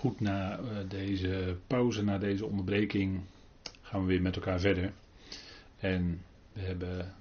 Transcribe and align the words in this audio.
Goed, 0.00 0.20
na 0.20 0.58
eh, 0.58 0.88
deze 0.88 1.56
pauze, 1.66 2.04
na 2.04 2.18
deze 2.18 2.46
onderbreking, 2.46 3.20
gaan 3.82 4.00
we 4.00 4.06
weer 4.06 4.22
met 4.22 4.36
elkaar 4.36 4.60
verder. 4.60 4.92
En 5.78 6.22
we, 6.52 6.60
hebben, 6.60 7.14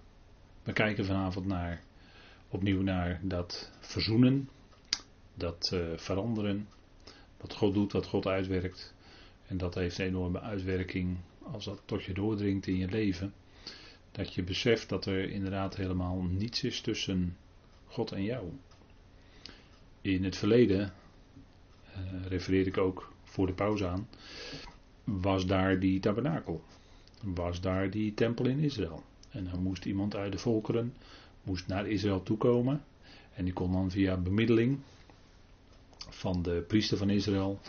kijken 0.74 1.06
vanavond 1.06 1.46
naar, 1.46 1.82
opnieuw 2.50 2.82
naar 2.82 3.20
dat 3.24 3.72
verzoenen, 3.80 4.50
dat 5.34 5.72
uh, 5.74 5.98
veranderen, 5.98 6.68
wat 7.38 7.54
God 7.54 7.74
doet, 7.74 7.92
wat 7.92 8.06
God 8.06 8.28
uitwerkt. 8.28 8.94
En 9.48 9.58
dat 9.58 9.76
heeft 9.76 10.00
een 10.00 10.06
enorme 10.06 10.42
uitwerking 10.42 11.18
als 11.52 11.66
dat 11.66 11.82
tot 11.86 12.04
je 12.04 12.14
doordringt 12.14 12.68
in 12.68 12.78
je 12.78 12.88
leven. 12.88 13.34
Dat 14.12 14.34
je 14.34 14.44
beseft 14.44 14.90
dat 14.90 15.06
er 15.06 15.30
inderdaad 15.30 15.76
helemaal 15.76 16.22
niets 16.22 16.64
is 16.64 16.82
tussen 16.82 17.38
God 17.88 18.12
en 18.12 18.24
jou. 18.24 18.50
In 20.02 20.24
het 20.24 20.38
verleden 20.38 20.94
uh, 22.04 22.26
refereerde 22.28 22.70
ik 22.70 22.78
ook 22.78 23.14
voor 23.24 23.48
de 23.48 23.54
pauze 23.54 23.88
aan, 23.88 24.08
was 25.04 25.46
daar 25.46 25.80
die 25.80 26.00
tabernakel. 26.00 26.64
Was 27.24 27.62
daar 27.62 27.90
die 27.90 28.14
tempel 28.14 28.46
in 28.46 28.60
Israël. 28.60 29.04
En 29.30 29.48
dan 29.52 29.64
moest 29.64 29.86
iemand 29.86 30.16
uit 30.16 30.32
de 30.32 30.38
volkeren, 30.38 30.94
moest 31.44 31.68
naar 31.68 31.88
Israël 31.88 32.24
toekomen. 32.24 32.84
En 33.34 33.44
die 33.44 33.54
kon 33.54 33.72
dan 33.72 33.92
via 33.92 34.18
bemiddeling 34.18 34.80
van 36.10 36.42
de 36.42 36.64
priester 36.68 36.98
van 36.98 37.10
Israël, 37.10 37.60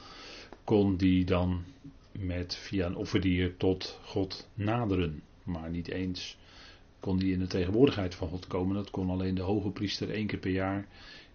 kon 0.65 0.97
die 0.97 1.25
dan 1.25 1.65
met 2.13 2.55
via 2.55 2.87
een 2.87 2.97
offerdier 2.97 3.57
tot 3.57 3.99
God 4.05 4.49
naderen. 4.55 5.23
Maar 5.43 5.71
niet 5.71 5.89
eens 5.89 6.39
kon 7.01 7.19
die 7.19 7.33
in 7.33 7.39
de 7.39 7.47
tegenwoordigheid 7.47 8.15
van 8.15 8.29
God 8.29 8.47
komen. 8.47 8.75
Dat 8.75 8.91
kon 8.91 9.11
alleen 9.11 9.35
de 9.35 9.43
hoge 9.43 9.71
priester 9.71 10.11
één 10.11 10.27
keer 10.27 10.39
per 10.39 10.51
jaar 10.51 10.87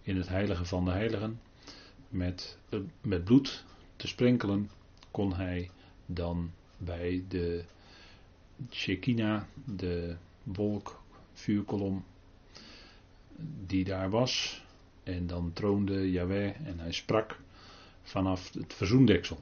in 0.02 0.16
het 0.16 0.28
heilige 0.28 0.64
van 0.64 0.84
de 0.84 0.90
heiligen 0.90 1.40
met, 2.08 2.58
eh, 2.68 2.78
met 3.00 3.24
bloed 3.24 3.64
te 3.96 4.06
sprenkelen, 4.06 4.70
kon 5.10 5.34
hij 5.34 5.70
dan 6.06 6.50
bij 6.76 7.24
de 7.28 7.64
Shekinah, 8.70 9.42
de 9.64 10.16
wolk, 10.42 11.02
vuurkolom, 11.32 12.04
die 13.66 13.84
daar 13.84 14.10
was. 14.10 14.64
En 15.02 15.26
dan 15.26 15.52
troonde 15.52 16.10
Yahweh 16.10 16.66
en 16.66 16.78
hij 16.78 16.92
sprak 16.92 17.40
vanaf 18.02 18.52
het 18.52 18.74
verzoendeksel. 18.74 19.38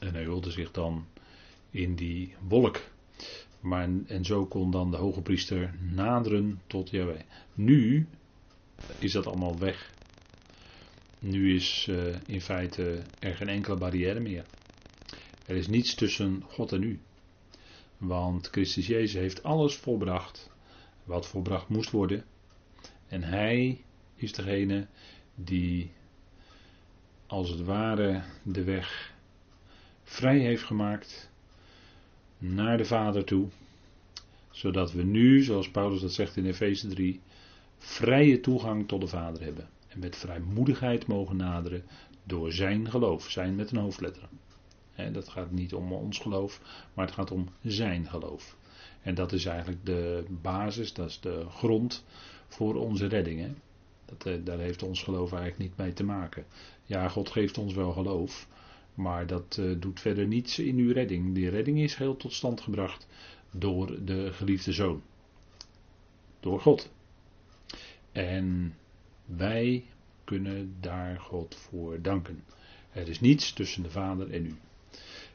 En 0.00 0.14
hij 0.14 0.24
wilde 0.24 0.50
zich 0.50 0.70
dan 0.70 1.06
in 1.70 1.94
die 1.94 2.34
wolk. 2.48 2.80
Maar, 3.60 3.88
en 4.06 4.24
zo 4.24 4.46
kon 4.46 4.70
dan 4.70 4.90
de 4.90 4.96
hoge 4.96 5.20
priester 5.20 5.74
naderen 5.80 6.60
tot 6.66 6.90
Yahweh. 6.90 7.20
Nu 7.54 8.06
is 8.98 9.12
dat 9.12 9.26
allemaal 9.26 9.58
weg. 9.58 9.92
Nu 11.20 11.54
is 11.54 11.86
uh, 11.90 12.14
in 12.26 12.40
feite 12.40 13.02
er 13.18 13.34
geen 13.34 13.48
enkele 13.48 13.76
barrière 13.76 14.20
meer. 14.20 14.44
Er 15.46 15.56
is 15.56 15.66
niets 15.66 15.94
tussen 15.94 16.42
God 16.42 16.72
en 16.72 16.82
u. 16.82 17.00
Want 17.96 18.48
Christus 18.48 18.86
Jezus 18.86 19.20
heeft 19.20 19.42
alles 19.42 19.76
volbracht 19.76 20.50
wat 21.04 21.26
volbracht 21.26 21.68
moest 21.68 21.90
worden. 21.90 22.24
En 23.08 23.22
Hij 23.22 23.84
is 24.14 24.32
degene 24.32 24.86
die 25.34 25.90
als 27.26 27.50
het 27.50 27.64
ware 27.64 28.22
de 28.42 28.64
weg 28.64 29.14
vrij 30.02 30.38
heeft 30.38 30.62
gemaakt 30.64 31.30
naar 32.38 32.76
de 32.76 32.84
Vader 32.84 33.24
toe. 33.24 33.48
Zodat 34.50 34.92
we 34.92 35.02
nu, 35.02 35.42
zoals 35.42 35.70
Paulus 35.70 36.00
dat 36.00 36.12
zegt 36.12 36.36
in 36.36 36.46
Efeze 36.46 36.88
3, 36.88 37.20
vrije 37.78 38.40
toegang 38.40 38.88
tot 38.88 39.00
de 39.00 39.06
Vader 39.06 39.42
hebben 39.42 39.68
en 39.88 39.98
met 39.98 40.16
vrijmoedigheid 40.16 41.06
mogen 41.06 41.36
naderen 41.36 41.82
door 42.24 42.52
zijn 42.52 42.90
geloof. 42.90 43.30
Zijn 43.30 43.54
met 43.54 43.70
een 43.70 43.78
hoofdletter. 43.78 44.28
dat 45.12 45.28
gaat 45.28 45.50
niet 45.50 45.74
om 45.74 45.92
ons 45.92 46.18
geloof, 46.18 46.60
maar 46.94 47.06
het 47.06 47.14
gaat 47.14 47.30
om 47.30 47.48
zijn 47.62 48.06
geloof. 48.06 48.56
En 49.02 49.14
dat 49.14 49.32
is 49.32 49.44
eigenlijk 49.44 49.86
de 49.86 50.24
basis, 50.42 50.92
dat 50.92 51.08
is 51.08 51.20
de 51.20 51.46
grond 51.48 52.04
voor 52.46 52.74
onze 52.74 53.06
redding. 53.06 53.54
Dat, 54.04 54.26
eh, 54.26 54.34
daar 54.44 54.58
heeft 54.58 54.82
ons 54.82 55.02
geloof 55.02 55.32
eigenlijk 55.32 55.62
niet 55.62 55.76
mee 55.76 55.92
te 55.92 56.04
maken. 56.04 56.44
Ja, 56.84 57.08
God 57.08 57.30
geeft 57.30 57.58
ons 57.58 57.74
wel 57.74 57.92
geloof, 57.92 58.48
maar 58.94 59.26
dat 59.26 59.56
uh, 59.60 59.80
doet 59.80 60.00
verder 60.00 60.26
niets 60.26 60.58
in 60.58 60.76
uw 60.76 60.92
redding. 60.92 61.34
Die 61.34 61.48
redding 61.48 61.78
is 61.78 61.96
heel 61.96 62.16
tot 62.16 62.32
stand 62.32 62.60
gebracht 62.60 63.06
door 63.50 64.04
de 64.04 64.32
geliefde 64.32 64.72
zoon. 64.72 65.02
Door 66.40 66.60
God. 66.60 66.90
En 68.12 68.74
wij 69.36 69.84
kunnen 70.24 70.76
daar 70.80 71.20
God 71.20 71.56
voor 71.56 72.02
danken. 72.02 72.44
Er 72.92 73.08
is 73.08 73.20
niets 73.20 73.52
tussen 73.52 73.82
de 73.82 73.90
Vader 73.90 74.30
en 74.30 74.46
u. 74.46 74.56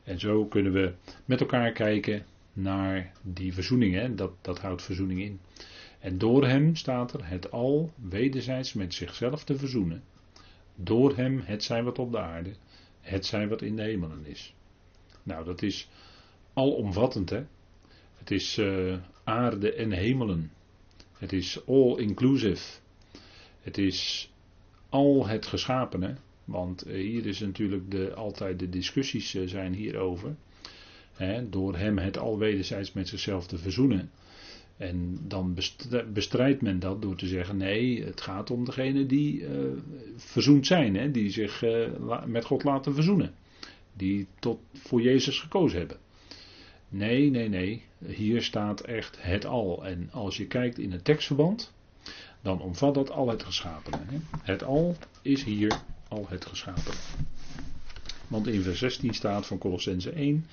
En 0.03 0.19
zo 0.19 0.45
kunnen 0.45 0.73
we 0.73 0.93
met 1.25 1.39
elkaar 1.39 1.71
kijken 1.71 2.25
naar 2.53 3.11
die 3.21 3.53
verzoening. 3.53 3.93
Hè? 3.93 4.15
Dat, 4.15 4.31
dat 4.41 4.59
houdt 4.59 4.81
verzoening 4.81 5.21
in. 5.21 5.39
En 5.99 6.17
door 6.17 6.47
hem 6.47 6.75
staat 6.75 7.13
er 7.13 7.27
het 7.27 7.51
al 7.51 7.93
wederzijds 8.09 8.73
met 8.73 8.93
zichzelf 8.93 9.43
te 9.43 9.57
verzoenen. 9.57 10.03
Door 10.75 11.15
hem 11.15 11.41
het 11.45 11.63
zijn 11.63 11.83
wat 11.83 11.99
op 11.99 12.11
de 12.11 12.19
aarde, 12.19 12.53
het 13.01 13.25
zijn 13.25 13.49
wat 13.49 13.61
in 13.61 13.75
de 13.75 13.81
hemelen 13.81 14.25
is. 14.25 14.53
Nou, 15.23 15.45
dat 15.45 15.61
is 15.61 15.89
alomvattend, 16.53 17.29
hè? 17.29 17.43
Het 18.17 18.31
is 18.31 18.57
uh, 18.57 18.97
aarde 19.23 19.73
en 19.73 19.91
hemelen. 19.91 20.51
Het 21.17 21.33
is 21.33 21.65
all 21.67 21.97
inclusive. 21.97 22.81
Het 23.63 23.77
is 23.77 24.31
al 24.89 25.27
het 25.27 25.45
geschapene. 25.45 26.15
Want 26.45 26.81
eh, 26.81 26.93
hier 26.93 27.25
is 27.25 27.39
natuurlijk 27.39 27.91
de, 27.91 28.13
altijd 28.13 28.59
de 28.59 28.69
discussies 28.69 29.35
uh, 29.35 29.47
zijn 29.47 29.73
hierover. 29.73 30.35
Hè, 31.13 31.49
door 31.49 31.77
hem 31.77 31.97
het 31.97 32.17
al 32.17 32.37
wederzijds 32.37 32.93
met 32.93 33.07
zichzelf 33.07 33.47
te 33.47 33.57
verzoenen. 33.57 34.11
En 34.77 35.19
dan 35.27 35.57
bestrijdt 36.13 36.61
men 36.61 36.79
dat 36.79 37.01
door 37.01 37.15
te 37.15 37.27
zeggen: 37.27 37.57
nee, 37.57 38.03
het 38.03 38.21
gaat 38.21 38.51
om 38.51 38.65
degene 38.65 39.05
die 39.05 39.41
uh, 39.41 39.49
verzoend 40.15 40.65
zijn, 40.65 40.95
hè, 40.95 41.11
die 41.11 41.29
zich 41.29 41.63
met 42.25 42.45
God 42.45 42.63
laten 42.63 42.93
verzoenen. 42.93 43.33
Die 43.93 44.27
tot 44.39 44.59
voor 44.73 45.01
Jezus 45.01 45.39
gekozen 45.39 45.79
hebben. 45.79 45.97
Nee, 46.89 47.29
nee, 47.29 47.49
nee. 47.49 47.83
Hier 48.05 48.41
staat 48.41 48.81
echt 48.81 49.17
het 49.21 49.45
al. 49.45 49.85
En 49.85 50.09
als 50.11 50.37
je 50.37 50.47
kijkt 50.47 50.77
in 50.77 50.91
het 50.91 51.03
tekstverband, 51.03 51.73
dan 52.43 52.61
omvat 52.61 52.93
dat 52.93 53.11
al 53.11 53.29
het 53.29 53.43
geschapene. 53.43 53.97
Het 54.41 54.63
al 54.63 54.95
is 55.21 55.43
hier 55.43 55.81
al 56.07 56.25
het 56.29 56.45
geschapene. 56.45 56.95
Want 58.27 58.47
in 58.47 58.61
vers 58.61 58.79
16 58.79 59.13
staat 59.13 59.45
van 59.45 59.57
Colossense 59.57 60.11
1. 60.11 60.45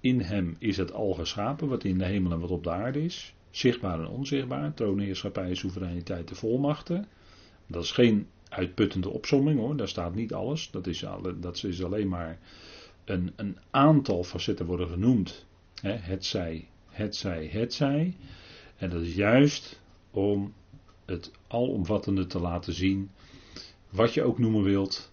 In 0.00 0.20
hem 0.20 0.56
is 0.58 0.76
het 0.76 0.92
al 0.92 1.12
geschapen, 1.12 1.68
wat 1.68 1.84
in 1.84 1.98
de 1.98 2.04
hemel 2.04 2.32
en 2.32 2.40
wat 2.40 2.50
op 2.50 2.64
de 2.64 2.70
aarde 2.70 3.04
is. 3.04 3.34
Zichtbaar 3.50 4.00
en 4.00 4.08
onzichtbaar. 4.08 4.74
Troonheerschappij, 4.74 5.54
soevereiniteit, 5.54 6.28
de 6.28 6.34
volmachten. 6.34 7.06
Dat 7.66 7.82
is 7.82 7.90
geen 7.90 8.26
uitputtende 8.48 9.08
opsomming 9.08 9.58
hoor. 9.58 9.76
Daar 9.76 9.88
staat 9.88 10.14
niet 10.14 10.32
alles. 10.32 10.70
Dat 10.70 10.86
is, 10.86 11.04
dat 11.40 11.64
is 11.64 11.84
alleen 11.84 12.08
maar 12.08 12.38
een, 13.04 13.32
een 13.36 13.58
aantal 13.70 14.24
facetten 14.24 14.66
worden 14.66 14.88
genoemd. 14.88 15.46
Het 15.82 16.24
zij, 16.24 16.68
het 16.88 17.16
zij, 17.16 17.48
het 17.52 17.74
zij. 17.74 18.16
En 18.76 18.90
dat 18.90 19.02
is 19.02 19.14
juist 19.14 19.80
om 20.16 20.54
het 21.04 21.30
alomvattende 21.46 22.26
te 22.26 22.40
laten 22.40 22.72
zien, 22.72 23.10
wat 23.90 24.14
je 24.14 24.22
ook 24.22 24.38
noemen 24.38 24.62
wilt, 24.62 25.12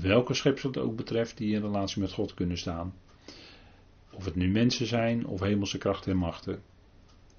welke 0.00 0.34
schepsel 0.34 0.68
het 0.68 0.78
ook 0.78 0.96
betreft 0.96 1.36
die 1.36 1.54
in 1.54 1.60
relatie 1.60 2.00
met 2.00 2.12
God 2.12 2.34
kunnen 2.34 2.58
staan. 2.58 2.94
Of 4.10 4.24
het 4.24 4.34
nu 4.34 4.48
mensen 4.50 4.86
zijn 4.86 5.26
of 5.26 5.40
hemelse 5.40 5.78
krachten 5.78 6.12
en 6.12 6.18
machten, 6.18 6.62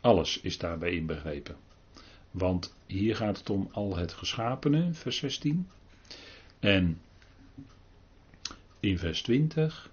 alles 0.01 0.41
is 0.41 0.57
daarbij 0.57 0.91
inbegrepen. 0.91 1.55
Want 2.31 2.75
hier 2.85 3.15
gaat 3.15 3.37
het 3.37 3.49
om 3.49 3.69
al 3.71 3.95
het 3.95 4.13
geschapene, 4.13 4.93
vers 4.93 5.17
16. 5.17 5.67
En 6.59 7.01
in 8.79 8.97
vers 8.97 9.21
20 9.21 9.91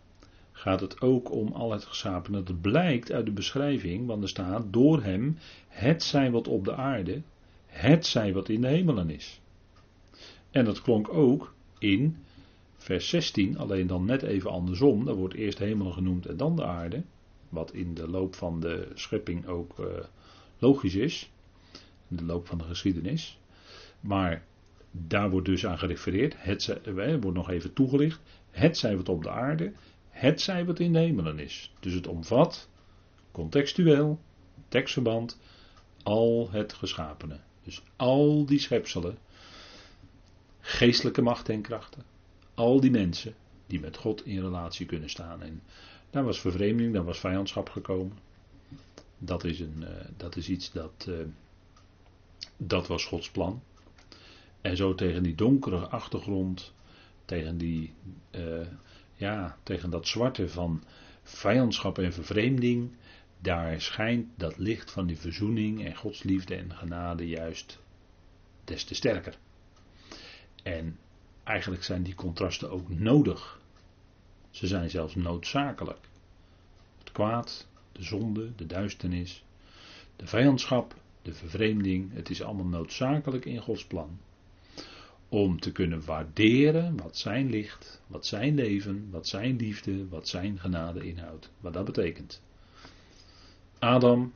gaat 0.65 0.81
het 0.81 1.01
ook 1.01 1.33
om 1.33 1.53
al 1.53 1.73
het 1.73 1.85
geschapene. 1.85 2.43
Dat 2.43 2.61
blijkt 2.61 3.13
uit 3.13 3.25
de 3.25 3.33
beschrijving, 3.33 4.07
want 4.07 4.23
er 4.23 4.29
staat 4.29 4.73
door 4.73 5.03
hem 5.03 5.39
het 5.69 6.03
zij 6.03 6.31
wat 6.31 6.49
op 6.49 6.65
de 6.65 6.75
aarde, 6.75 7.23
het 7.67 8.07
zij 8.07 8.33
wat 8.33 8.49
in 8.49 8.61
de 8.61 8.67
hemelen 8.67 9.11
is. 9.11 9.41
En 10.51 10.65
dat 10.65 10.83
klonk 10.83 11.09
ook 11.09 11.55
in 11.79 12.17
vers 12.77 13.09
16, 13.09 13.59
alleen 13.59 13.87
dan 13.87 14.05
net 14.05 14.23
even 14.23 14.51
andersom. 14.51 15.05
Daar 15.05 15.15
wordt 15.15 15.35
eerst 15.35 15.59
hemelen 15.59 15.93
genoemd 15.93 16.27
en 16.27 16.37
dan 16.37 16.57
de 16.57 16.65
aarde. 16.65 17.03
Wat 17.49 17.73
in 17.73 17.95
de 17.95 18.09
loop 18.09 18.35
van 18.35 18.61
de 18.61 18.89
schepping 18.95 19.47
ook 19.47 19.79
uh, 19.79 19.87
logisch 20.59 20.95
is. 20.95 21.31
In 22.09 22.17
de 22.17 22.25
loop 22.25 22.47
van 22.47 22.59
de 22.59 22.65
geschiedenis. 22.65 23.39
Maar 24.01 24.45
daar 24.91 25.31
wordt 25.31 25.47
dus 25.47 25.67
aan 25.67 25.79
gerefereerd. 25.79 26.35
Het 26.39 26.69
eh, 26.69 26.95
wordt 26.95 27.37
nog 27.37 27.51
even 27.51 27.73
toegelicht. 27.73 28.21
Het 28.51 28.79
zij 28.79 28.97
wat 28.97 29.09
op 29.09 29.23
de 29.23 29.31
aarde, 29.31 29.73
het 30.15 30.41
zij 30.41 30.65
wat 30.65 30.79
in 30.79 30.93
de 30.93 30.99
hemelen 30.99 31.39
is. 31.39 31.73
Dus 31.81 31.93
het 31.93 32.07
omvat, 32.07 32.69
contextueel, 33.33 34.21
tekstverband, 34.69 35.39
al 36.03 36.49
het 36.51 36.73
geschapene. 36.73 37.41
Dus 37.63 37.83
al 37.97 38.47
die 38.47 38.59
schepselen. 38.59 39.19
geestelijke 40.61 41.23
macht 41.23 41.49
en 41.49 41.63
krachten. 41.63 42.05
Al 42.55 42.81
die 42.81 42.91
mensen 42.91 43.35
die 43.67 43.81
met 43.81 43.97
God 43.97 44.27
in 44.27 44.41
relatie 44.41 44.87
kunnen 44.87 45.11
staan. 45.11 45.43
En 45.43 45.63
daar 46.11 46.25
was 46.25 46.41
vervreemding, 46.41 46.95
daar 46.95 47.05
was 47.05 47.19
vijandschap 47.19 47.69
gekomen. 47.69 48.19
Dat 49.19 49.45
is, 49.45 49.61
een, 49.61 49.77
uh, 49.79 49.89
dat 50.17 50.37
is 50.37 50.49
iets 50.49 50.73
dat. 50.73 51.07
Uh, 51.09 51.17
dat 52.57 52.87
was 52.87 53.05
Gods 53.05 53.31
plan. 53.31 53.63
En 54.61 54.77
zo 54.77 54.95
tegen 54.95 55.23
die 55.23 55.35
donkere 55.35 55.89
achtergrond, 55.89 56.73
tegen 57.25 57.59
die. 57.59 57.93
Uh, 58.31 58.67
ja, 59.15 59.57
tegen 59.63 59.91
dat 59.91 60.07
zwarte 60.07 60.49
van 60.49 60.85
vijandschap 61.23 61.99
en 61.99 62.13
vervreemding. 62.13 62.97
Daar 63.41 63.81
schijnt 63.81 64.27
dat 64.37 64.59
licht 64.59 64.91
van 64.91 65.07
die 65.07 65.19
verzoening 65.19 65.85
en 65.85 65.97
Gods 65.97 66.23
liefde 66.23 66.55
en 66.55 66.75
genade 66.75 67.29
juist 67.29 67.79
des 68.65 68.85
te 68.85 68.95
sterker. 68.95 69.39
En 70.63 70.99
eigenlijk 71.45 71.85
zijn 71.85 72.03
die 72.03 72.15
contrasten 72.15 72.71
ook 72.71 72.89
nodig. 72.89 73.61
Ze 74.51 74.67
zijn 74.67 74.91
zelfs 74.91 75.15
noodzakelijk. 75.15 76.09
Het 76.99 77.13
kwaad, 77.13 77.67
de 77.93 78.03
zonde, 78.03 78.55
de 78.55 78.67
duisternis, 78.67 79.45
de 80.17 80.27
vijandschap, 80.27 80.95
de 81.23 81.35
vervreemding, 81.35 82.13
het 82.13 82.31
is 82.31 82.43
allemaal 82.43 82.67
noodzakelijk 82.67 83.45
in 83.45 83.59
Gods 83.59 83.87
plan. 83.87 84.19
Om 85.35 85.61
te 85.61 85.73
kunnen 85.73 86.05
waarderen 86.05 86.97
wat 86.97 87.17
zijn 87.17 87.51
licht, 87.51 88.03
wat 88.07 88.27
zijn 88.27 88.55
leven, 88.55 89.09
wat 89.11 89.27
zijn 89.27 89.57
liefde, 89.57 90.09
wat 90.09 90.29
zijn 90.29 90.59
genade 90.59 91.07
inhoudt. 91.07 91.51
Wat 91.61 91.73
dat 91.73 91.85
betekent. 91.85 92.43
Adam, 93.79 94.33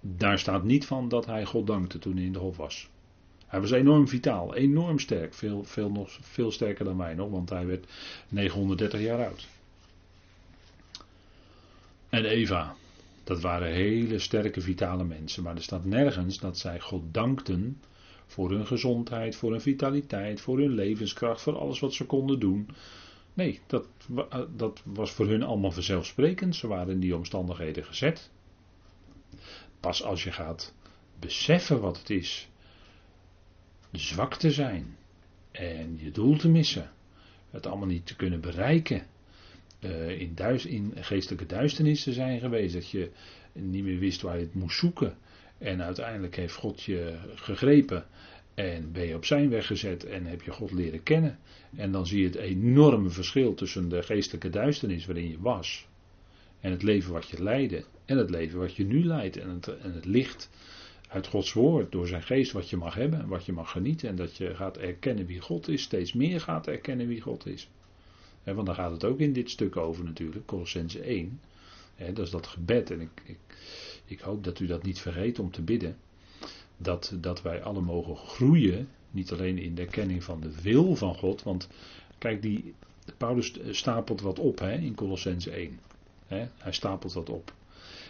daar 0.00 0.38
staat 0.38 0.64
niet 0.64 0.86
van 0.86 1.08
dat 1.08 1.26
hij 1.26 1.44
God 1.44 1.66
dankte 1.66 1.98
toen 1.98 2.16
hij 2.16 2.24
in 2.24 2.32
de 2.32 2.38
hof 2.38 2.56
was. 2.56 2.88
Hij 3.46 3.60
was 3.60 3.70
enorm 3.70 4.08
vitaal, 4.08 4.54
enorm 4.54 4.98
sterk. 4.98 5.34
Veel, 5.34 5.64
veel, 5.64 5.90
nog, 5.90 6.18
veel 6.20 6.50
sterker 6.50 6.84
dan 6.84 6.96
wij 6.96 7.14
nog, 7.14 7.30
want 7.30 7.50
hij 7.50 7.66
werd 7.66 7.86
930 8.28 9.00
jaar 9.00 9.26
oud. 9.26 9.48
En 12.08 12.24
Eva, 12.24 12.74
dat 13.24 13.40
waren 13.40 13.72
hele 13.72 14.18
sterke, 14.18 14.60
vitale 14.60 15.04
mensen. 15.04 15.42
Maar 15.42 15.56
er 15.56 15.62
staat 15.62 15.84
nergens 15.84 16.38
dat 16.38 16.58
zij 16.58 16.80
God 16.80 17.02
dankten 17.14 17.80
voor 18.30 18.50
hun 18.50 18.66
gezondheid, 18.66 19.36
voor 19.36 19.50
hun 19.50 19.60
vitaliteit, 19.60 20.40
voor 20.40 20.58
hun 20.58 20.74
levenskracht, 20.74 21.40
voor 21.40 21.58
alles 21.58 21.80
wat 21.80 21.94
ze 21.94 22.04
konden 22.04 22.40
doen. 22.40 22.68
Nee, 23.34 23.60
dat, 23.66 23.86
dat 24.56 24.82
was 24.84 25.10
voor 25.10 25.26
hun 25.26 25.42
allemaal 25.42 25.72
vanzelfsprekend. 25.72 26.56
Ze 26.56 26.66
waren 26.66 26.92
in 26.92 27.00
die 27.00 27.16
omstandigheden 27.16 27.84
gezet. 27.84 28.30
Pas 29.80 30.02
als 30.02 30.24
je 30.24 30.32
gaat 30.32 30.74
beseffen 31.18 31.80
wat 31.80 31.98
het 31.98 32.10
is 32.10 32.48
zwak 33.92 34.34
te 34.34 34.50
zijn 34.50 34.96
en 35.50 35.98
je 35.98 36.10
doel 36.10 36.36
te 36.36 36.48
missen, 36.48 36.90
het 37.50 37.66
allemaal 37.66 37.86
niet 37.86 38.06
te 38.06 38.16
kunnen 38.16 38.40
bereiken, 38.40 39.06
uh, 39.80 40.20
in, 40.20 40.36
in 40.64 40.92
geestelijke 40.96 41.46
duisternis 41.46 42.02
te 42.02 42.12
zijn 42.12 42.40
geweest, 42.40 42.74
dat 42.74 42.90
je 42.90 43.10
niet 43.52 43.84
meer 43.84 43.98
wist 43.98 44.22
waar 44.22 44.36
je 44.38 44.44
het 44.44 44.54
moest 44.54 44.78
zoeken. 44.78 45.16
En 45.60 45.82
uiteindelijk 45.82 46.36
heeft 46.36 46.54
God 46.54 46.82
je 46.82 47.16
gegrepen 47.34 48.06
en 48.54 48.92
ben 48.92 49.06
je 49.06 49.14
op 49.14 49.24
zijn 49.24 49.48
weg 49.48 49.66
gezet 49.66 50.04
en 50.04 50.26
heb 50.26 50.42
je 50.42 50.50
God 50.50 50.72
leren 50.72 51.02
kennen. 51.02 51.38
En 51.76 51.92
dan 51.92 52.06
zie 52.06 52.20
je 52.20 52.26
het 52.26 52.36
enorme 52.36 53.08
verschil 53.08 53.54
tussen 53.54 53.88
de 53.88 54.02
geestelijke 54.02 54.50
duisternis 54.50 55.06
waarin 55.06 55.30
je 55.30 55.40
was 55.40 55.88
en 56.60 56.70
het 56.70 56.82
leven 56.82 57.12
wat 57.12 57.28
je 57.28 57.42
leidde 57.42 57.84
en 58.04 58.16
het 58.16 58.30
leven 58.30 58.58
wat 58.58 58.76
je 58.76 58.84
nu 58.84 59.04
leidt 59.04 59.36
en 59.36 59.48
het, 59.48 59.78
en 59.78 59.92
het 59.92 60.04
licht 60.04 60.50
uit 61.08 61.26
Gods 61.26 61.52
woord, 61.52 61.92
door 61.92 62.06
zijn 62.06 62.22
geest, 62.22 62.52
wat 62.52 62.70
je 62.70 62.76
mag 62.76 62.94
hebben 62.94 63.20
en 63.20 63.28
wat 63.28 63.44
je 63.44 63.52
mag 63.52 63.70
genieten. 63.70 64.08
En 64.08 64.16
dat 64.16 64.36
je 64.36 64.54
gaat 64.54 64.76
erkennen 64.76 65.26
wie 65.26 65.40
God 65.40 65.68
is, 65.68 65.82
steeds 65.82 66.12
meer 66.12 66.40
gaat 66.40 66.66
erkennen 66.66 67.06
wie 67.06 67.20
God 67.20 67.46
is. 67.46 67.68
Want 68.44 68.66
daar 68.66 68.74
gaat 68.74 68.90
het 68.90 69.04
ook 69.04 69.18
in 69.18 69.32
dit 69.32 69.50
stuk 69.50 69.76
over 69.76 70.04
natuurlijk, 70.04 70.46
Colossense 70.46 71.00
1. 71.00 71.40
dat 71.96 72.18
is 72.18 72.30
dat 72.30 72.46
gebed. 72.46 72.90
En 72.90 73.00
ik, 73.00 73.10
ik, 73.24 73.38
ik, 74.10 74.20
hoop 74.20 74.44
dat 74.44 74.60
u 74.60 74.66
dat 74.66 74.82
niet 74.82 75.00
vergeet 75.00 75.38
om 75.38 75.50
te 75.50 75.62
bidden. 75.62 75.96
Dat, 76.76 77.12
dat 77.16 77.42
wij 77.42 77.62
alle 77.62 77.80
mogen 77.80 78.16
groeien, 78.16 78.88
niet 79.10 79.32
alleen 79.32 79.58
in 79.58 79.74
de 79.74 79.82
erkenning 79.82 80.24
van 80.24 80.40
de 80.40 80.60
wil 80.62 80.96
van 80.96 81.14
God. 81.14 81.42
Want 81.42 81.68
kijk, 82.18 82.42
die, 82.42 82.74
Paulus 83.16 83.52
stapelt 83.70 84.20
wat 84.20 84.38
op 84.38 84.58
hè, 84.58 84.72
in 84.72 84.94
Colossense 84.94 85.50
1. 85.50 85.80
hij 86.56 86.72
stapelt 86.72 87.12
wat 87.12 87.28
op. 87.28 87.52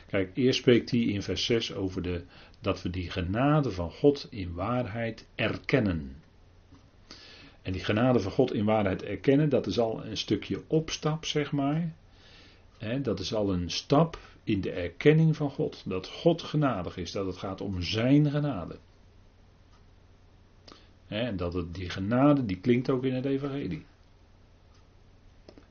Kijk, 0.07 0.31
eerst 0.35 0.59
spreekt 0.59 0.91
hij 0.91 1.01
in 1.01 1.23
vers 1.23 1.45
6 1.45 1.75
over 1.75 2.03
de, 2.03 2.23
dat 2.61 2.83
we 2.83 2.91
die 2.91 3.11
genade 3.11 3.71
van 3.71 3.91
God 3.91 4.27
in 4.31 4.53
waarheid 4.53 5.27
erkennen. 5.35 6.17
En 7.63 7.73
die 7.73 7.85
genade 7.85 8.21
van 8.21 8.33
God 8.33 8.53
in 8.53 8.65
waarheid 8.65 9.03
erkennen, 9.03 9.49
dat 9.49 9.67
is 9.67 9.79
al 9.79 10.05
een 10.05 10.17
stukje 10.17 10.63
opstap, 10.67 11.25
zeg 11.25 11.53
maar. 11.53 11.93
dat 13.03 13.21
is 13.21 13.35
al 13.35 13.53
een 13.53 13.71
stap 13.71 14.19
in 14.45 14.61
de 14.61 14.71
erkenning 14.71 15.37
van 15.37 15.51
God. 15.51 15.83
Dat 15.87 16.09
God 16.09 16.43
genadig 16.43 16.97
is, 16.97 17.13
dat 17.13 17.27
het 17.27 17.37
gaat 17.37 17.61
om 17.61 17.83
zijn 17.83 18.31
genade. 18.31 18.79
En 21.07 21.37
dat 21.37 21.55
het, 21.55 21.75
die 21.75 21.91
genade, 21.91 22.47
die 22.47 22.61
klinkt 22.61 22.91
ook 22.91 23.05
in 23.05 23.15
het 23.15 23.25
evangelie. 23.25 23.85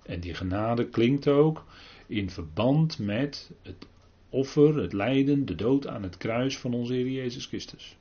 En 0.03 0.19
die 0.19 0.33
genade 0.33 0.89
klinkt 0.89 1.27
ook 1.27 1.65
in 2.07 2.29
verband 2.29 2.99
met 2.99 3.51
het 3.61 3.87
offer, 4.29 4.77
het 4.77 4.93
lijden, 4.93 5.45
de 5.45 5.55
dood 5.55 5.87
aan 5.87 6.03
het 6.03 6.17
kruis 6.17 6.57
van 6.57 6.73
onze 6.73 6.93
Heer 6.93 7.09
Jezus 7.09 7.45
Christus. 7.45 7.97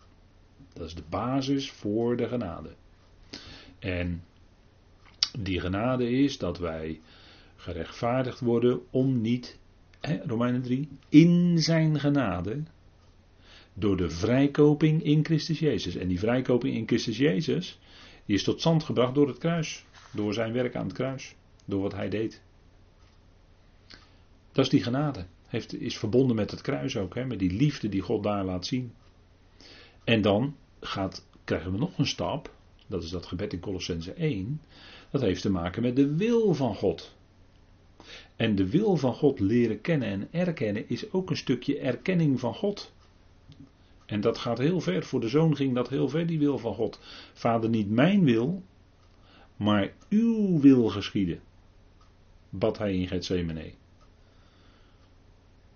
Dat 0.72 0.86
is 0.86 0.94
de 0.94 1.02
basis 1.08 1.70
voor 1.70 2.16
de 2.16 2.28
genade. 2.28 2.70
En 3.78 4.24
die 5.38 5.60
genade 5.60 6.10
is 6.10 6.38
dat 6.38 6.58
wij 6.58 7.00
gerechtvaardigd 7.56 8.40
worden 8.40 8.80
om 8.90 9.20
niet, 9.20 9.58
Romeinen 10.26 10.62
3, 10.62 10.88
in 11.08 11.58
zijn 11.58 12.00
genade, 12.00 12.62
door 13.74 13.96
de 13.96 14.10
vrijkoping 14.10 15.02
in 15.02 15.24
Christus 15.24 15.58
Jezus. 15.58 15.96
En 15.96 16.08
die 16.08 16.18
vrijkoping 16.18 16.74
in 16.74 16.86
Christus 16.86 17.16
Jezus, 17.16 17.78
die 18.26 18.36
is 18.36 18.42
tot 18.42 18.60
stand 18.60 18.84
gebracht 18.84 19.14
door 19.14 19.28
het 19.28 19.38
kruis. 19.38 19.84
Door 20.12 20.34
zijn 20.34 20.52
werk 20.52 20.76
aan 20.76 20.86
het 20.86 20.92
kruis. 20.92 21.34
Door 21.64 21.82
wat 21.82 21.92
hij 21.92 22.08
deed. 22.08 22.42
Dat 24.52 24.64
is 24.64 24.70
die 24.70 24.82
genade 24.82 25.26
heeft, 25.48 25.80
is 25.80 25.98
verbonden 25.98 26.36
met 26.36 26.50
het 26.50 26.60
kruis 26.60 26.96
ook, 26.96 27.14
hè, 27.14 27.24
met 27.24 27.38
die 27.38 27.52
liefde 27.52 27.88
die 27.88 28.00
God 28.00 28.22
daar 28.22 28.44
laat 28.44 28.66
zien. 28.66 28.92
En 30.04 30.22
dan 30.22 30.56
gaat, 30.80 31.26
krijgen 31.44 31.72
we 31.72 31.78
nog 31.78 31.98
een 31.98 32.06
stap, 32.06 32.54
dat 32.86 33.02
is 33.02 33.10
dat 33.10 33.26
gebed 33.26 33.52
in 33.52 33.60
Colossense 33.60 34.12
1, 34.12 34.60
dat 35.10 35.20
heeft 35.20 35.42
te 35.42 35.50
maken 35.50 35.82
met 35.82 35.96
de 35.96 36.14
wil 36.14 36.54
van 36.54 36.74
God. 36.74 37.16
En 38.36 38.54
de 38.54 38.68
wil 38.68 38.96
van 38.96 39.14
God 39.14 39.40
leren 39.40 39.80
kennen 39.80 40.08
en 40.08 40.28
erkennen 40.30 40.88
is 40.88 41.12
ook 41.12 41.30
een 41.30 41.36
stukje 41.36 41.78
erkenning 41.78 42.40
van 42.40 42.54
God. 42.54 42.92
En 44.06 44.20
dat 44.20 44.38
gaat 44.38 44.58
heel 44.58 44.80
ver. 44.80 45.02
Voor 45.02 45.20
de 45.20 45.28
zoon 45.28 45.56
ging 45.56 45.74
dat 45.74 45.88
heel 45.88 46.08
ver, 46.08 46.26
die 46.26 46.38
wil 46.38 46.58
van 46.58 46.74
God. 46.74 47.00
Vader, 47.32 47.70
niet 47.70 47.90
mijn 47.90 48.24
wil, 48.24 48.62
maar 49.56 49.92
uw 50.08 50.60
wil 50.60 50.88
geschieden. 50.88 51.40
Bad 52.50 52.78
hij 52.78 52.94
in 52.94 53.08
Gethsemane. 53.08 53.72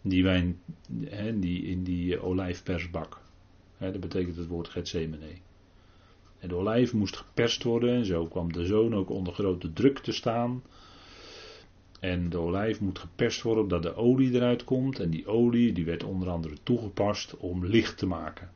Die 0.02 0.22
wijn, 0.22 0.60
die, 1.34 1.62
in 1.62 1.82
die 1.82 2.20
olijfpersbak. 2.20 3.20
Hè, 3.76 3.92
dat 3.92 4.00
betekent 4.00 4.36
het 4.36 4.46
woord 4.46 4.68
Gethsemane. 4.68 5.30
En 6.38 6.48
de 6.48 6.54
olijf 6.54 6.92
moest 6.92 7.16
geperst 7.16 7.62
worden 7.62 7.94
en 7.94 8.04
zo 8.04 8.26
kwam 8.26 8.52
de 8.52 8.66
zoon 8.66 8.94
ook 8.94 9.10
onder 9.10 9.32
grote 9.32 9.72
druk 9.72 9.98
te 9.98 10.12
staan. 10.12 10.62
En 12.02 12.28
de 12.28 12.38
olijf 12.38 12.80
moet 12.80 12.99
geperst 12.99 13.42
worden 13.42 13.68
dat 13.68 13.82
de 13.82 13.94
olie 13.94 14.35
eruit 14.35 14.64
komt. 14.64 15.00
En 15.00 15.11
die 15.11 15.26
olie 15.26 15.73
die 15.73 15.85
werd 15.85 16.04
onder 16.04 16.28
andere 16.28 16.56
toegepast 16.62 17.37
om 17.37 17.66
licht 17.66 17.99
te 17.99 18.06
maken. 18.06 18.50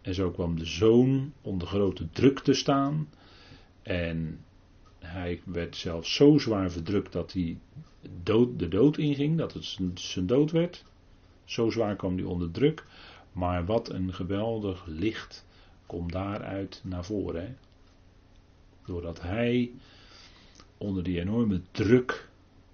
En 0.00 0.14
zo 0.14 0.30
kwam 0.30 0.58
de 0.58 0.64
zoon 0.64 1.32
onder 1.40 1.68
grote 1.68 2.10
druk 2.10 2.38
te 2.38 2.54
staan. 2.54 3.08
En 3.82 4.44
hij 4.98 5.40
werd 5.44 5.76
zelfs 5.76 6.14
zo 6.14 6.38
zwaar 6.38 6.70
verdrukt 6.70 7.12
dat 7.12 7.32
hij 7.32 7.58
de 8.56 8.68
dood 8.68 8.98
inging, 8.98 9.38
dat 9.38 9.52
het 9.52 9.78
zijn 9.94 10.26
dood 10.26 10.50
werd. 10.50 10.84
Zo 11.44 11.70
zwaar 11.70 11.96
kwam 11.96 12.16
hij 12.16 12.24
onder 12.24 12.50
druk. 12.50 12.84
Maar 13.32 13.64
wat 13.64 13.90
een 13.90 14.14
geweldig 14.14 14.84
licht 14.86 15.46
komt 15.86 16.12
daaruit 16.12 16.80
naar 16.84 17.04
voren. 17.04 17.42
Hè? 17.42 17.54
Doordat 18.86 19.20
hij 19.22 19.70
onder 20.78 21.02
die 21.02 21.20
enorme 21.20 21.60
druk, 21.70 22.30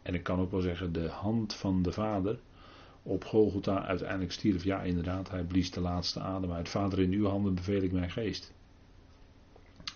en 0.09 0.15
ik 0.15 0.23
kan 0.23 0.41
ook 0.41 0.51
wel 0.51 0.61
zeggen 0.61 0.93
de 0.93 1.09
hand 1.09 1.55
van 1.55 1.83
de 1.83 1.93
Vader, 1.93 2.39
op 3.03 3.25
Golgotha 3.25 3.87
uiteindelijk 3.87 4.33
stierf. 4.33 4.65
Ja, 4.65 4.83
inderdaad, 4.83 5.31
hij 5.31 5.45
blies 5.45 5.71
de 5.71 5.81
laatste 5.81 6.21
adem 6.21 6.53
uit. 6.53 6.69
Vader, 6.69 6.99
in 6.99 7.13
uw 7.13 7.27
handen 7.27 7.55
beveel 7.55 7.83
ik 7.83 7.93
mijn 7.93 8.11
geest. 8.11 8.53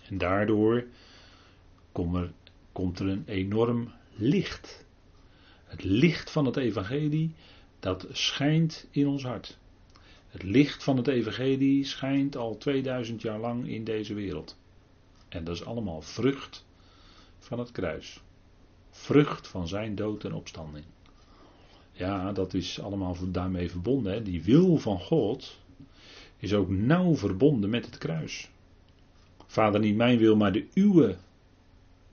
En 0.09 0.17
daardoor 0.17 0.85
komt 1.91 2.15
er, 2.15 2.31
komt 2.71 2.99
er 2.99 3.07
een 3.07 3.23
enorm 3.25 3.91
licht. 4.15 4.85
Het 5.65 5.83
licht 5.83 6.31
van 6.31 6.45
het 6.45 6.57
evangelie, 6.57 7.35
dat 7.79 8.07
schijnt 8.11 8.87
in 8.91 9.07
ons 9.07 9.23
hart. 9.23 9.57
Het 10.27 10.43
licht 10.43 10.83
van 10.83 10.97
het 10.97 11.07
evangelie 11.07 11.85
schijnt 11.85 12.35
al 12.35 12.57
2000 12.57 13.21
jaar 13.21 13.39
lang 13.39 13.67
in 13.67 13.83
deze 13.83 14.13
wereld. 14.13 14.57
En 15.29 15.43
dat 15.43 15.55
is 15.55 15.65
allemaal 15.65 16.01
vrucht 16.01 16.65
van 17.39 17.59
het 17.59 17.71
kruis. 17.71 18.22
Vrucht 18.95 19.47
van 19.47 19.67
zijn 19.67 19.95
dood 19.95 20.23
en 20.23 20.33
opstanding. 20.33 20.85
Ja, 21.91 22.31
dat 22.31 22.53
is 22.53 22.81
allemaal 22.81 23.15
daarmee 23.31 23.69
verbonden. 23.69 24.13
Hè. 24.13 24.21
Die 24.21 24.43
wil 24.43 24.77
van 24.77 24.99
God 24.99 25.59
is 26.37 26.53
ook 26.53 26.69
nauw 26.69 27.15
verbonden 27.15 27.69
met 27.69 27.85
het 27.85 27.97
kruis. 27.97 28.49
Vader, 29.47 29.79
niet 29.79 29.95
mijn 29.95 30.17
wil, 30.17 30.35
maar 30.35 30.51
de 30.51 30.67
uwe 30.73 31.17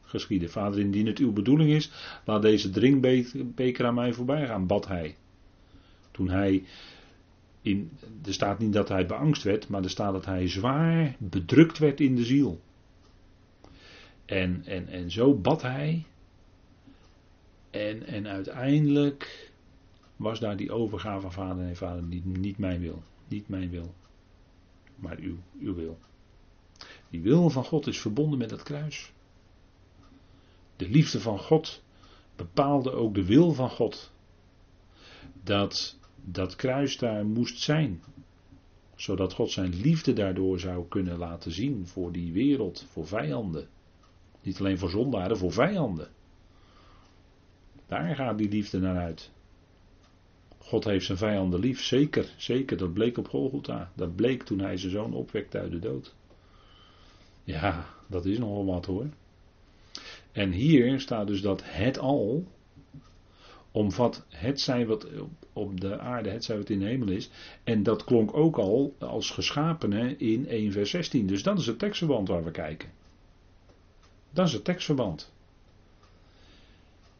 geschieden. 0.02 0.50
Vader, 0.50 0.80
indien 0.80 1.06
het 1.06 1.18
uw 1.18 1.32
bedoeling 1.32 1.70
is, 1.70 1.90
laat 2.24 2.42
deze 2.42 2.70
drinkbeker 2.70 3.86
aan 3.86 3.94
mij 3.94 4.12
voorbij 4.12 4.46
gaan, 4.46 4.66
bad 4.66 4.86
hij. 4.86 5.16
Toen 6.10 6.28
hij, 6.28 6.62
in, 7.62 7.90
er 8.24 8.32
staat 8.32 8.58
niet 8.58 8.72
dat 8.72 8.88
hij 8.88 9.06
beangst 9.06 9.42
werd, 9.42 9.68
maar 9.68 9.82
er 9.82 9.90
staat 9.90 10.12
dat 10.12 10.24
hij 10.24 10.48
zwaar 10.48 11.16
bedrukt 11.18 11.78
werd 11.78 12.00
in 12.00 12.16
de 12.16 12.24
ziel. 12.24 12.60
En, 14.24 14.62
en, 14.64 14.88
en 14.88 15.10
zo 15.10 15.34
bad 15.34 15.62
hij. 15.62 16.04
En, 17.70 18.06
en 18.06 18.26
uiteindelijk 18.26 19.52
was 20.16 20.40
daar 20.40 20.56
die 20.56 20.72
overgave 20.72 21.20
van 21.20 21.32
vader 21.32 21.64
en 21.64 21.76
vader 21.76 22.02
niet, 22.02 22.24
niet 22.24 22.58
mijn 22.58 22.80
wil. 22.80 23.02
Niet 23.28 23.48
mijn 23.48 23.70
wil. 23.70 23.94
Maar 24.96 25.18
uw, 25.18 25.36
uw 25.60 25.74
wil. 25.74 25.98
Die 27.10 27.20
wil 27.20 27.50
van 27.50 27.64
God 27.64 27.86
is 27.86 28.00
verbonden 28.00 28.38
met 28.38 28.50
het 28.50 28.62
kruis. 28.62 29.12
De 30.76 30.88
liefde 30.88 31.20
van 31.20 31.38
God 31.38 31.82
bepaalde 32.36 32.92
ook 32.92 33.14
de 33.14 33.24
wil 33.24 33.52
van 33.52 33.70
God. 33.70 34.12
Dat 35.42 35.98
dat 36.24 36.56
kruis 36.56 36.98
daar 36.98 37.26
moest 37.26 37.60
zijn. 37.60 38.02
Zodat 38.94 39.32
God 39.32 39.50
zijn 39.50 39.74
liefde 39.74 40.12
daardoor 40.12 40.60
zou 40.60 40.88
kunnen 40.88 41.18
laten 41.18 41.52
zien 41.52 41.86
voor 41.86 42.12
die 42.12 42.32
wereld, 42.32 42.86
voor 42.88 43.06
vijanden. 43.06 43.68
Niet 44.42 44.58
alleen 44.58 44.78
voor 44.78 44.90
zondaren, 44.90 45.36
voor 45.36 45.52
vijanden. 45.52 46.08
Daar 47.90 48.14
gaat 48.14 48.38
die 48.38 48.48
liefde 48.48 48.78
naar 48.80 48.96
uit. 48.96 49.30
God 50.58 50.84
heeft 50.84 51.06
zijn 51.06 51.18
vijanden 51.18 51.60
lief, 51.60 51.82
zeker, 51.82 52.34
zeker. 52.36 52.76
Dat 52.76 52.92
bleek 52.92 53.18
op 53.18 53.28
Golgotha. 53.28 53.90
Dat 53.94 54.16
bleek 54.16 54.42
toen 54.42 54.58
hij 54.60 54.76
zijn 54.76 54.92
zoon 54.92 55.12
opwekte 55.12 55.58
uit 55.58 55.70
de 55.70 55.78
dood. 55.78 56.14
Ja, 57.44 57.86
dat 58.06 58.24
is 58.24 58.38
nogal 58.38 58.64
wat 58.64 58.86
hoor. 58.86 59.06
En 60.32 60.50
hier 60.52 61.00
staat 61.00 61.26
dus 61.26 61.40
dat 61.40 61.62
het 61.64 61.98
al 61.98 62.46
omvat 63.70 64.24
het 64.28 64.60
zij 64.60 64.86
wat 64.86 65.06
op 65.52 65.80
de 65.80 65.98
aarde, 65.98 66.30
het 66.30 66.44
zij 66.44 66.56
wat 66.56 66.70
in 66.70 66.78
de 66.78 66.86
hemel 66.86 67.08
is. 67.08 67.30
En 67.64 67.82
dat 67.82 68.04
klonk 68.04 68.34
ook 68.34 68.58
al 68.58 68.94
als 68.98 69.30
geschapene 69.30 70.16
in 70.16 70.48
1 70.48 70.72
vers 70.72 70.90
16. 70.90 71.26
Dus 71.26 71.42
dat 71.42 71.58
is 71.58 71.66
het 71.66 71.78
tekstverband 71.78 72.28
waar 72.28 72.44
we 72.44 72.50
kijken. 72.50 72.90
Dat 74.30 74.46
is 74.46 74.52
het 74.52 74.64
tekstverband. 74.64 75.32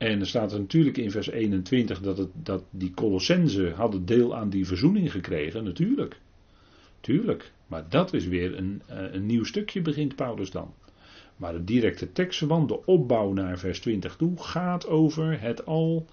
En 0.00 0.20
er 0.20 0.26
staat 0.26 0.52
er 0.52 0.58
natuurlijk 0.58 0.96
in 0.96 1.10
vers 1.10 1.30
21 1.30 2.00
dat, 2.00 2.18
het, 2.18 2.28
dat 2.32 2.64
die 2.70 2.90
Colossenzen 2.94 3.72
hadden 3.72 4.06
deel 4.06 4.36
aan 4.36 4.50
die 4.50 4.66
verzoening 4.66 5.12
gekregen. 5.12 5.64
Natuurlijk. 5.64 6.20
Tuurlijk. 7.00 7.52
Maar 7.66 7.88
dat 7.88 8.12
is 8.12 8.26
weer 8.26 8.56
een, 8.58 8.82
eh, 8.86 9.12
een 9.12 9.26
nieuw 9.26 9.44
stukje, 9.44 9.82
begint 9.82 10.16
Paulus 10.16 10.50
dan. 10.50 10.74
Maar 11.36 11.52
de 11.52 11.64
directe 11.64 12.12
tekstverband, 12.12 12.68
de 12.68 12.86
opbouw 12.86 13.32
naar 13.32 13.58
vers 13.58 13.80
20 13.80 14.16
toe, 14.16 14.36
gaat 14.36 14.86
over 14.86 15.40
het 15.40 15.66
al, 15.66 16.06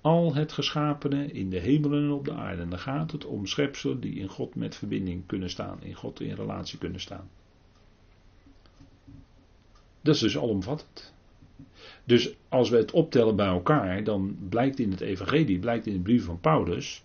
al 0.00 0.34
het 0.34 0.52
geschapene 0.52 1.26
in 1.26 1.50
de 1.50 1.58
hemelen 1.58 2.02
en 2.02 2.10
op 2.10 2.24
de 2.24 2.32
aarde. 2.32 2.62
En 2.62 2.70
dan 2.70 2.78
gaat 2.78 3.12
het 3.12 3.24
om 3.24 3.46
schepselen 3.46 4.00
die 4.00 4.14
in 4.14 4.28
God 4.28 4.54
met 4.54 4.76
verbinding 4.76 5.26
kunnen 5.26 5.50
staan, 5.50 5.82
in 5.82 5.94
God 5.94 6.20
in 6.20 6.34
relatie 6.34 6.78
kunnen 6.78 7.00
staan. 7.00 7.28
Dat 10.00 10.14
is 10.14 10.20
dus 10.20 10.38
alomvattend. 10.38 11.11
Dus 12.04 12.34
als 12.48 12.70
we 12.70 12.76
het 12.76 12.90
optellen 12.90 13.36
bij 13.36 13.46
elkaar, 13.46 14.04
dan 14.04 14.36
blijkt 14.48 14.78
in 14.78 14.90
het 14.90 15.00
evangelie, 15.00 15.58
blijkt 15.58 15.86
in 15.86 15.92
de 15.92 16.00
brief 16.00 16.24
van 16.24 16.40
Paulus, 16.40 17.04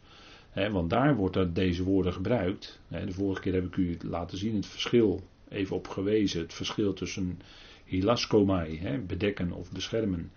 hè, 0.50 0.72
want 0.72 0.90
daar 0.90 1.16
wordt 1.16 1.34
dat 1.34 1.56
deze 1.56 1.84
woorden 1.84 2.14
gebruikt. 2.14 2.80
Hè, 2.88 3.06
de 3.06 3.12
vorige 3.12 3.42
keer 3.42 3.54
heb 3.54 3.66
ik 3.66 3.76
u 3.76 3.98
laten 4.02 4.38
zien 4.38 4.56
het 4.56 4.66
verschil 4.66 5.24
even 5.50 5.76
op 5.76 5.88
gewezen. 5.88 6.42
Het 6.42 6.54
verschil 6.54 6.94
tussen 6.94 7.40
hilaskomai, 7.86 8.80
hè, 8.80 9.00
bedekken 9.00 9.52
of 9.52 9.72
beschermen. 9.72 10.32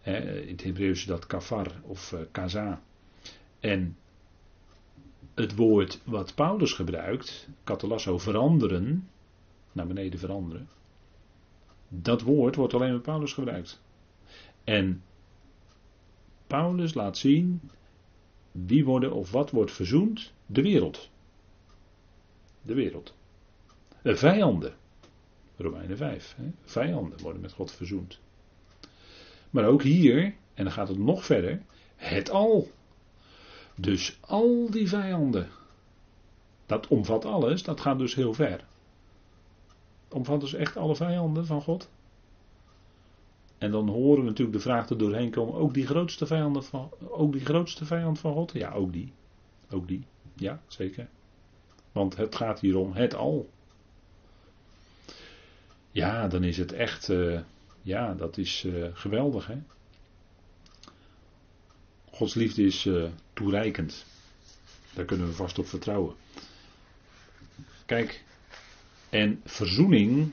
Hè, 0.00 0.40
in 0.40 0.52
het 0.52 0.62
Hebreeuws 0.62 0.98
is 0.98 1.04
dat 1.04 1.26
kafar 1.26 1.72
of 1.82 2.12
uh, 2.12 2.20
kaza. 2.30 2.80
En 3.60 3.96
het 5.34 5.54
woord 5.54 6.00
wat 6.04 6.34
Paulus 6.34 6.72
gebruikt, 6.72 7.48
katalasso, 7.64 8.18
veranderen, 8.18 9.08
naar 9.72 9.86
beneden 9.86 10.18
veranderen. 10.18 10.68
Dat 11.88 12.22
woord 12.22 12.54
wordt 12.54 12.74
alleen 12.74 12.90
bij 12.90 13.00
Paulus 13.00 13.32
gebruikt. 13.32 13.80
En 14.64 15.02
Paulus 16.46 16.94
laat 16.94 17.18
zien 17.18 17.70
wie 18.52 18.84
worden 18.84 19.12
of 19.12 19.30
wat 19.30 19.50
wordt 19.50 19.72
verzoend? 19.72 20.32
De 20.46 20.62
wereld. 20.62 21.10
De 22.62 22.74
wereld. 22.74 23.14
De 24.02 24.16
vijanden. 24.16 24.74
Romeinen 25.56 25.96
5. 25.96 26.34
Hè? 26.36 26.50
Vijanden 26.64 27.20
worden 27.20 27.40
met 27.40 27.52
God 27.52 27.72
verzoend. 27.72 28.18
Maar 29.50 29.64
ook 29.64 29.82
hier, 29.82 30.34
en 30.54 30.64
dan 30.64 30.72
gaat 30.72 30.88
het 30.88 30.98
nog 30.98 31.24
verder, 31.24 31.62
het 31.96 32.30
al. 32.30 32.70
Dus 33.74 34.18
al 34.20 34.70
die 34.70 34.88
vijanden. 34.88 35.48
Dat 36.66 36.86
omvat 36.86 37.24
alles, 37.24 37.62
dat 37.62 37.80
gaat 37.80 37.98
dus 37.98 38.14
heel 38.14 38.34
ver. 38.34 38.64
Omvat 40.08 40.40
dus 40.40 40.54
echt 40.54 40.76
alle 40.76 40.96
vijanden 40.96 41.46
van 41.46 41.62
God. 41.62 41.88
En 43.58 43.70
dan 43.70 43.88
horen 43.88 44.20
we 44.20 44.28
natuurlijk 44.28 44.56
de 44.56 44.62
vraag 44.62 44.88
er 44.88 44.98
doorheen 44.98 45.30
komen, 45.30 45.54
ook 45.54 45.74
die 45.74 45.86
grootste 45.86 46.26
vijanden 46.26 46.64
van, 46.64 46.90
ook 47.08 47.32
die 47.32 47.44
grootste 47.44 47.84
vijand 47.84 48.18
van 48.18 48.32
God? 48.32 48.52
Ja, 48.52 48.72
ook 48.72 48.92
die. 48.92 49.12
Ook 49.70 49.88
die. 49.88 50.04
Ja, 50.34 50.60
zeker. 50.66 51.08
Want 51.92 52.16
het 52.16 52.34
gaat 52.34 52.60
hier 52.60 52.76
om 52.76 52.92
het 52.92 53.14
al. 53.14 53.48
Ja, 55.90 56.28
dan 56.28 56.44
is 56.44 56.56
het 56.56 56.72
echt, 56.72 57.08
uh, 57.08 57.40
ja, 57.82 58.14
dat 58.14 58.38
is 58.38 58.64
uh, 58.64 58.86
geweldig, 58.92 59.46
hè. 59.46 59.58
Gods 62.10 62.34
liefde 62.34 62.62
is 62.62 62.84
uh, 62.84 63.08
toereikend. 63.32 64.04
Daar 64.94 65.04
kunnen 65.04 65.26
we 65.26 65.32
vast 65.32 65.58
op 65.58 65.66
vertrouwen. 65.66 66.14
Kijk, 67.86 68.24
en 69.16 69.40
verzoening, 69.44 70.30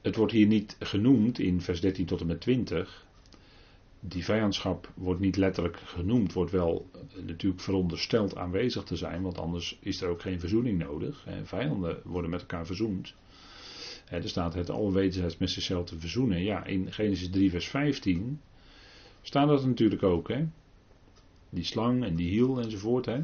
het 0.00 0.16
wordt 0.16 0.32
hier 0.32 0.46
niet 0.46 0.76
genoemd 0.78 1.38
in 1.38 1.60
vers 1.60 1.80
13 1.80 2.06
tot 2.06 2.20
en 2.20 2.26
met 2.26 2.40
20. 2.40 3.06
Die 4.00 4.24
vijandschap 4.24 4.90
wordt 4.94 5.20
niet 5.20 5.36
letterlijk 5.36 5.76
genoemd, 5.76 6.32
wordt 6.32 6.50
wel 6.50 6.90
natuurlijk 7.26 7.62
verondersteld 7.62 8.36
aanwezig 8.36 8.84
te 8.84 8.96
zijn, 8.96 9.22
want 9.22 9.38
anders 9.38 9.78
is 9.80 10.00
er 10.00 10.08
ook 10.08 10.20
geen 10.20 10.40
verzoening 10.40 10.78
nodig. 10.78 11.26
Vijanden 11.42 12.00
worden 12.04 12.30
met 12.30 12.40
elkaar 12.40 12.66
verzoend. 12.66 13.14
Er 14.08 14.28
staat 14.28 14.54
het 14.54 14.70
al 14.70 14.92
wederzijds 14.92 15.38
met 15.38 15.50
zichzelf 15.50 15.86
te 15.86 15.98
verzoenen. 15.98 16.42
Ja, 16.42 16.64
in 16.64 16.92
Genesis 16.92 17.30
3, 17.30 17.50
vers 17.50 17.68
15 17.68 18.40
staat 19.22 19.48
dat 19.48 19.66
natuurlijk 19.66 20.02
ook. 20.02 20.28
Hè? 20.28 20.46
Die 21.50 21.64
slang 21.64 22.04
en 22.04 22.14
die 22.14 22.28
hiel 22.28 22.60
enzovoort. 22.60 23.06
Hè? 23.06 23.22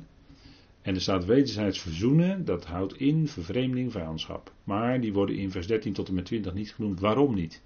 En 0.89 0.95
er 0.95 1.01
staat 1.01 1.25
wederzijds 1.25 1.81
verzoenen, 1.81 2.45
dat 2.45 2.65
houdt 2.65 2.97
in 2.97 3.29
vervreemding, 3.29 3.93
vijandschap. 3.93 4.53
Maar 4.65 5.01
die 5.01 5.13
worden 5.13 5.37
in 5.37 5.51
vers 5.51 5.67
13 5.67 5.93
tot 5.93 6.09
en 6.09 6.15
met 6.15 6.25
20 6.25 6.55
niet 6.55 6.73
genoemd. 6.75 7.01
Waarom 7.01 7.35
niet? 7.35 7.63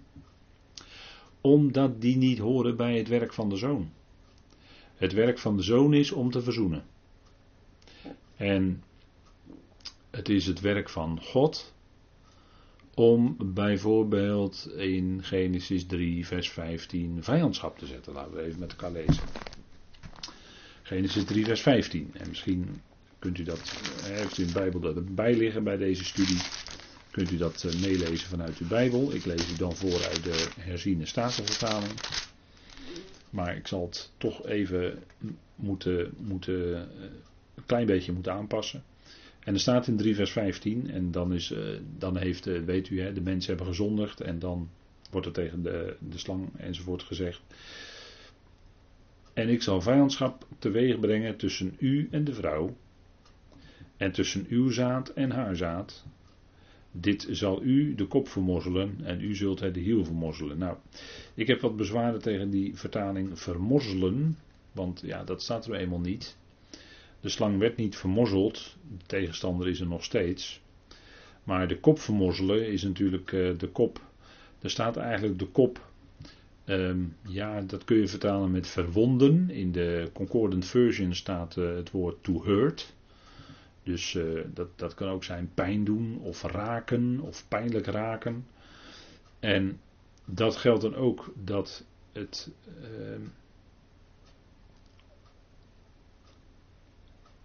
Omdat 1.40 2.00
die 2.00 2.16
niet 2.16 2.38
horen 2.38 2.76
bij 2.76 2.98
het 2.98 3.08
werk 3.08 3.32
van 3.32 3.48
de 3.48 3.56
zoon. 3.56 3.90
Het 4.94 5.12
werk 5.12 5.38
van 5.38 5.56
de 5.56 5.62
zoon 5.62 5.94
is 5.94 6.12
om 6.12 6.30
te 6.30 6.42
verzoenen. 6.42 6.84
En 8.36 8.82
het 10.10 10.28
is 10.28 10.46
het 10.46 10.60
werk 10.60 10.88
van 10.88 11.20
God 11.20 11.74
om 12.94 13.36
bijvoorbeeld 13.54 14.70
in 14.76 15.22
Genesis 15.22 15.86
3, 15.86 16.26
vers 16.26 16.50
15 16.50 17.22
vijandschap 17.22 17.78
te 17.78 17.86
zetten. 17.86 18.12
Laten 18.12 18.34
we 18.34 18.42
even 18.42 18.60
met 18.60 18.70
elkaar 18.70 18.92
lezen. 18.92 19.24
Genesis 20.82 21.24
3, 21.24 21.44
vers 21.44 21.60
15. 21.60 22.10
En 22.12 22.28
misschien 22.28 22.80
kunt 23.22 23.38
u 23.38 23.42
dat, 23.42 23.80
eh, 24.04 24.16
heeft 24.16 24.38
u 24.38 24.42
een 24.42 24.52
Bijbel 24.52 24.96
erbij 24.96 25.34
liggen 25.36 25.64
bij 25.64 25.76
deze 25.76 26.04
studie, 26.04 26.40
kunt 27.10 27.30
u 27.30 27.36
dat 27.36 27.64
eh, 27.64 27.80
meelezen 27.80 28.28
vanuit 28.28 28.58
uw 28.58 28.66
Bijbel. 28.66 29.14
Ik 29.14 29.24
lees 29.24 29.52
u 29.52 29.56
dan 29.56 29.74
voor 29.76 30.04
uit 30.04 30.24
de 30.24 30.48
herziene 30.60 31.06
statenvertaling. 31.06 31.92
Maar 33.30 33.56
ik 33.56 33.66
zal 33.66 33.84
het 33.84 34.10
toch 34.16 34.46
even 34.46 34.98
moeten, 35.54 36.12
moeten, 36.18 36.74
eh, 36.74 36.80
een 37.54 37.66
klein 37.66 37.86
beetje 37.86 38.12
moeten 38.12 38.32
aanpassen. 38.32 38.82
En 39.40 39.54
er 39.54 39.60
staat 39.60 39.86
in 39.86 39.96
3 39.96 40.14
vers 40.14 40.30
15, 40.30 40.90
en 40.90 41.10
dan, 41.10 41.32
is, 41.32 41.54
dan 41.98 42.16
heeft, 42.16 42.44
weet 42.44 42.88
u, 42.88 43.00
hè, 43.00 43.12
de 43.12 43.20
mensen 43.20 43.48
hebben 43.48 43.66
gezondigd 43.74 44.20
en 44.20 44.38
dan 44.38 44.68
wordt 45.10 45.26
er 45.26 45.32
tegen 45.32 45.62
de, 45.62 45.96
de 45.98 46.18
slang 46.18 46.48
enzovoort 46.56 47.02
gezegd. 47.02 47.40
En 49.32 49.48
ik 49.48 49.62
zal 49.62 49.80
vijandschap 49.80 50.46
teweeg 50.58 51.00
brengen 51.00 51.36
tussen 51.36 51.76
u 51.78 52.08
en 52.10 52.24
de 52.24 52.34
vrouw, 52.34 52.76
en 54.02 54.12
tussen 54.12 54.46
uw 54.48 54.70
zaad 54.70 55.08
en 55.08 55.30
haar 55.30 55.56
zaad. 55.56 56.04
dit 56.94 57.26
zal 57.30 57.62
u 57.62 57.94
de 57.94 58.06
kop 58.06 58.28
vermorzelen 58.28 58.98
en 59.04 59.20
u 59.20 59.34
zult 59.34 59.60
het 59.60 59.74
de 59.74 59.80
hiel 59.80 60.04
vermorzelen. 60.04 60.58
Nou, 60.58 60.76
ik 61.34 61.46
heb 61.46 61.60
wat 61.60 61.76
bezwaren 61.76 62.22
tegen 62.22 62.50
die 62.50 62.76
vertaling 62.76 63.40
vermorzelen, 63.40 64.38
want 64.72 65.02
ja, 65.04 65.24
dat 65.24 65.42
staat 65.42 65.66
er 65.66 65.74
eenmaal 65.74 66.00
niet. 66.00 66.36
De 67.20 67.28
slang 67.28 67.58
werd 67.58 67.76
niet 67.76 67.96
vermorzeld, 67.96 68.76
de 68.98 69.04
tegenstander 69.06 69.68
is 69.68 69.80
er 69.80 69.86
nog 69.86 70.04
steeds. 70.04 70.60
Maar 71.44 71.68
de 71.68 71.80
kop 71.80 71.98
vermorzelen 71.98 72.66
is 72.66 72.82
natuurlijk 72.82 73.32
uh, 73.32 73.58
de 73.58 73.68
kop. 73.68 74.00
Er 74.60 74.70
staat 74.70 74.96
eigenlijk 74.96 75.38
de 75.38 75.46
kop. 75.46 75.90
Um, 76.66 77.16
ja, 77.28 77.60
dat 77.60 77.84
kun 77.84 77.96
je 77.96 78.08
vertalen 78.08 78.50
met 78.50 78.66
verwonden. 78.66 79.50
In 79.50 79.72
de 79.72 80.10
Concordant 80.12 80.66
Version 80.66 81.14
staat 81.14 81.56
uh, 81.56 81.74
het 81.74 81.90
woord 81.90 82.16
to 82.20 82.44
hurt. 82.44 82.94
Dus 83.82 84.14
uh, 84.14 84.40
dat, 84.54 84.68
dat 84.76 84.94
kan 84.94 85.08
ook 85.08 85.24
zijn 85.24 85.50
pijn 85.54 85.84
doen 85.84 86.18
of 86.22 86.42
raken 86.42 87.20
of 87.20 87.48
pijnlijk 87.48 87.86
raken. 87.86 88.46
En 89.40 89.80
dat 90.24 90.56
geldt 90.56 90.82
dan 90.82 90.94
ook 90.94 91.32
dat 91.44 91.84
het. 92.12 92.50
Uh, 92.80 93.26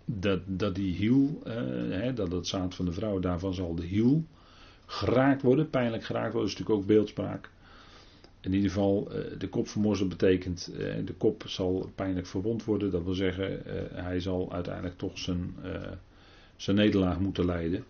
dat, 0.06 0.40
dat 0.46 0.76
die 0.76 0.96
hiel, 0.96 1.42
hè, 1.90 2.14
dat 2.14 2.32
het 2.32 2.48
zaad 2.48 2.76
van 2.76 2.86
de 2.86 2.92
vrouw, 2.92 3.20
daarvan 3.20 3.54
zal 3.54 3.76
de 3.76 3.86
hiel 3.86 4.24
geraakt 4.86 5.42
worden, 5.42 5.70
pijnlijk 5.70 6.04
geraakt 6.04 6.34
worden, 6.34 6.52
is 6.52 6.58
natuurlijk 6.58 6.80
ook 6.82 6.88
beeldspraak. 6.88 7.50
In 8.40 8.54
ieder 8.54 8.70
geval, 8.70 9.08
uh, 9.12 9.40
de 9.40 9.50
kop 9.50 9.68
vermorzelen 9.68 10.10
betekent, 10.10 10.72
de 11.06 11.14
kop 11.18 11.44
zal 11.48 11.92
pijnlijk 11.96 12.28
verwond 12.28 12.64
worden, 12.64 12.92
dat 12.92 13.04
wil 13.04 13.14
zeggen, 13.14 13.62
hij 13.94 14.20
zal 14.20 14.54
uiteindelijk 14.54 14.98
toch 14.98 15.18
zijn 15.18 15.56
zijn 16.58 16.76
nederlaag 16.76 17.20
moeten 17.20 17.46
lijden. 17.46 17.86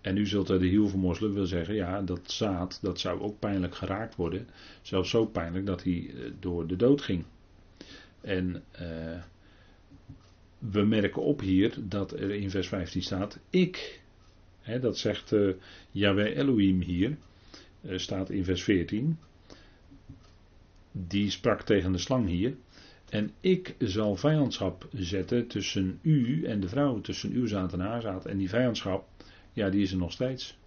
En 0.00 0.16
u 0.16 0.26
zult 0.26 0.48
er 0.48 0.58
de 0.58 0.66
hiel 0.66 1.00
wil 1.18 1.46
zeggen, 1.46 1.74
ja, 1.74 2.02
dat 2.02 2.30
zaad, 2.30 2.78
dat 2.82 3.00
zou 3.00 3.20
ook 3.20 3.38
pijnlijk 3.38 3.74
geraakt 3.74 4.16
worden. 4.16 4.48
Zelfs 4.82 5.10
zo 5.10 5.26
pijnlijk 5.26 5.66
dat 5.66 5.82
hij 5.82 6.10
eh, 6.10 6.30
door 6.40 6.66
de 6.66 6.76
dood 6.76 7.02
ging. 7.02 7.24
En 8.20 8.62
uh, 8.80 9.22
we 10.58 10.82
merken 10.82 11.22
op 11.22 11.40
hier 11.40 11.74
dat 11.82 12.12
er 12.12 12.30
in 12.30 12.50
vers 12.50 12.68
15 12.68 13.02
staat, 13.02 13.38
ik, 13.50 14.02
dat 14.80 14.98
zegt 14.98 15.32
uh, 15.32 15.54
Yahweh 15.90 16.36
Elohim 16.36 16.80
hier, 16.80 17.16
staat 17.86 18.30
in 18.30 18.44
vers 18.44 18.62
14, 18.62 19.18
die 20.92 21.30
sprak 21.30 21.62
tegen 21.62 21.92
de 21.92 21.98
slang 21.98 22.26
hier, 22.28 22.56
en 23.08 23.30
ik 23.40 23.74
zal 23.78 24.16
vijandschap 24.16 24.88
zetten 24.92 25.46
tussen 25.46 25.98
u 26.02 26.44
en 26.44 26.60
de 26.60 26.68
vrouw, 26.68 27.00
tussen 27.00 27.32
uw 27.32 27.46
zaad 27.46 27.72
en 27.72 27.80
haar 27.80 28.00
zaad. 28.00 28.26
En 28.26 28.38
die 28.38 28.48
vijandschap, 28.48 29.08
ja, 29.52 29.70
die 29.70 29.82
is 29.82 29.90
er 29.90 29.98
nog 29.98 30.12
steeds. 30.12 30.58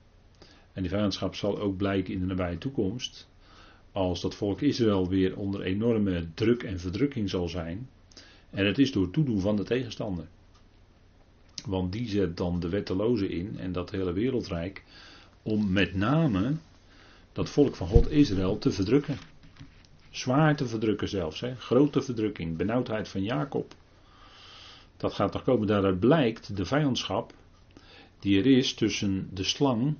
En 0.74 0.82
die 0.82 0.92
vijandschap 0.92 1.36
zal 1.36 1.60
ook 1.60 1.78
blijken 1.78 2.14
in 2.14 2.20
de 2.20 2.26
nabije 2.26 2.58
toekomst. 2.58 3.30
Als 3.92 4.22
dat 4.22 4.36
volk 4.36 4.62
Israël 4.62 5.10
weer 5.10 5.38
onder 5.38 5.62
enorme 5.62 6.28
druk 6.34 6.64
en 6.64 6.80
verdrukking 6.80 7.30
zal 7.30 7.50
zijn. 7.50 7.90
En 8.50 8.66
het 8.66 8.78
is 8.78 8.92
door 8.92 9.12
toedoen 9.12 9.40
van 9.40 9.56
de 9.56 9.64
tegenstander. 9.64 10.28
Want 11.66 11.92
die 11.92 12.08
zet 12.08 12.38
dan 12.38 12.60
de 12.60 12.70
wetteloze 12.70 13.30
in 13.30 13.60
en 13.60 13.72
dat 13.72 13.92
hele 13.92 14.14
wereldrijk. 14.14 14.84
Om 15.44 15.72
met 15.72 15.96
name 15.96 16.54
dat 17.34 17.50
volk 17.50 17.76
van 17.76 17.88
God 17.88 18.12
Israël 18.12 18.58
te 18.58 18.72
verdrukken. 18.72 19.18
Zwaar 20.12 20.56
te 20.56 20.68
verdrukken 20.68 21.10
zelfs. 21.10 21.40
Hè? 21.40 21.56
Grote 21.56 22.02
verdrukking, 22.02 22.58
benauwdheid 22.58 23.08
van 23.08 23.24
Jacob. 23.24 23.74
Dat 24.98 25.14
gaat 25.14 25.34
nog 25.34 25.44
komen. 25.44 25.68
Daaruit 25.68 26.00
blijkt 26.00 26.58
de 26.58 26.66
vijandschap 26.66 27.34
die 28.20 28.40
er 28.40 28.46
is 28.46 28.74
tussen 28.74 29.30
de 29.34 29.44
slang, 29.44 29.98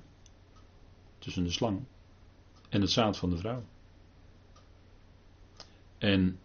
tussen 1.18 1.44
de 1.44 1.50
slang 1.50 1.84
en 2.68 2.80
het 2.80 2.90
zaad 2.90 3.18
van 3.18 3.30
de 3.30 3.36
vrouw. 3.36 3.62
En 5.98 6.38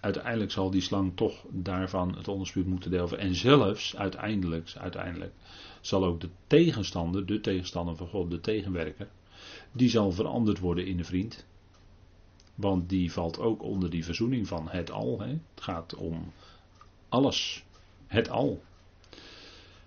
uiteindelijk 0.00 0.50
zal 0.50 0.70
die 0.70 0.80
slang 0.80 1.16
toch 1.16 1.44
daarvan 1.50 2.16
het 2.16 2.28
onderspuit 2.28 2.66
moeten 2.66 2.90
delven. 2.90 3.18
En 3.18 3.34
zelfs 3.34 3.96
uiteindelijk, 3.96 4.72
uiteindelijk 4.76 5.32
zal 5.80 6.04
ook 6.04 6.20
de 6.20 6.28
tegenstander, 6.46 7.26
de 7.26 7.40
tegenstander 7.40 7.96
van 7.96 8.08
God, 8.08 8.30
de 8.30 8.40
tegenwerker, 8.40 9.08
die 9.72 9.88
zal 9.88 10.12
veranderd 10.12 10.58
worden 10.58 10.86
in 10.86 10.98
een 10.98 11.04
vriend. 11.04 11.46
Want 12.54 12.88
die 12.88 13.12
valt 13.12 13.38
ook 13.38 13.62
onder 13.62 13.90
die 13.90 14.04
verzoening 14.04 14.48
van 14.48 14.68
het 14.68 14.90
al. 14.90 15.20
Hè. 15.20 15.28
Het 15.28 15.60
gaat 15.60 15.94
om 15.94 16.32
alles. 17.08 17.64
Het 18.06 18.28
al. 18.30 18.62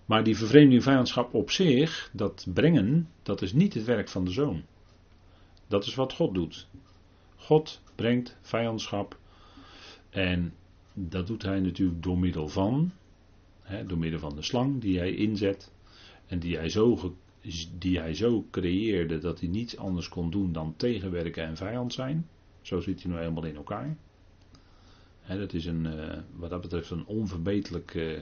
Maar 0.05 0.23
die 0.23 0.37
vervreemding 0.37 0.83
vijandschap 0.83 1.33
op 1.33 1.51
zich, 1.51 2.09
dat 2.13 2.45
brengen, 2.53 3.09
dat 3.23 3.41
is 3.41 3.53
niet 3.53 3.73
het 3.73 3.83
werk 3.83 4.09
van 4.09 4.25
de 4.25 4.31
zoon. 4.31 4.63
Dat 5.67 5.85
is 5.85 5.95
wat 5.95 6.13
God 6.13 6.33
doet. 6.33 6.67
God 7.35 7.81
brengt 7.95 8.37
vijandschap. 8.41 9.17
En 10.09 10.53
dat 10.93 11.27
doet 11.27 11.41
hij 11.41 11.59
natuurlijk 11.59 12.03
door 12.03 12.17
middel 12.17 12.47
van, 12.47 12.91
hè, 13.61 13.85
door 13.85 13.97
middel 13.97 14.19
van 14.19 14.35
de 14.35 14.41
slang 14.41 14.81
die 14.81 14.97
hij 14.97 15.15
inzet. 15.15 15.71
En 16.27 16.39
die 16.39 16.57
hij 16.57 16.69
zo 16.69 17.13
die 17.77 17.99
hij 17.99 18.13
zo 18.13 18.45
creëerde 18.51 19.17
dat 19.17 19.39
hij 19.39 19.49
niets 19.49 19.77
anders 19.77 20.09
kon 20.09 20.29
doen 20.29 20.51
dan 20.51 20.73
tegenwerken 20.77 21.43
en 21.43 21.57
vijand 21.57 21.93
zijn. 21.93 22.27
Zo 22.61 22.79
zit 22.79 23.01
hij 23.01 23.11
nou 23.11 23.23
helemaal 23.23 23.45
in 23.45 23.55
elkaar. 23.55 23.97
dat 25.27 25.53
is 25.53 25.65
een, 25.65 25.85
uh, 25.85 26.17
wat 26.35 26.49
dat 26.49 26.61
betreft 26.61 26.89
een 26.89 27.05
onverbeterlijk 27.05 27.93
uh, 27.93 28.19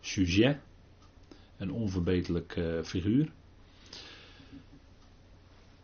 sujet. 0.00 0.58
Een 1.56 1.72
onverbeterlijk 1.72 2.56
uh, 2.56 2.82
figuur. 2.82 3.32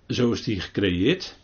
Zo 0.08 0.32
is 0.32 0.46
hij 0.46 0.54
gecreëerd. 0.54 1.38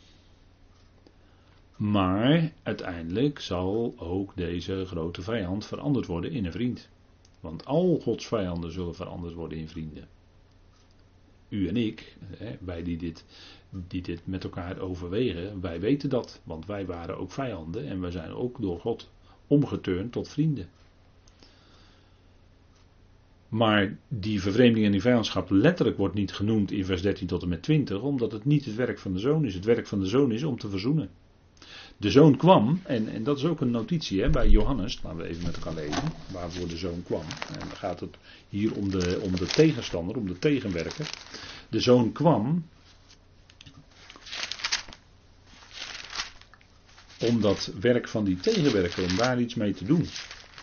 Maar 1.76 2.52
uiteindelijk 2.62 3.40
zal 3.40 3.94
ook 3.98 4.36
deze 4.36 4.84
grote 4.86 5.22
vijand 5.22 5.66
veranderd 5.66 6.06
worden 6.06 6.30
in 6.30 6.44
een 6.44 6.52
vriend. 6.52 6.88
Want 7.40 7.64
al 7.64 8.00
Gods 8.00 8.26
vijanden 8.26 8.72
zullen 8.72 8.94
veranderd 8.94 9.34
worden 9.34 9.58
in 9.58 9.68
vrienden 9.68 10.08
u 11.50 11.68
en 11.68 11.76
ik, 11.76 12.16
wij 12.60 12.82
die 12.82 12.96
dit, 12.96 13.24
die 13.70 14.02
dit 14.02 14.20
met 14.24 14.44
elkaar 14.44 14.78
overwegen, 14.78 15.60
wij 15.60 15.80
weten 15.80 16.08
dat. 16.08 16.40
Want 16.44 16.66
wij 16.66 16.86
waren 16.86 17.18
ook 17.18 17.32
vijanden 17.32 17.86
en 17.86 18.00
wij 18.00 18.10
zijn 18.10 18.30
ook 18.30 18.60
door 18.60 18.80
God 18.80 19.10
omgeturnd 19.46 20.12
tot 20.12 20.28
vrienden. 20.28 20.68
Maar 23.48 23.96
die 24.08 24.40
vervreemding 24.40 24.86
en 24.86 24.92
die 24.92 25.00
vijandschap 25.00 25.50
letterlijk 25.50 25.96
wordt 25.96 26.14
niet 26.14 26.32
genoemd 26.32 26.70
in 26.72 26.84
vers 26.84 27.02
13 27.02 27.26
tot 27.26 27.42
en 27.42 27.48
met 27.48 27.62
20, 27.62 28.02
omdat 28.02 28.32
het 28.32 28.44
niet 28.44 28.64
het 28.64 28.74
werk 28.74 28.98
van 28.98 29.12
de 29.12 29.18
zoon 29.18 29.44
is. 29.44 29.54
Het 29.54 29.64
werk 29.64 29.86
van 29.86 30.00
de 30.00 30.06
zoon 30.06 30.32
is 30.32 30.42
om 30.42 30.58
te 30.58 30.68
verzoenen. 30.68 31.10
De 32.00 32.10
zoon 32.10 32.36
kwam, 32.36 32.80
en, 32.84 33.08
en 33.08 33.24
dat 33.24 33.38
is 33.38 33.44
ook 33.44 33.60
een 33.60 33.70
notitie 33.70 34.20
hè, 34.20 34.30
bij 34.30 34.48
Johannes, 34.48 35.00
laten 35.02 35.18
we 35.18 35.26
even 35.26 35.44
met 35.44 35.56
elkaar 35.56 35.74
lezen, 35.74 36.12
waarvoor 36.32 36.68
de 36.68 36.76
zoon 36.76 37.02
kwam. 37.02 37.22
En 37.52 37.58
dan 37.58 37.76
gaat 37.76 38.00
het 38.00 38.16
hier 38.48 38.74
om 38.74 38.90
de, 38.90 39.20
om 39.22 39.36
de 39.36 39.46
tegenstander, 39.46 40.16
om 40.16 40.26
de 40.26 40.38
tegenwerker. 40.38 41.10
De 41.68 41.80
zoon 41.80 42.12
kwam 42.12 42.66
om 47.18 47.40
dat 47.40 47.72
werk 47.80 48.08
van 48.08 48.24
die 48.24 48.36
tegenwerker, 48.36 49.04
om 49.04 49.16
daar 49.16 49.40
iets 49.40 49.54
mee 49.54 49.74
te 49.74 49.84
doen. 49.84 50.08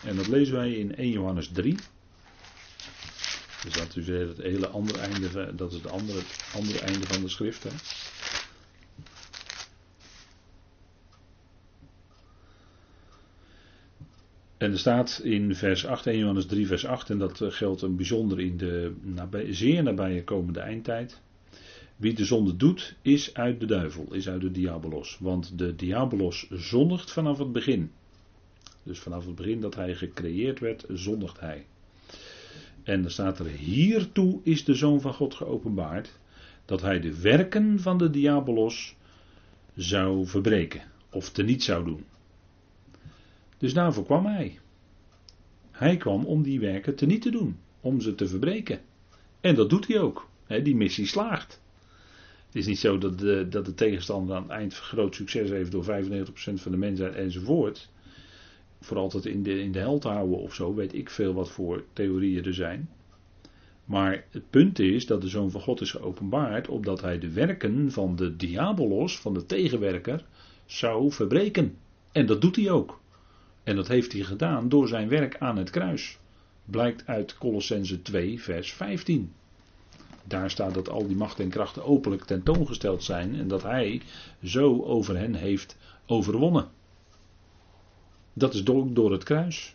En 0.04 0.16
dat 0.16 0.26
lezen 0.26 0.54
wij 0.54 0.72
in 0.72 0.96
1 0.96 1.10
Johannes 1.10 1.50
3. 1.52 1.76
Dus 3.62 3.72
dat 3.72 3.96
is 3.96 4.06
het 4.06 4.38
hele 4.38 4.68
andere 4.68 4.98
einde, 4.98 5.54
dat 5.54 5.72
is 5.72 5.76
het 5.76 5.90
andere, 5.90 6.20
andere 6.54 6.80
einde 6.80 7.06
van 7.06 7.20
de 7.20 7.28
schrift. 7.28 7.62
Hè. 7.62 7.70
En 14.58 14.72
er 14.72 14.78
staat 14.78 15.20
in 15.24 15.54
vers 15.54 15.86
8, 15.86 16.06
1 16.06 16.18
Johannes 16.18 16.46
3, 16.46 16.66
vers 16.66 16.86
8, 16.86 17.10
en 17.10 17.18
dat 17.18 17.40
eh, 17.40 17.50
geldt 17.50 17.82
een 17.82 17.96
bijzonder 17.96 18.40
in 18.40 18.56
de 18.56 18.94
zeer 19.50 19.82
nabije 19.82 20.24
komende 20.24 20.60
eindtijd. 20.60 21.20
Wie 21.96 22.14
de 22.14 22.24
zonde 22.24 22.56
doet, 22.56 22.96
is 23.02 23.34
uit 23.34 23.60
de 23.60 23.66
duivel, 23.66 24.14
is 24.14 24.28
uit 24.28 24.40
de 24.40 24.50
diabolos. 24.50 25.18
Want 25.20 25.58
de 25.58 25.74
diabolos 25.74 26.46
zondigt 26.50 27.12
vanaf 27.12 27.38
het 27.38 27.52
begin. 27.52 27.90
Dus 28.82 28.98
vanaf 28.98 29.26
het 29.26 29.34
begin 29.34 29.60
dat 29.60 29.74
hij 29.74 29.94
gecreëerd 29.94 30.58
werd, 30.60 30.84
zondigt 30.88 31.40
hij. 31.40 31.66
En 32.82 33.02
dan 33.02 33.10
staat 33.10 33.38
er: 33.38 33.46
Hiertoe 33.46 34.40
is 34.42 34.64
de 34.64 34.74
Zoon 34.74 35.00
van 35.00 35.14
God 35.14 35.34
geopenbaard. 35.34 36.18
Dat 36.64 36.80
hij 36.80 37.00
de 37.00 37.20
werken 37.20 37.80
van 37.80 37.98
de 37.98 38.10
diabolos 38.10 38.96
zou 39.74 40.26
verbreken. 40.26 40.82
Of 41.10 41.30
teniet 41.30 41.62
zou 41.62 41.84
doen. 41.84 42.04
Dus 43.58 43.74
daarvoor 43.74 44.04
kwam 44.04 44.26
hij. 44.26 44.58
Hij 45.70 45.96
kwam 45.96 46.24
om 46.24 46.42
die 46.42 46.60
werken 46.60 46.94
te 46.94 47.06
niet 47.06 47.22
te 47.22 47.30
doen, 47.30 47.58
om 47.80 48.00
ze 48.00 48.14
te 48.14 48.28
verbreken. 48.28 48.80
En 49.40 49.54
dat 49.54 49.70
doet 49.70 49.88
hij 49.88 50.00
ook. 50.00 50.28
die 50.46 50.76
missie 50.76 51.06
slaagt. 51.06 51.60
Het 52.46 52.56
is 52.56 52.66
niet 52.66 52.78
zo 52.78 52.98
dat 52.98 53.18
de, 53.18 53.46
dat 53.48 53.64
de 53.64 53.74
tegenstander 53.74 54.36
aan 54.36 54.42
het 54.42 54.50
eind 54.50 54.74
groot 54.74 55.14
succes 55.14 55.50
heeft 55.50 55.70
door 55.70 55.84
95% 55.84 55.88
van 56.54 56.72
de 56.72 56.76
mensen 56.76 57.14
enzovoort. 57.14 57.90
Voor 58.80 58.96
altijd 58.96 59.26
in 59.26 59.42
de, 59.42 59.60
in 59.60 59.72
de 59.72 59.78
hel 59.78 59.98
te 59.98 60.08
houden 60.08 60.38
of 60.38 60.54
zo, 60.54 60.74
weet 60.74 60.94
ik 60.94 61.10
veel 61.10 61.34
wat 61.34 61.50
voor 61.50 61.84
theorieën 61.92 62.44
er 62.44 62.54
zijn. 62.54 62.88
Maar 63.84 64.24
het 64.30 64.50
punt 64.50 64.78
is 64.78 65.06
dat 65.06 65.20
de 65.20 65.28
Zoon 65.28 65.50
van 65.50 65.60
God 65.60 65.80
is 65.80 65.90
geopenbaard 65.90 66.68
opdat 66.68 67.00
hij 67.00 67.18
de 67.18 67.32
werken 67.32 67.92
van 67.92 68.16
de 68.16 68.36
diabolos, 68.36 69.18
van 69.18 69.34
de 69.34 69.46
tegenwerker, 69.46 70.24
zou 70.66 71.12
verbreken. 71.12 71.76
En 72.12 72.26
dat 72.26 72.40
doet 72.40 72.56
hij 72.56 72.70
ook. 72.70 73.00
En 73.68 73.76
dat 73.76 73.88
heeft 73.88 74.12
hij 74.12 74.22
gedaan 74.22 74.68
door 74.68 74.88
zijn 74.88 75.08
werk 75.08 75.36
aan 75.38 75.56
het 75.56 75.70
kruis. 75.70 76.18
Blijkt 76.64 77.06
uit 77.06 77.38
Colossense 77.38 78.02
2, 78.02 78.42
vers 78.42 78.72
15. 78.72 79.32
Daar 80.24 80.50
staat 80.50 80.74
dat 80.74 80.88
al 80.88 81.06
die 81.06 81.16
machten 81.16 81.44
en 81.44 81.50
krachten 81.50 81.84
openlijk 81.84 82.24
tentoongesteld 82.24 83.04
zijn 83.04 83.34
en 83.34 83.48
dat 83.48 83.62
hij 83.62 84.02
zo 84.44 84.82
over 84.82 85.16
hen 85.16 85.34
heeft 85.34 85.76
overwonnen. 86.06 86.68
Dat 88.32 88.54
is 88.54 88.64
door, 88.64 88.92
door 88.92 89.12
het 89.12 89.24
kruis. 89.24 89.74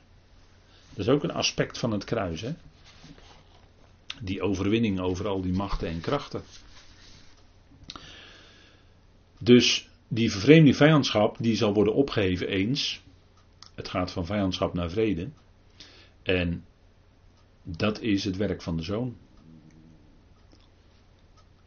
Dat 0.90 1.06
is 1.06 1.14
ook 1.14 1.24
een 1.24 1.34
aspect 1.34 1.78
van 1.78 1.92
het 1.92 2.04
kruis. 2.04 2.42
Hè? 2.42 2.54
Die 4.22 4.42
overwinning 4.42 5.00
over 5.00 5.28
al 5.28 5.42
die 5.42 5.54
machten 5.54 5.88
en 5.88 6.02
krachten. 6.02 6.42
Dus 9.40 9.88
die 10.08 10.32
vervreemde 10.32 10.74
vijandschap 10.74 11.36
die 11.40 11.56
zal 11.56 11.74
worden 11.74 11.94
opgeheven 11.94 12.48
eens. 12.48 13.03
Het 13.76 13.90
gaat 13.90 14.12
van 14.12 14.26
vijandschap 14.26 14.74
naar 14.74 14.90
vrede. 14.90 15.30
En 16.24 16.66
dat 17.64 18.02
is 18.02 18.24
het 18.24 18.38
werk 18.38 18.62
van 18.62 18.78
de 18.78 18.84
zoon. 18.84 19.16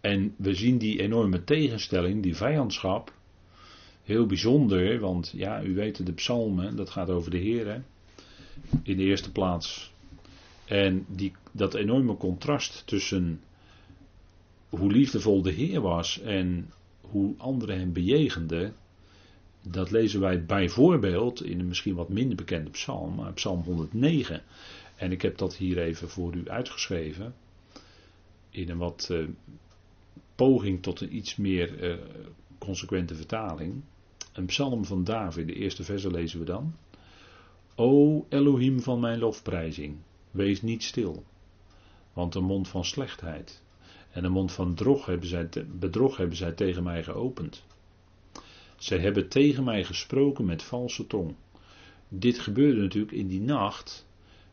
En 0.00 0.34
we 0.36 0.54
zien 0.54 0.78
die 0.78 1.00
enorme 1.00 1.44
tegenstelling, 1.44 2.22
die 2.22 2.36
vijandschap, 2.36 3.12
heel 4.02 4.26
bijzonder, 4.26 5.00
want 5.00 5.32
ja, 5.36 5.62
u 5.62 5.74
weet 5.74 6.06
de 6.06 6.12
psalmen, 6.12 6.76
dat 6.76 6.90
gaat 6.90 7.10
over 7.10 7.30
de 7.30 7.38
Heer, 7.38 7.84
in 8.82 8.96
de 8.96 9.02
eerste 9.02 9.32
plaats. 9.32 9.92
En 10.64 11.04
die, 11.08 11.32
dat 11.52 11.74
enorme 11.74 12.16
contrast 12.16 12.82
tussen 12.86 13.40
hoe 14.68 14.92
liefdevol 14.92 15.42
de 15.42 15.52
Heer 15.52 15.80
was 15.80 16.20
en 16.20 16.70
hoe 17.00 17.34
anderen 17.36 17.78
hem 17.78 17.92
bejegenden, 17.92 18.74
dat 19.70 19.90
lezen 19.90 20.20
wij 20.20 20.44
bijvoorbeeld 20.44 21.44
in 21.44 21.60
een 21.60 21.68
misschien 21.68 21.94
wat 21.94 22.08
minder 22.08 22.36
bekende 22.36 22.70
psalm, 22.70 23.14
maar 23.14 23.32
psalm 23.32 23.62
109. 23.62 24.42
En 24.96 25.12
ik 25.12 25.22
heb 25.22 25.38
dat 25.38 25.56
hier 25.56 25.78
even 25.78 26.08
voor 26.08 26.34
u 26.34 26.48
uitgeschreven, 26.48 27.34
in 28.50 28.70
een 28.70 28.78
wat 28.78 29.08
uh, 29.12 29.28
poging 30.34 30.82
tot 30.82 31.00
een 31.00 31.16
iets 31.16 31.36
meer 31.36 31.90
uh, 31.90 31.96
consequente 32.58 33.14
vertaling. 33.14 33.82
Een 34.32 34.46
psalm 34.46 34.84
van 34.84 35.04
David, 35.04 35.46
de 35.46 35.54
eerste 35.54 35.84
verse 35.84 36.10
lezen 36.10 36.38
we 36.38 36.44
dan. 36.44 36.74
O 37.74 38.26
Elohim 38.28 38.80
van 38.80 39.00
mijn 39.00 39.18
lofprijzing, 39.18 39.96
wees 40.30 40.62
niet 40.62 40.82
stil, 40.82 41.24
want 42.12 42.34
een 42.34 42.44
mond 42.44 42.68
van 42.68 42.84
slechtheid 42.84 43.62
en 44.10 44.24
een 44.24 44.32
mond 44.32 44.52
van 44.52 44.74
bedrog 45.78 46.16
hebben 46.16 46.36
zij 46.36 46.52
tegen 46.52 46.82
mij 46.82 47.02
geopend. 47.02 47.64
Zij 48.76 48.98
hebben 48.98 49.28
tegen 49.28 49.64
mij 49.64 49.84
gesproken 49.84 50.44
met 50.44 50.62
valse 50.62 51.06
tong. 51.06 51.34
Dit 52.08 52.38
gebeurde 52.38 52.80
natuurlijk 52.80 53.12
in 53.12 53.26
die 53.26 53.40
nacht 53.40 54.06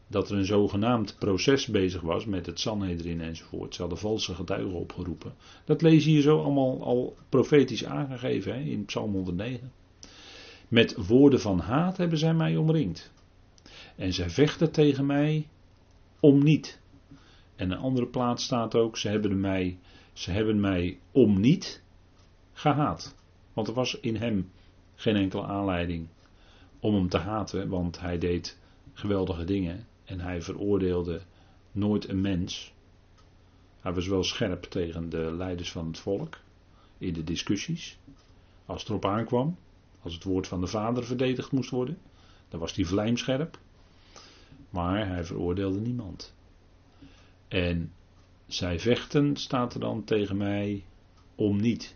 dat 0.08 0.30
er 0.30 0.38
een 0.38 0.46
zogenaamd 0.46 1.16
proces 1.20 1.68
bezig 1.68 2.02
was 2.02 2.26
met 2.26 2.46
het 2.46 2.60
Sanhedrin 2.60 3.22
enzovoort. 3.22 3.76
Ze 3.76 3.82
hadden 3.82 4.00
valse 4.00 4.36
getuigen 4.36 4.74
opgeroepen. 4.74 5.34
Dat 5.66 5.82
lees 5.82 6.04
je 6.04 6.10
hier 6.10 6.22
zo 6.22 6.42
allemaal 6.42 6.84
al 6.84 7.16
profetisch 7.30 7.86
aangegeven 7.86 8.54
hè, 8.54 8.60
in 8.60 8.86
Psalm 8.86 9.14
109. 9.14 9.72
Met 10.68 11.08
woorden 11.08 11.40
van 11.40 11.60
haat 11.60 11.98
hebben 11.98 12.18
zij 12.18 12.34
mij 12.34 12.56
omringd. 12.56 13.12
En 13.96 14.14
zij 14.14 14.30
vechten 14.30 14.72
tegen 14.72 15.06
mij 15.06 15.48
om 16.20 16.44
niet. 16.44 16.82
En 17.56 17.72
een 17.72 17.78
andere 17.78 18.08
plaats 18.08 18.44
staat 18.44 18.76
ook, 18.76 18.98
ze 18.98 19.10
hebben 19.10 19.40
mij, 19.40 19.80
ze 20.14 20.32
hebben 20.32 20.60
mij 20.60 21.00
om 21.12 21.40
niet 21.40 21.84
gehaat. 22.54 23.16
Want 23.54 23.68
er 23.68 23.74
was 23.74 24.00
in 24.00 24.16
hem 24.16 24.52
geen 24.96 25.16
enkele 25.16 25.44
aanleiding 25.44 26.08
om 26.80 26.96
hem 26.96 27.10
te 27.10 27.18
haten, 27.18 27.70
want 27.70 28.00
hij 28.00 28.18
deed 28.18 28.60
geweldige 28.94 29.44
dingen 29.44 29.88
en 30.06 30.20
hij 30.20 30.42
veroordeelde 30.42 31.22
nooit 31.72 32.10
een 32.10 32.22
mens. 32.22 32.74
Hij 33.80 33.94
was 33.94 34.08
wel 34.08 34.24
scherp 34.24 34.64
tegen 34.64 35.10
de 35.10 35.32
leiders 35.32 35.72
van 35.72 35.88
het 35.88 36.00
volk 36.00 36.40
in 36.98 37.14
de 37.14 37.24
discussies. 37.24 37.98
Als 38.66 38.82
het 38.82 38.90
erop 38.90 39.06
aankwam, 39.06 39.58
als 40.02 40.14
het 40.14 40.24
woord 40.24 40.48
van 40.48 40.62
de 40.62 40.68
Vader 40.68 41.06
verdedigd 41.06 41.52
moest 41.52 41.70
worden, 41.70 41.98
dan 42.50 42.60
was 42.60 42.76
hij 42.76 42.86
vlijmscherp. 42.86 43.60
Maar 44.70 45.08
hij 45.08 45.24
veroordeelde 45.24 45.80
niemand. 45.80 46.34
En 47.48 47.94
zij 48.48 48.80
vechten, 48.80 49.36
staat 49.38 49.74
er 49.74 49.80
dan 49.80 50.04
tegen 50.04 50.38
mij, 50.38 50.84
om 51.36 51.62
niet. 51.62 51.96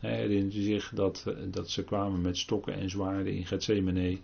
Herinnert 0.00 0.54
u 0.54 0.60
zich 0.62 0.90
dat, 0.94 1.26
dat 1.50 1.70
ze 1.70 1.84
kwamen 1.84 2.20
met 2.20 2.38
stokken 2.38 2.74
en 2.74 2.90
zwaarden 2.90 3.32
in 3.32 3.46
Gethsemane. 3.46 4.18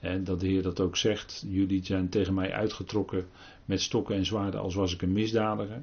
En 0.00 0.24
dat 0.24 0.40
de 0.40 0.46
Heer 0.46 0.62
dat 0.62 0.80
ook 0.80 0.96
zegt. 0.96 1.44
Jullie 1.48 1.84
zijn 1.84 2.08
tegen 2.08 2.34
mij 2.34 2.52
uitgetrokken 2.52 3.26
met 3.64 3.80
stokken 3.80 4.16
en 4.16 4.26
zwaarden 4.26 4.60
als 4.60 4.74
was 4.74 4.94
ik 4.94 5.02
een 5.02 5.12
misdadiger. 5.12 5.82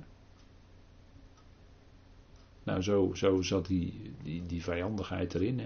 Nou, 2.64 2.82
zo, 2.82 3.12
zo 3.14 3.42
zat 3.42 3.66
die, 3.68 4.12
die, 4.24 4.46
die 4.46 4.64
vijandigheid 4.64 5.34
erin. 5.34 5.60
Hè? 5.60 5.66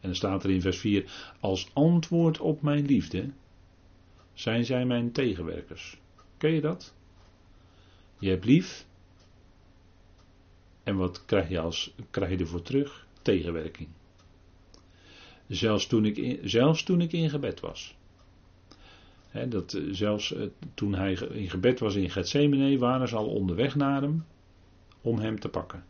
En 0.00 0.10
dan 0.10 0.14
staat 0.14 0.44
er 0.44 0.50
in 0.50 0.60
vers 0.60 0.78
4: 0.78 1.32
Als 1.40 1.70
antwoord 1.72 2.40
op 2.40 2.62
mijn 2.62 2.86
liefde 2.86 3.30
zijn 4.32 4.64
zij 4.64 4.84
mijn 4.84 5.12
tegenwerkers. 5.12 6.00
Ken 6.36 6.52
je 6.52 6.60
dat? 6.60 6.94
Je 8.18 8.28
hebt 8.28 8.44
lief. 8.44 8.86
En 10.84 10.96
wat 10.96 11.24
krijg 11.24 11.48
je, 11.48 11.60
als, 11.60 11.94
krijg 12.10 12.30
je 12.30 12.38
ervoor 12.38 12.62
terug? 12.62 13.06
Tegenwerking. 13.22 13.88
Zelfs 15.48 15.86
toen 15.86 16.04
ik 16.04 16.16
in, 16.16 16.48
zelfs 16.48 16.82
toen 16.82 17.00
ik 17.00 17.12
in 17.12 17.30
gebed 17.30 17.60
was. 17.60 17.96
dat, 19.48 19.72
eh, 19.72 19.82
zelfs 19.90 20.34
eh, 20.34 20.46
toen 20.74 20.94
hij 20.94 21.12
in 21.12 21.50
gebed 21.50 21.78
was 21.78 21.94
in 21.94 22.10
Gethsemane, 22.10 22.78
waren 22.78 23.08
ze 23.08 23.16
al 23.16 23.28
onderweg 23.28 23.74
naar 23.74 24.02
hem 24.02 24.24
om 25.00 25.18
hem 25.18 25.40
te 25.40 25.48
pakken. 25.48 25.84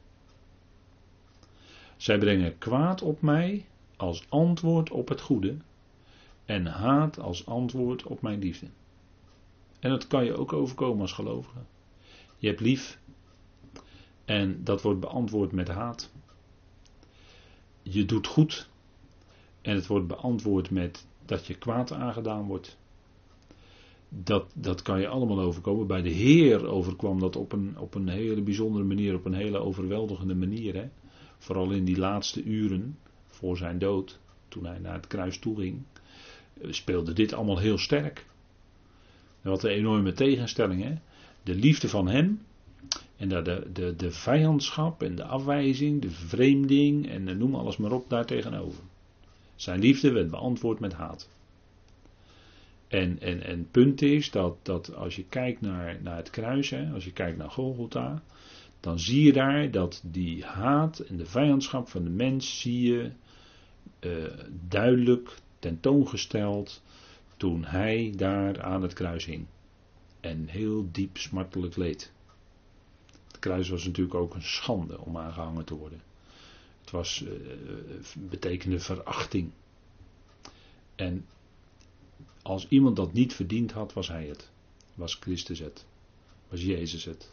Zij 1.96 2.18
brengen 2.18 2.59
kwaad 2.59 3.02
op 3.02 3.20
mij 3.20 3.66
als 3.96 4.24
antwoord 4.28 4.90
op 4.90 5.09
het 5.09 5.20
goede 5.20 5.57
en 6.44 6.66
haat 6.66 7.18
als 7.18 7.46
antwoord 7.46 8.02
op 8.02 8.22
mijn 8.22 8.38
liefde. 8.38 8.66
En 9.80 9.90
dat 9.90 10.07
kan 10.07 10.24
je 10.24 10.37
ook 10.37 10.52
overkomen 10.52 11.00
als 11.00 11.12
gelovige. 11.12 11.59
Je 12.38 12.46
hebt 12.48 12.61
lief 12.61 12.98
en 14.24 14.64
dat 14.64 14.82
wordt 14.82 15.00
beantwoord 15.00 15.52
met 15.52 15.68
haat. 15.68 16.12
Je 17.82 18.04
doet 18.04 18.26
goed 18.26 18.68
en 19.62 19.74
het 19.74 19.87
wordt 19.87 20.06
beantwoord 20.06 20.70
met 20.70 21.06
dat 21.26 21.46
je 21.46 21.54
kwaad 21.54 21.92
aangedaan 21.92 22.46
wordt. 22.46 22.78
Dat, 24.08 24.52
dat 24.54 24.82
kan 24.82 25.00
je 25.00 25.08
allemaal 25.08 25.40
overkomen. 25.40 25.87
Bij 25.87 26.02
de 26.02 26.10
Heer 26.10 26.66
overkwam 26.66 27.20
dat 27.20 27.37
op 27.37 27.52
een, 27.52 27.78
op 27.78 27.94
een 27.94 28.08
hele 28.08 28.42
bijzondere 28.42 28.84
manier, 28.84 29.14
op 29.14 29.24
een 29.24 29.34
hele 29.34 29.58
overweldigende 29.58 30.34
manier. 30.34 30.74
Hè? 30.74 30.88
Vooral 31.38 31.70
in 31.70 31.84
die 31.84 31.98
laatste 31.98 32.42
uren 32.42 32.98
voor 33.26 33.56
zijn 33.56 33.78
dood, 33.78 34.20
toen 34.48 34.66
hij 34.66 34.78
naar 34.78 34.94
het 34.94 35.06
kruis 35.06 35.38
toe 35.38 35.56
ging, 35.56 35.82
speelde 36.62 37.12
dit 37.12 37.32
allemaal 37.32 37.58
heel 37.58 37.78
sterk. 37.78 38.26
Wat 39.42 39.64
een 39.64 39.70
enorme 39.70 40.12
tegenstelling, 40.12 40.82
hè? 40.82 40.94
De 41.42 41.54
liefde 41.54 41.88
van 41.88 42.08
hem 42.08 42.40
en 43.16 43.29
de, 43.29 43.42
de, 43.42 43.70
de, 43.72 43.96
de 43.96 44.11
vijandschap 44.11 45.03
en 45.03 45.14
de 45.14 45.24
afwijzing, 45.24 46.03
de 46.03 46.11
vervreemding 46.11 47.09
en 47.09 47.38
noem 47.38 47.55
alles 47.55 47.77
maar 47.77 47.92
op 47.92 48.11
daar 48.11 48.27
tegenover. 48.27 48.83
Zijn 49.55 49.81
liefde 49.81 50.12
werd 50.12 50.31
beantwoord 50.31 50.81
met 50.81 50.92
haat. 50.92 51.29
En, 52.88 53.20
en, 53.20 53.42
en 53.42 53.59
het 53.59 53.70
punt 53.70 54.03
is 54.03 54.31
dat, 54.31 54.57
dat 54.62 54.94
als 54.94 55.16
je 55.16 55.24
kijkt 55.24 55.61
naar, 55.61 55.98
naar 56.03 56.16
het 56.16 56.31
kruis, 56.31 56.70
hè, 56.70 56.90
als 56.92 57.05
je 57.05 57.12
kijkt 57.12 57.38
naar 57.38 57.50
Golgotha, 57.50 58.22
dan 58.81 58.98
zie 58.98 59.24
je 59.24 59.33
daar 59.33 59.70
dat 59.70 60.03
die 60.07 60.44
haat 60.44 60.98
en 60.98 61.16
de 61.16 61.27
vijandschap 61.27 61.88
van 61.88 62.05
de 62.05 62.11
mens 62.11 62.61
zie 62.61 62.92
je 62.92 63.11
uh, 64.00 64.24
duidelijk 64.68 65.35
tentoongesteld 65.59 66.83
toen 67.37 67.64
hij 67.64 68.12
daar 68.16 68.62
aan 68.62 68.83
het 68.83 68.92
kruis 68.92 69.24
hing. 69.24 69.46
En 70.20 70.48
heel 70.48 70.88
diep 70.92 71.16
smartelijk 71.16 71.77
leed. 71.77 72.12
Kruis 73.44 73.68
was 73.68 73.85
natuurlijk 73.85 74.14
ook 74.14 74.35
een 74.35 74.42
schande 74.42 75.00
om 75.00 75.16
aangehangen 75.16 75.64
te 75.64 75.74
worden. 75.74 76.02
Het 76.80 76.90
was, 76.90 77.22
uh, 77.22 77.30
betekende 78.14 78.80
verachting. 78.80 79.50
En 80.94 81.26
als 82.42 82.68
iemand 82.68 82.96
dat 82.96 83.12
niet 83.12 83.35
verdiend 83.35 83.72
had, 83.72 83.92
was 83.92 84.09
hij 84.09 84.26
het. 84.26 84.50
Was 84.94 85.14
Christus 85.14 85.59
het. 85.59 85.85
Was 86.48 86.62
Jezus 86.62 87.04
het. 87.04 87.33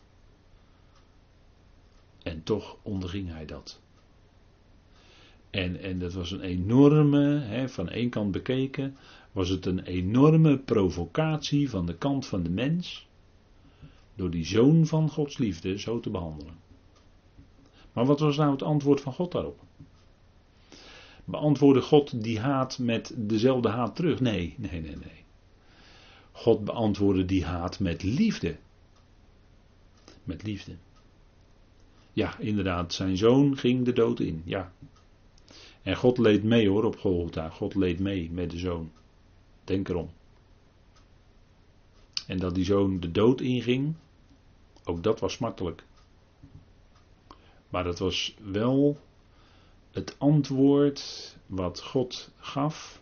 En 2.23 2.43
toch 2.43 2.77
onderging 2.81 3.29
hij 3.29 3.45
dat. 3.45 3.79
En, 5.49 5.81
en 5.81 5.99
dat 5.99 6.13
was 6.13 6.31
een 6.31 6.41
enorme, 6.41 7.39
hè, 7.39 7.69
van 7.69 7.89
één 7.89 8.09
kant 8.09 8.31
bekeken, 8.31 8.97
was 9.31 9.49
het 9.49 9.65
een 9.65 9.83
enorme 9.83 10.57
provocatie 10.57 11.69
van 11.69 11.85
de 11.85 11.95
kant 11.95 12.25
van 12.25 12.43
de 12.43 12.49
mens. 12.49 13.07
Door 14.21 14.29
die 14.29 14.45
zoon 14.45 14.87
van 14.87 15.09
Gods 15.09 15.37
liefde 15.37 15.79
zo 15.79 15.99
te 15.99 16.09
behandelen. 16.09 16.53
Maar 17.93 18.05
wat 18.05 18.19
was 18.19 18.37
nou 18.37 18.51
het 18.51 18.61
antwoord 18.61 19.01
van 19.01 19.13
God 19.13 19.31
daarop? 19.31 19.59
Beantwoordde 21.25 21.81
God 21.81 22.23
die 22.23 22.39
haat 22.39 22.79
met 22.79 23.13
dezelfde 23.15 23.69
haat 23.69 23.95
terug? 23.95 24.19
Nee, 24.19 24.55
nee, 24.57 24.81
nee, 24.81 24.95
nee. 24.95 25.23
God 26.31 26.65
beantwoordde 26.65 27.25
die 27.25 27.45
haat 27.45 27.79
met 27.79 28.03
liefde. 28.03 28.55
Met 30.23 30.43
liefde. 30.43 30.75
Ja, 32.13 32.39
inderdaad, 32.39 32.93
zijn 32.93 33.17
zoon 33.17 33.57
ging 33.57 33.85
de 33.85 33.93
dood 33.93 34.19
in. 34.19 34.41
Ja. 34.45 34.71
En 35.81 35.95
God 35.95 36.17
leed 36.17 36.43
mee 36.43 36.69
hoor 36.69 36.83
op 36.83 36.97
Golgotha. 36.99 37.49
God 37.49 37.75
leed 37.75 37.99
mee 37.99 38.31
met 38.31 38.51
de 38.51 38.57
zoon. 38.57 38.91
Denk 39.63 39.89
erom. 39.89 40.09
En 42.27 42.37
dat 42.37 42.55
die 42.55 42.65
zoon 42.65 42.99
de 42.99 43.11
dood 43.11 43.41
inging, 43.41 43.95
ook 44.83 45.03
dat 45.03 45.19
was 45.19 45.33
smartelijk. 45.33 45.83
Maar 47.69 47.83
dat 47.83 47.99
was 47.99 48.35
wel 48.41 48.97
het 49.91 50.15
antwoord 50.19 51.37
wat 51.45 51.81
God 51.81 52.31
gaf 52.37 53.01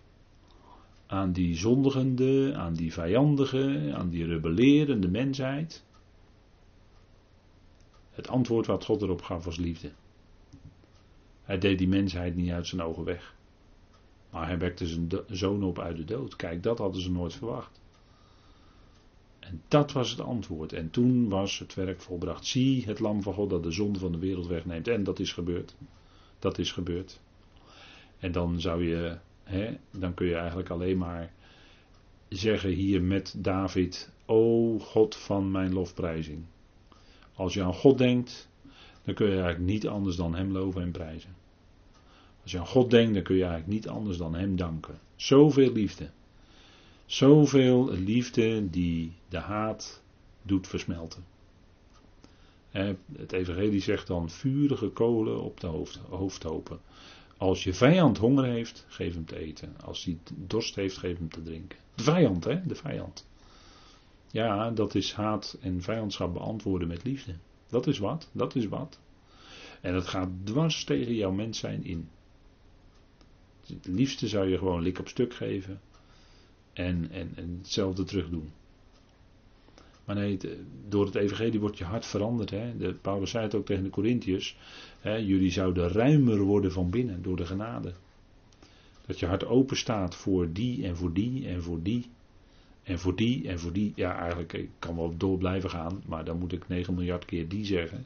aan 1.06 1.32
die 1.32 1.56
zondigende, 1.56 2.54
aan 2.56 2.74
die 2.74 2.94
vijandige, 2.94 3.94
aan 3.96 4.10
die 4.10 4.26
rebellerende 4.26 5.08
mensheid. 5.08 5.84
Het 8.12 8.28
antwoord 8.28 8.66
wat 8.66 8.86
God 8.86 9.02
erop 9.02 9.22
gaf 9.22 9.46
was 9.46 9.58
liefde. 9.58 9.92
Hij 11.44 11.58
deed 11.58 11.78
die 11.78 11.88
mensheid 11.88 12.36
niet 12.36 12.52
uit 12.52 12.68
zijn 12.68 12.82
ogen 12.82 13.04
weg. 13.04 13.36
Maar 14.30 14.48
hij 14.48 14.58
wekte 14.58 14.88
zijn 14.88 15.10
zoon 15.28 15.64
op 15.64 15.80
uit 15.80 15.98
de 15.98 16.06
dood. 16.06 16.36
Kijk, 16.36 16.64
dat 16.64 16.78
hadden 16.78 17.02
ze 17.02 17.12
nooit 17.12 17.34
verwacht. 17.34 17.82
En 19.50 19.62
dat 19.68 19.92
was 19.92 20.10
het 20.10 20.20
antwoord. 20.20 20.74
En 20.74 20.90
toen 20.90 21.30
was 21.30 21.60
het 21.60 21.74
werk 21.74 22.02
volbracht. 22.02 22.46
Zie 22.46 22.86
het 22.86 23.00
lam 23.00 23.22
van 23.22 23.34
God 23.34 23.50
dat 23.50 23.64
de 23.64 23.72
zonde 23.72 24.00
van 24.00 24.12
de 24.12 24.18
wereld 24.18 24.48
wegneemt. 24.48 24.88
En 24.88 25.04
dat 25.04 25.20
is 25.20 25.34
gebeurd. 25.34 25.76
Dat 26.40 26.58
is 26.58 26.72
gebeurd. 26.72 27.22
En 28.20 28.32
dan 28.32 28.62
zou 28.62 28.86
je, 28.86 29.18
hè, 29.44 29.78
dan 29.92 30.14
kun 30.14 30.28
je 30.28 30.36
eigenlijk 30.36 30.70
alleen 30.70 30.98
maar 30.98 31.34
zeggen 32.28 32.70
hier 32.70 33.02
met 33.02 33.36
David: 33.38 34.12
O 34.26 34.80
God 34.80 35.16
van 35.16 35.52
mijn 35.52 35.74
lofprijzing. 35.74 36.46
Als 37.34 37.54
je 37.54 37.64
aan 37.64 37.74
God 37.74 37.98
denkt, 37.98 38.50
dan 39.04 39.14
kun 39.14 39.28
je 39.28 39.42
eigenlijk 39.42 39.72
niet 39.72 39.88
anders 39.88 40.16
dan 40.16 40.36
Hem 40.36 40.52
loven 40.52 40.82
en 40.82 40.92
prijzen. 40.92 41.36
Als 42.42 42.52
je 42.52 42.60
aan 42.60 42.68
God 42.68 42.90
denkt, 42.90 43.14
dan 43.14 43.24
kun 43.24 43.36
je 43.36 43.44
eigenlijk 43.44 43.74
niet 43.74 43.88
anders 43.88 44.18
dan 44.18 44.36
Hem 44.36 44.56
danken. 44.56 45.00
Zoveel 45.16 45.72
liefde. 45.72 46.10
Zoveel 47.10 47.92
liefde 47.92 48.70
die 48.70 49.14
de 49.30 49.38
haat 49.38 50.04
doet 50.42 50.68
versmelten. 50.68 51.26
Het 52.72 53.32
Evangelie 53.32 53.82
zegt 53.82 54.08
dan 54.08 54.30
vurige 54.30 54.90
kolen 54.90 55.42
op 55.42 55.60
de 55.60 55.68
hoofd, 55.68 55.96
hoofdhopen. 56.10 56.80
Als 57.38 57.64
je 57.64 57.74
vijand 57.74 58.18
honger 58.18 58.44
heeft, 58.44 58.86
geef 58.88 59.14
hem 59.14 59.26
te 59.26 59.38
eten. 59.38 59.76
Als 59.86 60.04
hij 60.04 60.18
dorst 60.36 60.76
heeft, 60.76 60.98
geef 60.98 61.18
hem 61.18 61.30
te 61.30 61.42
drinken. 61.42 61.80
De 61.96 62.04
vijand, 62.04 62.44
hè? 62.44 62.66
De 62.66 62.76
vijand. 62.76 63.28
Ja, 64.32 64.72
dat 64.72 64.96
is 64.96 65.14
haat 65.14 65.58
en 65.62 65.82
vijandschap 65.82 66.34
beantwoorden 66.34 66.88
met 66.88 67.04
liefde. 67.04 67.36
Dat 67.68 67.88
is 67.88 67.98
wat, 67.98 68.30
dat 68.32 68.56
is 68.56 68.68
wat. 68.68 69.00
En 69.82 69.94
dat 69.94 70.08
gaat 70.08 70.30
dwars 70.44 70.84
tegen 70.84 71.16
jouw 71.16 71.32
mens 71.32 71.60
zijn 71.60 71.84
in. 71.84 72.10
Het 73.66 73.88
liefste 73.88 74.28
zou 74.28 74.50
je 74.50 74.58
gewoon 74.58 74.82
lik 74.82 75.00
op 75.00 75.08
stuk 75.08 75.34
geven 75.34 75.82
en, 76.80 77.08
en, 77.12 77.32
en 77.36 77.58
hetzelfde 77.62 78.04
terug 78.04 78.30
doen. 78.30 78.50
Maar 80.06 80.16
nee, 80.16 80.38
door 80.88 81.06
het 81.06 81.16
evangelie 81.16 81.60
wordt 81.60 81.78
je 81.78 81.84
hart 81.84 82.06
veranderd. 82.06 82.50
Hè? 82.50 82.78
De, 82.78 82.94
Paulus 82.94 83.30
zei 83.30 83.44
het 83.44 83.56
ook 83.56 83.66
tegen 83.66 83.84
de 83.84 83.90
Corinthiërs. 83.90 84.58
Jullie 85.04 85.52
zouden 85.52 85.90
ruimer 85.90 86.40
worden 86.40 86.72
van 86.72 86.90
binnen 86.90 87.22
door 87.22 87.36
de 87.36 87.46
genade. 87.46 87.94
Dat 89.06 89.20
je 89.20 89.26
hart 89.26 89.46
open 89.46 89.78
staat 89.78 90.16
voor 90.16 90.52
die 90.52 90.86
en 90.86 90.96
voor 90.96 91.14
die 91.14 91.48
en 91.48 91.64
voor 91.64 91.82
die. 91.84 92.06
En 92.84 93.00
voor 93.00 93.16
die 93.16 93.48
en 93.48 93.60
voor 93.60 93.74
die. 93.74 93.94
Ja, 93.96 94.20
eigenlijk 94.20 94.54
ik 94.54 94.70
kan 94.80 94.96
wel 94.96 95.18
door 95.18 95.38
blijven 95.38 95.70
gaan. 95.70 96.04
Maar 96.06 96.26
dan 96.26 96.38
moet 96.38 96.54
ik 96.54 96.68
9 96.68 96.94
miljard 96.94 97.26
keer 97.26 97.48
die 97.48 97.66
zeggen. 97.66 98.06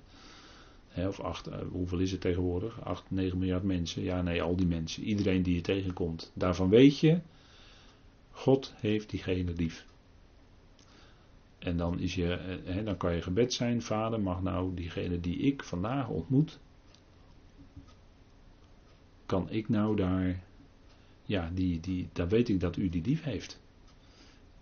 of 0.96 1.20
8, 1.20 1.48
eh, 1.48 1.60
hoeveel 1.72 2.00
is 2.00 2.12
het 2.12 2.22
tegenwoordig? 2.22 2.82
8, 2.82 3.04
9 3.08 3.38
miljard 3.38 3.64
mensen. 3.64 4.04
Ja, 4.04 4.22
nee, 4.22 4.42
al 4.42 4.56
die 4.56 4.68
mensen. 4.68 5.04
Iedereen 5.04 5.44
die 5.44 5.56
je 5.56 5.62
tegenkomt. 5.62 6.32
Daarvan 6.34 6.70
weet 6.70 7.00
je. 7.00 7.20
God 8.34 8.74
heeft 8.76 9.10
diegene 9.10 9.54
lief. 9.54 9.86
En 11.60 11.78
dan, 11.78 12.00
is 12.00 12.15
je, 12.15 12.34
eh, 12.34 12.86
dan 12.86 12.98
kan 12.98 13.15
je 13.15 13.22
gebed 13.22 13.54
zijn, 13.54 13.82
vader 13.82 14.22
mag 14.22 14.41
nou 14.41 14.74
diegene 14.76 15.19
die 15.19 15.38
ik 15.38 15.63
vandaag 15.63 16.08
ontmoet, 16.08 16.60
kan 19.26 19.50
ik 19.50 19.69
nou 19.69 19.96
daar, 19.96 20.43
ja, 21.26 21.52
die, 21.54 21.80
die, 21.80 22.10
dan 22.13 22.30
weet 22.30 22.50
ik 22.50 22.60
dat 22.60 22.78
u 22.78 22.89
die 22.89 23.02
lief 23.02 23.24
heeft. 23.24 23.62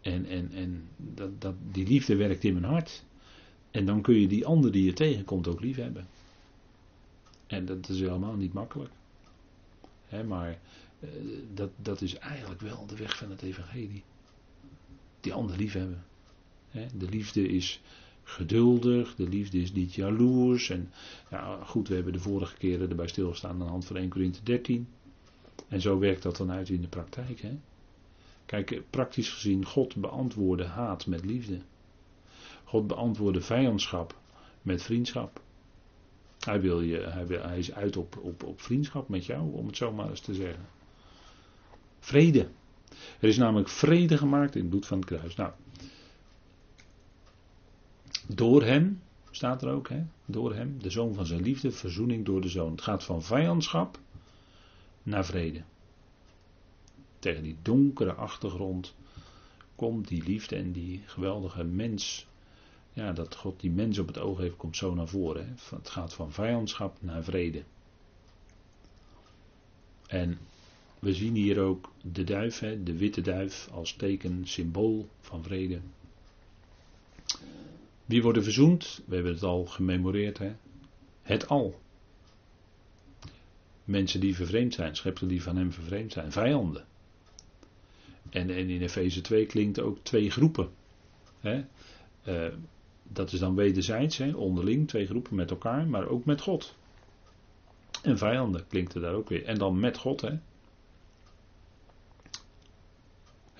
En, 0.01 0.25
en, 0.25 0.51
en 0.51 0.87
dat, 0.97 1.41
dat, 1.41 1.55
die 1.71 1.87
liefde 1.87 2.15
werkt 2.15 2.43
in 2.43 2.53
mijn 2.53 2.65
hart. 2.65 3.03
En 3.71 3.85
dan 3.85 4.01
kun 4.01 4.15
je 4.15 4.27
die 4.27 4.45
ander 4.45 4.71
die 4.71 4.85
je 4.85 4.93
tegenkomt 4.93 5.47
ook 5.47 5.61
lief 5.61 5.75
hebben. 5.75 6.07
En 7.47 7.65
dat 7.65 7.89
is 7.89 7.99
helemaal 7.99 8.35
niet 8.35 8.53
makkelijk. 8.53 8.91
maar 10.27 10.49
eh, 10.49 10.55
dat, 11.53 11.69
dat 11.75 12.01
is 12.01 12.15
eigenlijk 12.15 12.61
wel 12.61 12.85
de 12.85 12.95
weg 12.95 13.17
van 13.17 13.29
het 13.29 13.41
evangelie. 13.41 14.03
Die 15.19 15.33
ander 15.33 15.57
lief 15.57 15.73
hebben. 15.73 16.03
De 16.71 17.09
liefde 17.09 17.47
is 17.47 17.81
geduldig, 18.23 19.15
de 19.15 19.27
liefde 19.27 19.61
is 19.61 19.71
niet 19.71 19.93
jaloers. 19.93 20.69
En 20.69 20.91
ja, 21.29 21.63
goed, 21.63 21.87
we 21.87 21.95
hebben 21.95 22.13
de 22.13 22.19
vorige 22.19 22.57
keren 22.57 22.89
erbij 22.89 23.07
stilgestaan 23.07 23.51
aan 23.51 23.59
de 23.59 23.63
hand 23.63 23.85
van 23.85 23.95
1 23.95 24.09
Corinthië 24.09 24.43
13. 24.43 24.87
En 25.67 25.81
zo 25.81 25.99
werkt 25.99 26.23
dat 26.23 26.37
dan 26.37 26.51
uit 26.51 26.69
in 26.69 26.81
de 26.81 26.87
praktijk. 26.87 27.41
Hè? 27.41 27.57
Kijk, 28.45 28.81
praktisch 28.89 29.29
gezien, 29.29 29.65
God 29.65 29.95
beantwoordde 29.95 30.65
haat 30.65 31.05
met 31.05 31.25
liefde. 31.25 31.61
God 32.63 32.87
beantwoordde 32.87 33.41
vijandschap 33.41 34.19
met 34.61 34.83
vriendschap. 34.83 35.41
Hij, 36.39 36.61
wil 36.61 36.81
je, 36.81 36.97
hij, 36.97 37.27
wil, 37.27 37.41
hij 37.41 37.57
is 37.57 37.73
uit 37.73 37.97
op, 37.97 38.17
op, 38.17 38.43
op 38.43 38.61
vriendschap 38.61 39.09
met 39.09 39.25
jou, 39.25 39.53
om 39.53 39.67
het 39.67 39.77
zo 39.77 39.91
maar 39.91 40.09
eens 40.09 40.21
te 40.21 40.33
zeggen. 40.33 40.65
Vrede. 42.01 42.49
Er 43.19 43.27
is 43.29 43.37
namelijk 43.37 43.69
vrede 43.69 44.17
gemaakt 44.17 44.55
in 44.55 44.61
het 44.61 44.69
bloed 44.69 44.85
van 44.85 44.97
het 44.97 45.07
kruis. 45.07 45.35
Nou, 45.35 45.51
door 48.27 48.63
hem, 48.63 49.01
staat 49.31 49.61
er 49.61 49.69
ook, 49.69 49.89
hè? 49.89 50.03
door 50.25 50.55
hem, 50.55 50.81
de 50.81 50.89
zoon 50.89 51.13
van 51.13 51.25
zijn 51.25 51.41
liefde, 51.41 51.71
verzoening 51.71 52.25
door 52.25 52.41
de 52.41 52.49
zoon. 52.49 52.71
Het 52.71 52.81
gaat 52.81 53.03
van 53.03 53.23
vijandschap 53.23 53.99
naar 55.03 55.25
vrede. 55.25 55.61
Tegen 57.19 57.43
die 57.43 57.57
donkere 57.61 58.13
achtergrond 58.13 58.95
komt 59.75 60.07
die 60.07 60.23
liefde 60.23 60.55
en 60.55 60.71
die 60.71 61.03
geweldige 61.05 61.63
mens. 61.63 62.27
Ja, 62.93 63.11
dat 63.11 63.35
God 63.35 63.59
die 63.59 63.71
mens 63.71 63.99
op 63.99 64.07
het 64.07 64.17
oog 64.17 64.37
heeft, 64.37 64.57
komt 64.57 64.77
zo 64.77 64.93
naar 64.93 65.07
voren. 65.07 65.45
Hè? 65.45 65.75
Het 65.75 65.89
gaat 65.89 66.13
van 66.13 66.31
vijandschap 66.31 66.97
naar 66.99 67.23
vrede. 67.23 67.63
En 70.07 70.39
we 71.01 71.13
zien 71.13 71.35
hier 71.35 71.59
ook 71.59 71.91
de 72.01 72.23
duif, 72.23 72.59
hè, 72.59 72.83
de 72.83 72.97
witte 72.97 73.21
duif, 73.21 73.67
als 73.71 73.93
teken, 73.93 74.47
symbool 74.47 75.09
van 75.19 75.43
vrede. 75.43 75.79
Wie 78.05 78.21
worden 78.21 78.43
verzoend? 78.43 79.01
We 79.05 79.15
hebben 79.15 79.33
het 79.33 79.43
al 79.43 79.65
gememoreerd. 79.65 80.37
Hè? 80.37 80.51
Het 81.21 81.47
al. 81.47 81.79
Mensen 83.83 84.19
die 84.19 84.35
vervreemd 84.35 84.73
zijn, 84.73 84.95
schepselen 84.95 85.31
die 85.31 85.43
van 85.43 85.57
hem 85.57 85.71
vervreemd 85.71 86.11
zijn, 86.11 86.31
vijanden. 86.31 86.85
En, 88.29 88.49
en 88.49 88.69
in 88.69 88.81
Efeze 88.81 89.21
2 89.21 89.45
klinkt 89.45 89.79
ook 89.79 89.97
twee 90.01 90.29
groepen. 90.29 90.69
Hè? 91.39 91.63
Uh, 92.27 92.53
dat 93.03 93.31
is 93.31 93.39
dan 93.39 93.55
wederzijds, 93.55 94.17
hè? 94.17 94.31
onderling, 94.31 94.87
twee 94.87 95.05
groepen 95.07 95.35
met 95.35 95.49
elkaar, 95.49 95.87
maar 95.87 96.07
ook 96.07 96.25
met 96.25 96.41
God. 96.41 96.75
En 98.03 98.17
vijanden 98.17 98.67
klinkt 98.67 98.93
er 98.93 99.01
daar 99.01 99.13
ook 99.13 99.29
weer. 99.29 99.45
En 99.45 99.57
dan 99.57 99.79
met 99.79 99.97
God, 99.97 100.21
hè? 100.21 100.37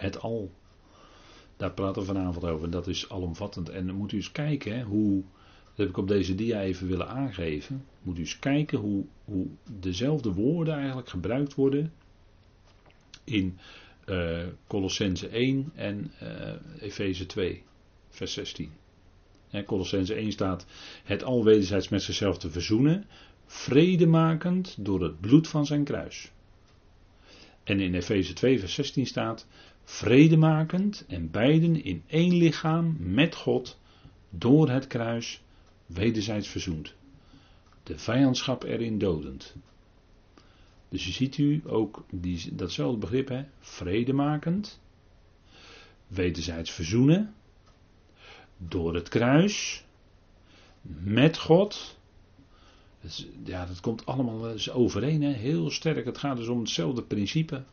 Het 0.01 0.19
al. 0.19 0.51
Daar 1.57 1.71
praten 1.71 2.01
we 2.01 2.07
vanavond 2.07 2.45
over. 2.45 2.69
Dat 2.69 2.87
is 2.87 3.09
alomvattend. 3.09 3.69
En 3.69 3.87
dan 3.87 3.95
moet 3.95 4.11
u 4.11 4.15
eens 4.15 4.31
kijken 4.31 4.77
hè, 4.77 4.83
hoe. 4.83 5.23
Dat 5.69 5.77
heb 5.77 5.89
ik 5.89 5.97
op 5.97 6.07
deze 6.07 6.35
dia 6.35 6.61
even 6.61 6.87
willen 6.87 7.07
aangeven. 7.07 7.85
Moet 8.01 8.17
u 8.17 8.19
eens 8.19 8.39
kijken 8.39 8.79
hoe, 8.79 9.05
hoe 9.25 9.47
dezelfde 9.79 10.33
woorden 10.33 10.75
eigenlijk 10.75 11.09
gebruikt 11.09 11.55
worden. 11.55 11.93
In 13.23 13.57
uh, 14.05 14.43
Colossense 14.67 15.27
1 15.27 15.71
en 15.75 16.11
uh, 16.23 16.53
Efeze 16.79 17.25
2, 17.25 17.63
vers 18.09 18.33
16. 18.33 18.71
Ja, 19.47 19.63
Colossense 19.63 20.13
1 20.13 20.31
staat: 20.31 20.65
Het 21.03 21.23
al 21.23 21.43
wederzijds 21.43 21.89
met 21.89 22.03
zichzelf 22.03 22.37
te 22.37 22.49
verzoenen, 22.49 23.05
vredemakend 23.45 24.75
door 24.79 25.03
het 25.03 25.19
bloed 25.19 25.47
van 25.47 25.65
zijn 25.65 25.83
kruis. 25.83 26.31
En 27.71 27.79
in 27.79 27.93
Efeze 27.95 28.33
2, 28.33 28.59
vers 28.59 28.73
16 28.73 29.05
staat: 29.05 29.47
vredemakend 29.83 31.05
en 31.07 31.31
beiden 31.31 31.83
in 31.83 32.03
één 32.07 32.35
lichaam 32.35 32.95
met 32.99 33.35
God 33.35 33.79
door 34.29 34.69
het 34.69 34.87
kruis 34.87 35.41
wederzijds 35.85 36.47
verzoend. 36.47 36.93
De 37.83 37.97
vijandschap 37.97 38.63
erin 38.63 38.97
dodend. 38.97 39.55
Dus 40.89 41.05
je 41.05 41.11
ziet 41.11 41.37
u 41.37 41.61
ook 41.65 42.05
die, 42.09 42.55
datzelfde 42.55 42.99
begrip, 42.99 43.27
hè? 43.27 43.43
vredemakend, 43.59 44.81
wederzijds 46.07 46.71
verzoenen, 46.71 47.33
door 48.57 48.95
het 48.95 49.09
kruis, 49.09 49.85
met 51.03 51.37
God. 51.37 51.99
Dus, 53.01 53.27
ja, 53.43 53.65
dat 53.65 53.79
komt 53.79 54.05
allemaal 54.05 54.51
eens 54.51 54.71
overeen, 54.71 55.21
hè? 55.21 55.31
heel 55.31 55.69
sterk. 55.69 56.05
Het 56.05 56.17
gaat 56.17 56.37
dus 56.37 56.47
om 56.47 56.59
hetzelfde 56.59 57.03
principe. 57.03 57.63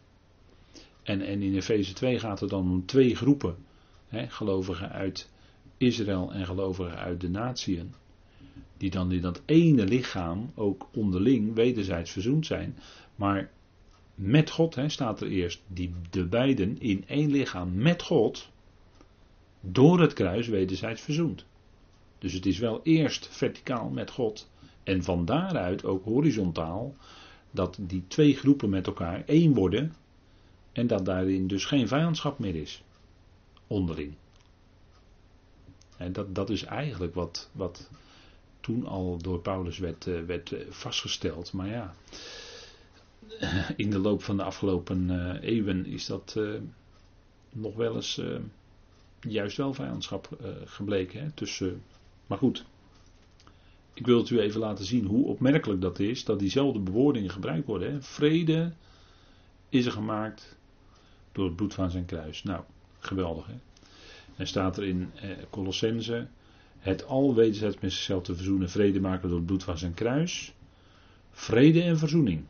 En, 1.03 1.21
en 1.21 1.43
in 1.43 1.55
Efeze 1.55 1.93
2 1.93 2.19
gaat 2.19 2.41
het 2.41 2.51
dan 2.51 2.71
om 2.71 2.87
twee 2.87 3.17
groepen. 3.17 3.57
Hè? 4.09 4.29
Gelovigen 4.29 4.91
uit 4.91 5.31
Israël 5.77 6.33
en 6.33 6.47
gelovigen 6.47 6.97
uit 6.97 7.21
de 7.21 7.29
natieën. 7.29 7.95
Die 8.77 8.91
dan 8.91 9.13
in 9.13 9.21
dat 9.21 9.43
ene 9.45 9.85
lichaam 9.85 10.51
ook 10.55 10.89
onderling 10.93 11.55
wederzijds 11.55 12.11
verzoend 12.11 12.47
zijn. 12.47 12.77
Maar 13.17 13.51
met 14.15 14.51
God 14.51 14.75
hè, 14.75 14.89
staat 14.89 15.21
er 15.21 15.29
eerst. 15.29 15.63
Die, 15.67 15.91
de 16.11 16.25
beiden 16.25 16.81
in 16.81 17.05
één 17.07 17.31
lichaam 17.31 17.75
met 17.75 18.03
God. 18.03 18.49
Door 19.61 20.01
het 20.01 20.13
kruis 20.13 20.49
wederzijds 20.49 21.01
verzoend. 21.01 21.45
Dus 22.19 22.33
het 22.33 22.47
is 22.47 22.59
wel 22.59 22.81
eerst 22.83 23.29
verticaal 23.31 23.89
met 23.89 24.11
God. 24.11 24.49
En 24.89 25.03
van 25.03 25.25
daaruit 25.25 25.85
ook 25.85 26.05
horizontaal. 26.05 26.97
Dat 27.51 27.79
die 27.81 28.05
twee 28.07 28.37
groepen 28.37 28.69
met 28.69 28.87
elkaar 28.87 29.23
één 29.27 29.55
worden. 29.55 29.95
En 30.73 30.87
dat 30.87 31.05
daarin 31.05 31.47
dus 31.47 31.65
geen 31.65 31.89
vijandschap 31.89 32.39
meer 32.39 32.55
is. 32.55 32.83
Onderling. 33.67 34.15
En 35.97 36.13
dat, 36.13 36.35
dat 36.35 36.51
is 36.51 36.65
eigenlijk 36.65 37.15
wat, 37.15 37.51
wat 37.53 37.91
toen 38.61 38.87
al 38.87 39.19
door 39.19 39.41
Paulus 39.41 39.79
werd, 39.79 40.07
eh, 40.07 40.21
werd 40.21 40.53
eh, 40.53 40.61
vastgesteld. 40.69 41.53
Maar 41.53 41.69
ja, 41.69 41.95
in 43.77 43.91
de 43.91 43.99
loop 43.99 44.23
van 44.23 44.37
de 44.37 44.43
afgelopen 44.43 45.11
eeuwen 45.41 45.87
is 45.87 46.07
dat 46.07 46.41
nog 47.53 47.75
wel 47.75 47.95
eens 47.95 48.23
juist 49.21 49.57
wel 49.57 49.75
vijandschap 49.75 50.39
gebleken. 50.65 51.21
Hè, 51.21 51.31
tussen, 51.31 51.83
maar 52.27 52.39
goed, 52.39 52.65
ik 53.99 54.07
wil 54.07 54.19
het 54.19 54.31
u 54.31 54.41
even 54.41 54.61
laten 54.61 54.85
zien 54.85 55.05
hoe 55.05 55.27
opmerkelijk 55.27 55.81
dat 55.81 55.99
is, 55.99 56.25
dat 56.25 56.39
diezelfde 56.39 56.79
bewoordingen 56.79 57.31
gebruikt 57.31 57.67
worden. 57.67 57.93
Hè. 57.93 58.03
Vrede 58.03 58.73
is 59.69 59.87
er 59.87 59.93
gemaakt 59.93 60.57
door 61.33 61.45
het 61.45 61.57
bloed 61.57 61.75
van 61.75 61.91
zijn 61.91 62.05
kruis. 62.05 62.43
Nou, 62.43 62.63
geweldig 62.99 63.47
hè. 63.47 63.55
En 64.37 64.47
staat 64.47 64.77
er 64.77 64.85
in 64.85 65.11
eh, 65.15 65.31
Colossense, 65.51 66.27
het 66.79 67.07
al 67.07 67.35
wederzijds 67.35 67.79
met 67.81 67.93
zichzelf 67.93 68.23
te 68.23 68.35
verzoenen, 68.35 68.71
vrede 68.71 69.01
maken 69.01 69.29
door 69.29 69.39
het 69.39 69.47
bloed 69.47 69.65
van 69.65 69.79
zijn 69.79 69.95
kruis. 69.95 70.55
Vrede 71.31 71.83
en 71.83 71.99
verzoening. 71.99 72.45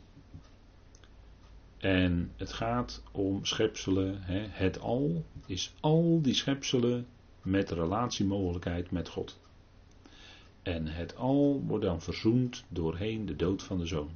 En 1.78 2.30
het 2.36 2.52
gaat 2.52 3.02
om 3.12 3.44
schepselen. 3.44 4.22
Hè. 4.22 4.46
Het 4.50 4.80
al 4.80 5.24
is 5.46 5.74
al 5.80 6.18
die 6.22 6.34
schepselen 6.34 7.06
met 7.42 7.70
relatiemogelijkheid 7.70 8.90
met 8.90 9.08
God. 9.08 9.38
En 10.68 10.86
het 10.86 11.16
al 11.16 11.62
wordt 11.66 11.84
dan 11.84 12.02
verzoend 12.02 12.64
doorheen 12.68 13.26
de 13.26 13.36
dood 13.36 13.62
van 13.62 13.78
de 13.78 13.86
zoon. 13.86 14.10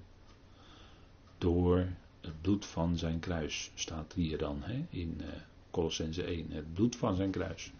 Door 1.38 1.86
het 2.20 2.40
bloed 2.40 2.66
van 2.66 2.96
zijn 2.98 3.18
kruis 3.18 3.70
staat 3.74 4.12
hier 4.12 4.38
dan 4.38 4.58
hè, 4.62 4.84
in 4.90 5.16
uh, 5.20 5.26
Colossense 5.70 6.22
1. 6.22 6.50
Het 6.50 6.74
bloed 6.74 6.96
van 6.96 7.16
zijn 7.16 7.30
kruis. 7.30 7.72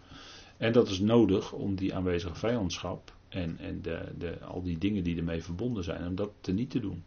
En 0.57 0.73
dat 0.73 0.89
is 0.89 0.99
nodig 0.99 1.53
om 1.53 1.75
die 1.75 1.95
aanwezige 1.95 2.35
vijandschap 2.35 3.15
en, 3.29 3.59
en 3.59 3.83
de, 3.83 4.13
de, 4.19 4.41
al 4.41 4.63
die 4.63 4.79
dingen 4.79 5.05
die 5.05 5.17
ermee 5.17 5.43
verbonden 5.43 5.85
zijn, 5.85 6.07
om 6.07 6.15
dat 6.15 6.31
te 6.41 6.53
niet 6.53 6.71
te 6.71 6.81
doen. 6.81 7.05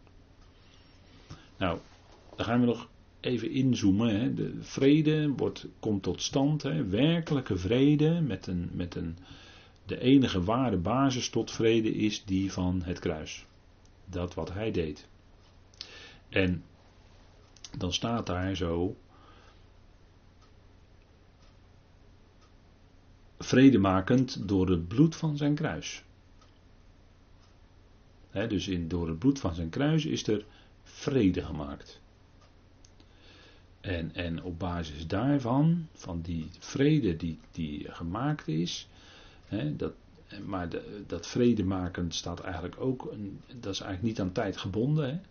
Nou, 1.56 1.78
dan 2.36 2.46
gaan 2.46 2.60
we 2.60 2.66
nog 2.66 2.88
even 3.20 3.50
inzoomen. 3.50 4.20
Hè. 4.20 4.34
De 4.34 4.54
vrede 4.60 5.28
wordt, 5.28 5.66
komt 5.80 6.02
tot 6.02 6.22
stand, 6.22 6.62
hè. 6.62 6.84
werkelijke 6.84 7.56
vrede 7.56 8.20
met 8.20 8.46
een, 8.46 8.70
met 8.72 8.94
een. 8.94 9.16
De 9.86 10.00
enige 10.00 10.42
ware 10.42 10.76
basis 10.76 11.28
tot 11.28 11.50
vrede 11.50 11.94
is 11.94 12.24
die 12.24 12.52
van 12.52 12.82
het 12.82 12.98
kruis. 12.98 13.46
Dat 14.04 14.34
wat 14.34 14.52
hij 14.52 14.70
deed. 14.70 15.06
En 16.28 16.64
dan 17.78 17.92
staat 17.92 18.26
daar 18.26 18.54
zo. 18.54 18.96
Vredemakend 23.38 24.48
door 24.48 24.68
het 24.68 24.88
bloed 24.88 25.16
van 25.16 25.36
zijn 25.36 25.54
kruis. 25.54 26.04
dus 28.30 28.68
in, 28.68 28.88
door 28.88 29.08
het 29.08 29.18
bloed 29.18 29.38
van 29.38 29.54
zijn 29.54 29.68
kruis 29.68 30.04
is 30.04 30.26
er 30.26 30.44
vrede 30.82 31.42
gemaakt. 31.42 32.00
En, 33.80 34.14
en 34.14 34.42
op 34.42 34.58
basis 34.58 35.06
daarvan, 35.06 35.88
van 35.92 36.20
die 36.20 36.48
vrede 36.58 37.16
die, 37.16 37.38
die 37.50 37.92
gemaakt 37.92 38.48
is, 38.48 38.88
dat, 39.76 39.92
maar 40.44 40.68
dat 41.06 41.26
vrede 41.26 41.64
maken 41.64 42.12
staat 42.12 42.40
eigenlijk 42.40 42.80
ook, 42.80 43.08
een, 43.12 43.40
dat 43.46 43.72
is 43.72 43.80
eigenlijk 43.80 44.02
niet 44.02 44.20
aan 44.20 44.32
tijd 44.32 44.56
gebonden. 44.56 45.22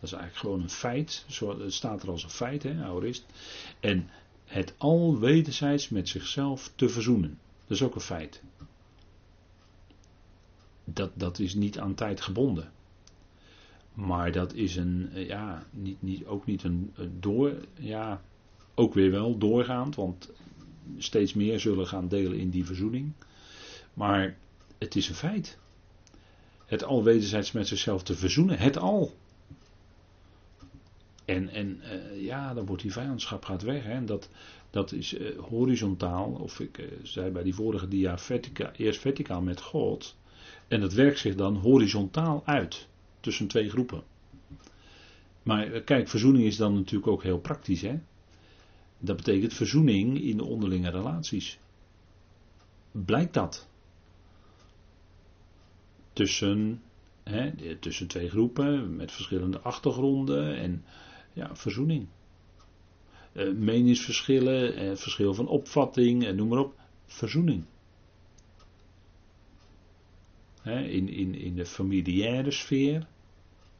Dat 0.00 0.12
is 0.12 0.12
eigenlijk 0.12 0.36
gewoon 0.36 0.62
een 0.62 0.70
feit, 0.70 1.24
zo, 1.28 1.60
het 1.60 1.72
staat 1.72 2.02
er 2.02 2.10
als 2.10 2.22
een 2.24 2.30
feit, 2.30 2.62
hè, 2.62 2.84
aorist. 2.84 3.24
En 3.80 4.08
het 4.44 4.74
al 4.78 5.18
wederzijds 5.18 5.88
met 5.88 6.08
zichzelf 6.08 6.72
te 6.76 6.88
verzoenen, 6.88 7.38
dat 7.60 7.76
is 7.76 7.82
ook 7.82 7.94
een 7.94 8.00
feit. 8.00 8.42
Dat, 10.84 11.10
dat 11.14 11.38
is 11.38 11.54
niet 11.54 11.78
aan 11.78 11.94
tijd 11.94 12.20
gebonden. 12.20 12.72
Maar 13.94 14.32
dat 14.32 14.54
is 14.54 14.76
een, 14.76 15.10
ja, 15.14 15.66
niet, 15.70 16.02
niet, 16.02 16.26
ook 16.26 16.46
niet 16.46 16.62
een, 16.62 16.94
door, 17.18 17.54
ja, 17.78 18.22
ook 18.74 18.94
weer 18.94 19.10
wel 19.10 19.38
doorgaand, 19.38 19.94
want 19.94 20.30
steeds 20.98 21.34
meer 21.34 21.60
zullen 21.60 21.86
gaan 21.86 22.08
delen 22.08 22.38
in 22.38 22.50
die 22.50 22.64
verzoening. 22.64 23.12
Maar 23.94 24.36
het 24.78 24.96
is 24.96 25.08
een 25.08 25.14
feit. 25.14 25.58
Het 26.66 26.84
al 26.84 27.04
wederzijds 27.04 27.52
met 27.52 27.68
zichzelf 27.68 28.02
te 28.02 28.14
verzoenen, 28.14 28.58
het 28.58 28.78
al. 28.78 29.14
En, 31.24 31.48
en 31.48 31.80
uh, 31.82 32.24
ja, 32.24 32.54
dan 32.54 32.66
wordt 32.66 32.82
die 32.82 32.92
vijandschap 32.92 33.44
gaat 33.44 33.62
weg. 33.62 33.84
Hè. 33.84 33.92
En 33.92 34.06
dat, 34.06 34.28
dat 34.70 34.92
is 34.92 35.14
uh, 35.14 35.38
horizontaal, 35.38 36.30
of 36.30 36.60
ik 36.60 36.78
uh, 36.78 36.86
zei 37.02 37.30
bij 37.30 37.42
die 37.42 37.54
vorige 37.54 37.88
dia, 37.88 38.18
vertica, 38.18 38.72
eerst 38.76 39.00
verticaal 39.00 39.40
met 39.40 39.60
God. 39.60 40.16
En 40.68 40.80
dat 40.80 40.92
werkt 40.92 41.18
zich 41.18 41.34
dan 41.34 41.56
horizontaal 41.56 42.42
uit 42.44 42.88
tussen 43.20 43.46
twee 43.46 43.70
groepen. 43.70 44.02
Maar 45.42 45.72
eh, 45.72 45.84
kijk, 45.84 46.08
verzoening 46.08 46.44
is 46.44 46.56
dan 46.56 46.74
natuurlijk 46.74 47.06
ook 47.06 47.22
heel 47.22 47.38
praktisch. 47.38 47.80
Hè? 47.80 47.98
Dat 48.98 49.16
betekent 49.16 49.54
verzoening 49.54 50.22
in 50.22 50.36
de 50.36 50.44
onderlinge 50.44 50.90
relaties. 50.90 51.58
Blijkt 52.90 53.34
dat? 53.34 53.68
Tussen, 56.14 56.82
hè, 57.22 57.76
tussen 57.76 58.06
twee 58.06 58.28
groepen 58.28 58.96
met 58.96 59.12
verschillende 59.12 59.60
achtergronden 59.60 60.56
en 60.56 60.84
ja, 61.32 61.56
verzoening. 61.56 62.06
Uh, 63.32 63.54
meningsverschillen, 63.54 64.82
uh, 64.82 64.96
verschil 64.96 65.34
van 65.34 65.48
opvatting, 65.48 66.24
en 66.24 66.36
noem 66.36 66.48
maar 66.48 66.58
op. 66.58 66.80
Verzoening 67.06 67.64
in, 70.72 71.08
in, 71.08 71.34
in 71.34 71.54
de 71.54 71.66
familiaire 71.66 72.50
sfeer. 72.50 73.06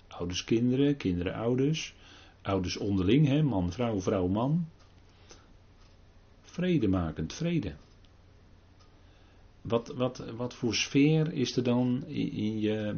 Ouders, 0.09 0.45
kinderen, 0.45 0.97
kinderen, 0.97 1.35
ouders. 1.35 1.95
Ouders 2.43 2.77
onderling, 2.77 3.27
hè, 3.27 3.43
man, 3.43 3.73
vrouw, 3.73 4.01
vrouw, 4.01 4.27
man. 4.27 4.69
Vredemakend, 6.43 7.33
vrede. 7.33 7.75
Wat, 9.65 9.89
wat, 9.89 10.19
wat 10.37 10.55
voor 10.55 10.75
sfeer 10.75 11.33
is 11.33 11.57
er 11.57 11.63
dan 11.63 12.07
in, 12.07 12.61
je, 12.61 12.97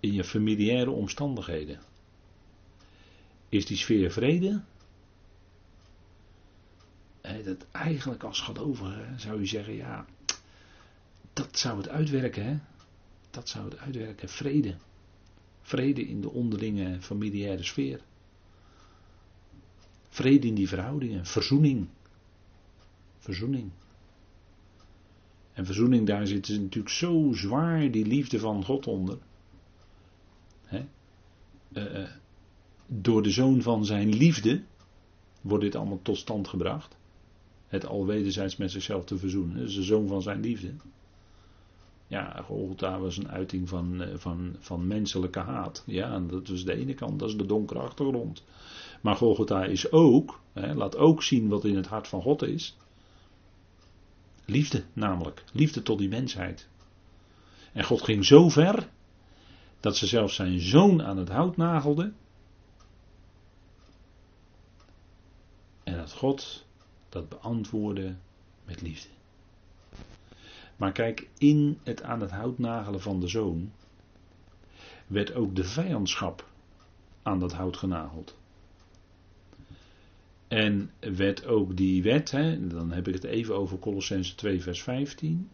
in 0.00 0.12
je 0.12 0.24
familiaire 0.24 0.90
omstandigheden? 0.90 1.80
Is 3.48 3.66
die 3.66 3.76
sfeer 3.76 4.10
vrede? 4.10 4.62
dat 7.44 7.66
eigenlijk 7.70 8.22
als 8.22 8.40
gelovige 8.40 9.04
zou 9.16 9.40
je 9.40 9.46
zeggen, 9.46 9.74
ja, 9.74 10.06
dat 11.32 11.58
zou 11.58 11.76
het 11.76 11.88
uitwerken, 11.88 12.44
hè? 12.44 12.58
Dat 13.30 13.48
zou 13.48 13.64
het 13.64 13.78
uitwerken. 13.78 14.28
Vrede. 14.28 14.76
Vrede 15.62 16.06
in 16.06 16.20
de 16.20 16.30
onderlinge 16.30 17.00
familiaire 17.00 17.62
sfeer. 17.62 18.00
Vrede 20.08 20.46
in 20.46 20.54
die 20.54 20.68
verhoudingen. 20.68 21.26
Verzoening. 21.26 21.88
Verzoening. 23.18 23.70
En 25.54 25.66
verzoening, 25.66 26.06
daar 26.06 26.26
zit 26.26 26.48
natuurlijk 26.48 26.94
zo 26.94 27.32
zwaar 27.32 27.90
die 27.90 28.06
liefde 28.06 28.38
van 28.38 28.64
God 28.64 28.86
onder. 28.86 29.18
He? 30.64 30.84
Uh, 31.72 31.98
uh, 31.98 32.08
door 32.86 33.22
de 33.22 33.30
zoon 33.30 33.62
van 33.62 33.84
zijn 33.84 34.14
liefde 34.14 34.62
wordt 35.40 35.64
dit 35.64 35.74
allemaal 35.74 36.02
tot 36.02 36.16
stand 36.16 36.48
gebracht. 36.48 36.96
Het 37.66 37.86
al 37.86 38.06
wederzijds 38.06 38.56
met 38.56 38.70
zichzelf 38.70 39.04
te 39.04 39.18
verzoenen. 39.18 39.56
Dat 39.56 39.68
is 39.68 39.74
de 39.74 39.82
zoon 39.82 40.08
van 40.08 40.22
zijn 40.22 40.40
liefde. 40.40 40.74
Ja, 42.06 42.42
Golgotha 42.42 42.98
was 42.98 43.16
een 43.16 43.30
uiting 43.30 43.68
van, 43.68 44.02
eh, 44.02 44.16
van, 44.16 44.56
van 44.58 44.86
menselijke 44.86 45.38
haat. 45.38 45.82
Ja, 45.86 46.20
dat 46.20 46.48
is 46.48 46.64
de 46.64 46.74
ene 46.74 46.94
kant, 46.94 47.18
dat 47.18 47.28
is 47.28 47.36
de 47.36 47.46
donkere 47.46 47.80
achtergrond. 47.80 48.44
Maar 49.00 49.16
Golgotha 49.16 49.64
is 49.64 49.92
ook, 49.92 50.40
hè, 50.52 50.74
laat 50.74 50.96
ook 50.96 51.22
zien 51.22 51.48
wat 51.48 51.64
in 51.64 51.76
het 51.76 51.86
hart 51.86 52.08
van 52.08 52.22
God 52.22 52.42
is. 52.42 52.76
Liefde 54.44 54.84
namelijk, 54.92 55.44
liefde 55.52 55.82
tot 55.82 55.98
die 55.98 56.08
mensheid. 56.08 56.68
En 57.72 57.84
God 57.84 58.02
ging 58.02 58.24
zo 58.24 58.48
ver 58.48 58.88
dat 59.80 59.96
ze 59.96 60.06
zelfs 60.06 60.34
zijn 60.34 60.60
zoon 60.60 61.02
aan 61.02 61.16
het 61.16 61.28
hout 61.28 61.56
nagelde. 61.56 62.12
En 65.82 65.96
dat 65.96 66.12
God 66.12 66.66
dat 67.08 67.28
beantwoordde 67.28 68.14
met 68.64 68.80
liefde. 68.80 69.08
Maar 70.76 70.92
kijk, 70.92 71.28
in 71.38 71.78
het 71.82 72.02
aan 72.02 72.20
het 72.20 72.30
hout 72.30 72.58
nagelen 72.58 73.00
van 73.00 73.20
de 73.20 73.28
zoon 73.28 73.72
werd 75.06 75.34
ook 75.34 75.56
de 75.56 75.64
vijandschap 75.64 76.48
aan 77.22 77.38
dat 77.38 77.52
hout 77.52 77.76
genageld. 77.76 78.36
En 80.54 80.90
werd 81.00 81.46
ook 81.46 81.76
die 81.76 82.02
wet, 82.02 82.30
hè, 82.30 82.66
dan 82.66 82.92
heb 82.92 83.08
ik 83.08 83.14
het 83.14 83.24
even 83.24 83.56
over 83.56 83.78
Colossense 83.78 84.34
2 84.34 84.62
vers 84.62 84.82
15. 84.82 85.50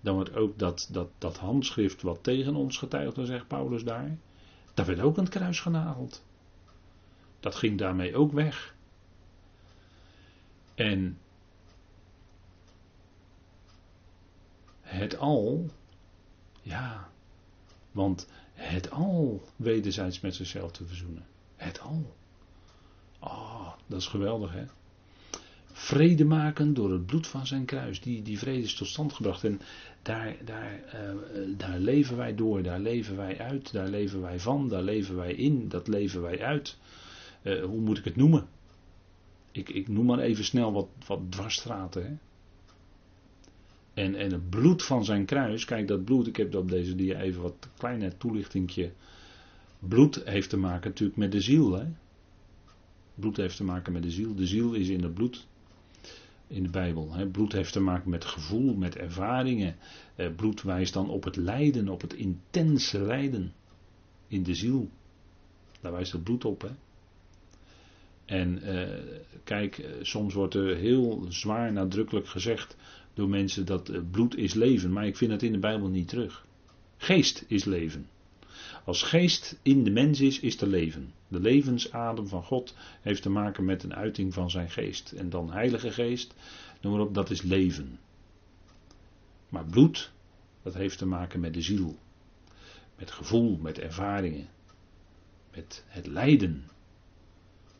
Dan 0.00 0.14
wordt 0.14 0.34
ook 0.34 0.58
dat, 0.58 0.88
dat, 0.92 1.08
dat 1.18 1.36
handschrift 1.36 2.02
wat 2.02 2.22
tegen 2.22 2.54
ons 2.54 2.78
getuigde, 2.78 3.26
zegt 3.26 3.46
Paulus 3.46 3.84
daar. 3.84 4.16
Dat 4.74 4.86
werd 4.86 5.00
ook 5.00 5.16
het 5.16 5.28
kruis 5.28 5.60
genageld. 5.60 6.24
Dat 7.40 7.54
ging 7.54 7.78
daarmee 7.78 8.16
ook 8.16 8.32
weg. 8.32 8.74
En 10.74 11.18
het 14.80 15.18
al, 15.18 15.66
ja, 16.62 17.10
want 17.92 18.28
het 18.52 18.90
al 18.90 19.42
wederzijds 19.56 20.20
met 20.20 20.34
zichzelf 20.34 20.72
te 20.72 20.86
verzoenen. 20.86 21.26
Het 21.56 21.80
al. 21.80 22.14
Oh, 23.22 23.72
dat 23.86 24.00
is 24.00 24.06
geweldig 24.06 24.52
hè. 24.52 24.64
Vrede 25.72 26.24
maken 26.24 26.74
door 26.74 26.92
het 26.92 27.06
bloed 27.06 27.26
van 27.26 27.46
zijn 27.46 27.64
kruis. 27.64 28.00
Die, 28.00 28.22
die 28.22 28.38
vrede 28.38 28.62
is 28.62 28.74
tot 28.74 28.88
stand 28.88 29.12
gebracht. 29.12 29.44
En 29.44 29.60
daar, 30.02 30.36
daar, 30.44 30.80
uh, 30.94 31.56
daar 31.56 31.78
leven 31.78 32.16
wij 32.16 32.34
door, 32.34 32.62
daar 32.62 32.80
leven 32.80 33.16
wij 33.16 33.38
uit, 33.38 33.72
daar 33.72 33.88
leven 33.88 34.20
wij 34.20 34.40
van, 34.40 34.68
daar 34.68 34.82
leven 34.82 35.16
wij 35.16 35.34
in, 35.34 35.68
dat 35.68 35.88
leven 35.88 36.22
wij 36.22 36.40
uit. 36.40 36.78
Uh, 37.42 37.64
hoe 37.64 37.80
moet 37.80 37.98
ik 37.98 38.04
het 38.04 38.16
noemen? 38.16 38.46
Ik, 39.52 39.68
ik 39.68 39.88
noem 39.88 40.06
maar 40.06 40.18
even 40.18 40.44
snel 40.44 40.72
wat, 40.72 40.88
wat 41.06 41.20
dwarsstraten. 41.28 42.02
Hè? 42.02 42.14
En, 44.02 44.14
en 44.14 44.32
het 44.32 44.50
bloed 44.50 44.84
van 44.84 45.04
zijn 45.04 45.24
kruis, 45.24 45.64
kijk 45.64 45.88
dat 45.88 46.04
bloed, 46.04 46.26
ik 46.26 46.36
heb 46.36 46.54
op 46.54 46.68
deze 46.68 46.94
dia 46.94 47.20
even 47.20 47.42
wat 47.42 47.68
kleine 47.76 48.16
toelichtingje. 48.16 48.92
Bloed 49.78 50.22
heeft 50.24 50.50
te 50.50 50.56
maken 50.56 50.88
natuurlijk 50.88 51.18
met 51.18 51.32
de 51.32 51.40
ziel. 51.40 51.72
Hè? 51.72 51.84
Bloed 53.14 53.36
heeft 53.36 53.56
te 53.56 53.64
maken 53.64 53.92
met 53.92 54.02
de 54.02 54.10
ziel. 54.10 54.34
De 54.34 54.46
ziel 54.46 54.74
is 54.74 54.88
in 54.88 55.02
het 55.02 55.14
bloed. 55.14 55.46
In 56.46 56.62
de 56.62 56.70
Bijbel. 56.70 57.12
Hè? 57.12 57.26
Bloed 57.26 57.52
heeft 57.52 57.72
te 57.72 57.80
maken 57.80 58.10
met 58.10 58.24
gevoel, 58.24 58.74
met 58.74 58.96
ervaringen. 58.96 59.76
Eh, 60.14 60.34
bloed 60.36 60.62
wijst 60.62 60.92
dan 60.92 61.08
op 61.08 61.24
het 61.24 61.36
lijden, 61.36 61.88
op 61.88 62.00
het 62.00 62.14
intense 62.14 63.00
lijden. 63.00 63.52
In 64.28 64.42
de 64.42 64.54
ziel. 64.54 64.90
Daar 65.80 65.92
wijst 65.92 66.12
het 66.12 66.24
bloed 66.24 66.44
op. 66.44 66.62
Hè? 66.62 66.70
En 68.24 68.62
eh, 68.62 68.98
kijk, 69.44 69.78
eh, 69.78 69.90
soms 70.02 70.34
wordt 70.34 70.54
er 70.54 70.76
heel 70.76 71.26
zwaar 71.28 71.72
nadrukkelijk 71.72 72.28
gezegd 72.28 72.76
door 73.14 73.28
mensen 73.28 73.66
dat 73.66 73.88
eh, 73.88 74.00
bloed 74.10 74.36
is 74.36 74.54
leven, 74.54 74.92
maar 74.92 75.06
ik 75.06 75.16
vind 75.16 75.30
het 75.30 75.42
in 75.42 75.52
de 75.52 75.58
Bijbel 75.58 75.88
niet 75.88 76.08
terug. 76.08 76.46
Geest 76.96 77.44
is 77.48 77.64
leven. 77.64 78.06
Als 78.84 79.02
geest 79.02 79.58
in 79.62 79.84
de 79.84 79.90
mens 79.90 80.20
is, 80.20 80.40
is 80.40 80.60
er 80.60 80.66
leven. 80.66 81.12
De 81.28 81.40
levensadem 81.40 82.26
van 82.26 82.42
God 82.42 82.74
heeft 83.00 83.22
te 83.22 83.30
maken 83.30 83.64
met 83.64 83.82
een 83.82 83.94
uiting 83.94 84.34
van 84.34 84.50
zijn 84.50 84.70
geest. 84.70 85.12
En 85.12 85.30
dan 85.30 85.52
Heilige 85.52 85.90
Geest, 85.90 86.34
noem 86.80 86.92
maar 86.92 87.02
op, 87.02 87.14
dat 87.14 87.30
is 87.30 87.42
leven. 87.42 87.98
Maar 89.48 89.64
bloed, 89.64 90.12
dat 90.62 90.74
heeft 90.74 90.98
te 90.98 91.06
maken 91.06 91.40
met 91.40 91.54
de 91.54 91.62
ziel. 91.62 91.98
Met 92.96 93.10
gevoel, 93.10 93.56
met 93.56 93.78
ervaringen. 93.78 94.48
Met 95.54 95.84
het 95.86 96.06
lijden. 96.06 96.64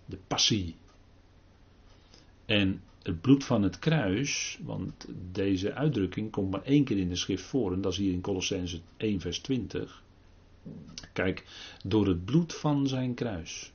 De 0.04 0.18
passie. 0.26 0.76
En 2.44 2.82
het 3.02 3.20
bloed 3.20 3.44
van 3.44 3.62
het 3.62 3.78
kruis, 3.78 4.58
want 4.62 5.06
deze 5.32 5.74
uitdrukking 5.74 6.30
komt 6.30 6.50
maar 6.50 6.62
één 6.62 6.84
keer 6.84 6.98
in 6.98 7.08
de 7.08 7.16
schrift 7.16 7.44
voor, 7.44 7.72
en 7.72 7.80
dat 7.80 7.92
is 7.92 7.98
hier 7.98 8.12
in 8.12 8.20
Colossense 8.20 8.80
1, 8.96 9.20
vers 9.20 9.38
20. 9.38 10.02
Kijk, 11.12 11.44
door 11.84 12.06
het 12.06 12.24
bloed 12.24 12.54
van 12.54 12.88
zijn 12.88 13.14
kruis. 13.14 13.72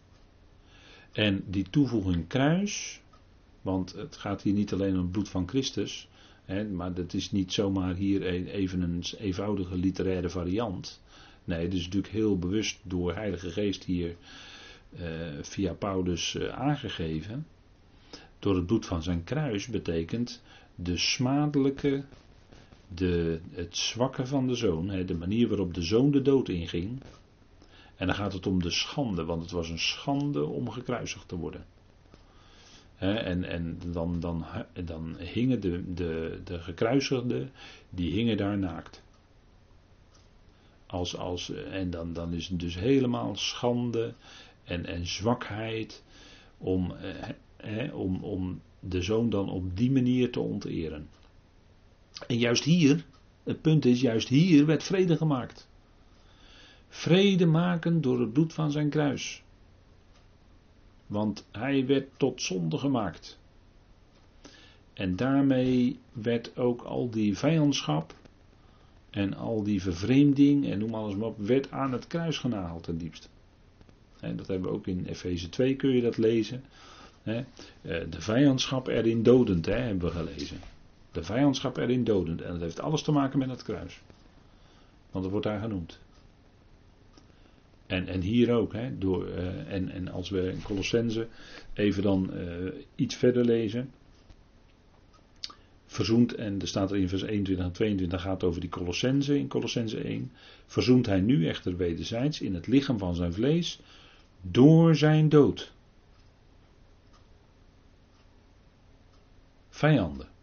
En 1.12 1.44
die 1.48 1.70
toevoeging 1.70 2.28
kruis, 2.28 3.02
want 3.62 3.94
het 3.94 4.18
gaat 4.18 4.42
hier 4.42 4.54
niet 4.54 4.74
alleen 4.74 4.94
om 4.94 5.02
het 5.02 5.12
bloed 5.12 5.30
van 5.30 5.48
Christus, 5.48 6.10
hè, 6.46 6.64
maar 6.66 6.94
dat 6.94 7.14
is 7.14 7.32
niet 7.32 7.54
zomaar 7.54 7.96
hier 7.96 8.48
even 8.48 8.82
een 8.82 9.04
eenvoudige 9.18 9.76
literaire 9.76 10.30
variant. 10.30 11.02
Nee, 11.44 11.64
het 11.64 11.74
is 11.74 11.84
natuurlijk 11.84 12.14
heel 12.14 12.38
bewust 12.38 12.80
door 12.84 13.14
Heilige 13.16 13.50
Geest 13.50 13.84
hier 13.84 14.16
uh, 15.00 15.06
via 15.42 15.74
Paulus 15.74 16.34
uh, 16.34 16.48
aangegeven 16.48 17.46
door 18.40 18.56
het 18.56 18.66
bloed 18.66 18.86
van 18.86 19.04
zijn 19.04 19.24
kruis 19.24 19.68
betekent 19.68 20.42
de 20.76 20.98
smadelijke, 20.98 22.04
de, 22.88 23.40
het 23.52 23.78
zwakke 23.78 24.26
van 24.26 24.48
de 24.48 24.56
zoon, 24.56 25.06
de 25.06 25.16
manier 25.16 25.48
waarop 25.48 25.74
de 25.74 25.82
zoon 25.82 26.12
de 26.12 26.22
dood 26.22 26.50
inging. 26.50 27.02
En 27.96 28.08
dan 28.08 28.16
gaat 28.16 28.34
het 28.34 28.48
om 28.48 28.62
de 28.62 28.70
schande, 28.70 29.26
want 29.26 29.42
het 29.42 29.52
was 29.52 29.70
een 29.70 29.80
schande 29.80 30.46
om 30.46 30.70
gekruisigd 30.70 31.28
te 31.28 31.36
worden. 31.36 31.66
en 32.98 33.44
en 33.44 33.80
dan, 33.92 34.20
dan, 34.20 34.46
dan 34.86 35.16
hingen 35.18 35.62
de, 35.62 35.94
de, 35.94 36.42
de 36.44 36.60
gekruisigden, 36.60 37.52
die 37.90 38.12
hingen 38.12 38.38
daar 38.38 38.58
naakt. 38.58 39.04
Als, 40.86 41.18
als, 41.18 41.52
en 41.52 41.90
dan, 41.90 42.14
dan 42.14 42.34
is 42.34 42.48
het 42.48 42.60
dus 42.60 42.76
helemaal 42.76 43.36
schande 43.36 44.14
en, 44.64 44.86
en 44.86 45.08
zwakheid 45.08 46.04
om, 46.58 46.94
om, 47.94 48.24
om 48.24 48.62
de 48.80 49.02
zoon 49.02 49.30
dan 49.30 49.50
op 49.50 49.78
die 49.78 49.92
manier 49.92 50.32
te 50.32 50.40
onteren. 50.40 51.10
En 52.28 52.38
juist 52.38 52.64
hier, 52.64 53.06
het 53.44 53.62
punt 53.62 53.86
is, 53.86 54.02
juist 54.02 54.28
hier 54.28 54.66
werd 54.66 54.84
vrede 54.84 55.18
gemaakt. 55.18 55.68
Vrede 56.90 57.46
maken 57.46 58.02
door 58.02 58.20
het 58.20 58.34
bloed 58.34 58.54
van 58.54 58.72
zijn 58.72 58.90
kruis. 58.90 59.44
Want 61.08 61.48
hij 61.52 61.86
werd 61.86 62.08
tot 62.18 62.42
zonde 62.42 62.78
gemaakt. 62.78 63.40
En 64.94 65.16
daarmee 65.16 66.00
werd 66.14 66.58
ook 66.58 66.82
al 66.82 67.10
die 67.10 67.38
vijandschap 67.38 68.14
en 69.10 69.34
al 69.34 69.64
die 69.64 69.82
vervreemding 69.82 70.70
en 70.70 70.80
noem 70.80 70.94
alles 70.94 71.16
maar 71.16 71.28
op, 71.28 71.38
werd 71.38 71.72
aan 71.72 71.92
het 71.92 72.08
kruis 72.08 72.38
genageld 72.38 72.84
ten 72.84 72.98
diepste. 72.98 73.28
En 74.20 74.36
dat 74.36 74.48
hebben 74.48 74.70
we 74.70 74.76
ook 74.76 74.88
in 74.88 75.06
Efeze 75.06 75.50
2 75.50 75.76
kun 75.76 75.90
je 75.90 76.02
dat 76.02 76.18
lezen. 76.18 76.64
Eh, 77.24 77.40
de 77.82 78.22
vijandschap 78.22 78.88
erin 78.88 79.24
dodend, 79.24 79.66
hè, 79.66 79.74
hebben 79.74 80.14
we 80.14 80.16
gelezen. 80.16 80.60
De 81.18 81.24
vijandschap 81.24 81.78
erin 81.78 82.04
dodend. 82.04 82.42
En 82.42 82.52
dat 82.52 82.62
heeft 82.62 82.80
alles 82.80 83.02
te 83.02 83.12
maken 83.12 83.40
met 83.40 83.50
het 83.50 83.64
kruis. 83.64 84.02
Want 85.12 85.24
dat 85.24 85.32
wordt 85.32 85.46
daar 85.48 85.60
genoemd. 85.60 86.00
En, 87.86 88.08
en 88.08 88.22
hier 88.22 88.54
ook. 88.54 88.74
Hè, 88.74 88.98
door, 88.98 89.28
uh, 89.28 89.74
en, 89.74 89.90
en 89.90 90.12
als 90.12 90.30
we 90.30 90.52
in 90.52 90.62
Colossense 90.62 91.28
even 91.74 92.04
dan 92.04 92.30
uh, 92.34 92.72
iets 92.96 93.16
verder 93.16 93.46
lezen. 93.46 93.92
Verzoend, 95.86 96.36
en 96.36 96.62
er 96.62 96.68
staat 96.68 96.92
er 96.92 96.98
in 96.98 97.10
vers 97.10 97.22
21 97.22 97.66
en 97.66 97.72
22 97.72 98.22
gaat 98.22 98.44
over 98.44 98.62
die 98.62 98.70
Colossense 98.70 99.40
in 99.40 99.48
Colossense 99.48 100.00
1. 100.00 100.32
Verzoent 100.66 101.06
hij 101.06 101.22
nu 101.22 101.48
echter 101.48 101.78
wederzijds 101.78 102.42
in 102.42 102.54
het 102.54 102.68
lichaam 102.68 102.98
van 102.98 103.16
zijn 103.16 103.34
vlees 103.34 103.80
door 104.42 104.96
zijn 104.96 105.30
dood 105.30 105.72
Vijanden. 109.70 110.36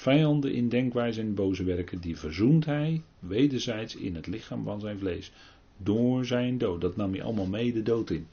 Vijanden 0.00 0.52
in 0.52 0.68
denkwijze 0.68 1.20
en 1.20 1.34
boze 1.34 1.64
werken, 1.64 2.00
die 2.00 2.18
verzoent 2.18 2.64
hij 2.64 3.02
wederzijds 3.18 3.96
in 3.96 4.14
het 4.14 4.26
lichaam 4.26 4.64
van 4.64 4.80
zijn 4.80 4.98
vlees. 4.98 5.32
Door 5.76 6.24
zijn 6.24 6.58
dood. 6.58 6.80
Dat 6.80 6.96
nam 6.96 7.12
hij 7.12 7.22
allemaal 7.22 7.46
mee 7.46 7.72
de 7.72 7.82
dood 7.82 8.10
in. 8.10 8.26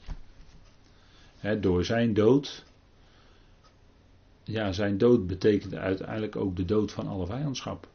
door 1.60 1.84
zijn 1.84 2.14
dood. 2.14 2.64
Ja, 4.44 4.72
zijn 4.72 4.98
dood 4.98 5.26
betekende 5.26 5.78
uiteindelijk 5.78 6.36
ook 6.36 6.56
de 6.56 6.64
dood 6.64 6.92
van 6.92 7.06
alle 7.06 7.26
vijandschap. 7.26 7.88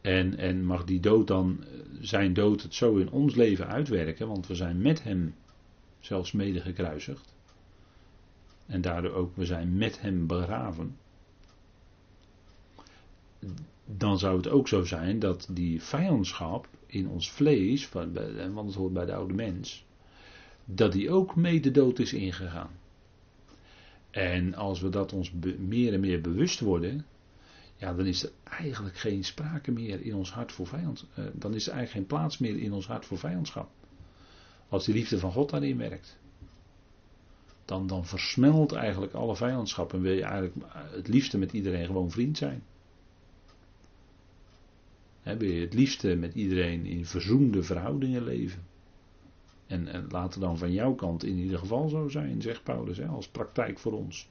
En, 0.00 0.38
en 0.38 0.64
mag 0.64 0.84
die 0.84 1.00
dood 1.00 1.26
dan, 1.26 1.64
zijn 2.00 2.34
dood 2.34 2.62
het 2.62 2.74
zo 2.74 2.96
in 2.96 3.10
ons 3.10 3.34
leven 3.34 3.66
uitwerken, 3.66 4.28
want 4.28 4.46
we 4.46 4.54
zijn 4.54 4.82
met 4.82 5.02
hem 5.02 5.34
zelfs 6.00 6.32
mede 6.32 6.60
gekruisigd. 6.60 7.34
En 8.66 8.80
daardoor 8.80 9.12
ook, 9.12 9.36
we 9.36 9.46
zijn 9.46 9.76
met 9.76 10.00
hem 10.00 10.26
begraven. 10.26 10.96
Dan 13.84 14.18
zou 14.18 14.36
het 14.36 14.48
ook 14.48 14.68
zo 14.68 14.84
zijn 14.84 15.18
dat 15.18 15.48
die 15.50 15.82
vijandschap 15.82 16.68
in 16.86 17.08
ons 17.08 17.30
vlees, 17.30 17.88
want 17.88 18.18
het 18.18 18.74
hoort 18.74 18.92
bij 18.92 19.04
de 19.04 19.14
oude 19.14 19.34
mens, 19.34 19.84
dat 20.64 20.92
die 20.92 21.10
ook 21.10 21.36
mede 21.36 21.70
dood 21.70 21.98
is 21.98 22.12
ingegaan. 22.12 22.70
En 24.10 24.54
als 24.54 24.80
we 24.80 24.88
dat 24.88 25.12
ons 25.12 25.32
meer 25.58 25.92
en 25.92 26.00
meer 26.00 26.20
bewust 26.20 26.60
worden, 26.60 27.06
ja, 27.76 27.94
dan 27.94 28.06
is 28.06 28.22
er 28.22 28.30
eigenlijk 28.44 28.96
geen 28.96 29.24
sprake 29.24 29.72
meer 29.72 30.00
in 30.00 30.14
ons 30.14 30.32
hart 30.32 30.52
voor 30.52 30.66
vijand. 30.66 31.06
Uh, 31.18 31.24
dan 31.32 31.54
is 31.54 31.66
er 31.66 31.72
eigenlijk 31.72 31.90
geen 31.90 32.18
plaats 32.18 32.38
meer 32.38 32.58
in 32.58 32.72
ons 32.72 32.86
hart 32.86 33.04
voor 33.04 33.18
vijandschap. 33.18 33.70
Als 34.68 34.84
die 34.84 34.94
liefde 34.94 35.18
van 35.18 35.32
God 35.32 35.50
daarin 35.50 35.76
werkt. 35.76 36.18
Dan, 37.64 37.86
dan 37.86 38.06
versmelt 38.06 38.72
eigenlijk 38.72 39.12
alle 39.12 39.36
vijandschap 39.36 39.92
en 39.92 40.00
wil 40.00 40.12
je 40.12 40.22
eigenlijk 40.22 40.54
het 40.72 41.08
liefste 41.08 41.38
met 41.38 41.52
iedereen 41.52 41.86
gewoon 41.86 42.10
vriend 42.10 42.38
zijn. 42.38 42.62
He, 45.22 45.36
wil 45.36 45.50
je 45.50 45.60
het 45.60 45.74
liefste 45.74 46.14
met 46.14 46.34
iedereen 46.34 46.86
in 46.86 47.06
verzoende 47.06 47.62
verhoudingen 47.62 48.24
leven. 48.24 48.62
En, 49.66 49.88
en 49.88 50.06
laat 50.10 50.34
het 50.34 50.42
dan 50.42 50.58
van 50.58 50.72
jouw 50.72 50.94
kant 50.94 51.24
in 51.24 51.36
ieder 51.36 51.58
geval 51.58 51.88
zo 51.88 52.08
zijn, 52.08 52.42
zegt 52.42 52.62
Paulus, 52.62 53.02
als 53.02 53.28
praktijk 53.28 53.78
voor 53.78 53.92
ons. 53.92 54.28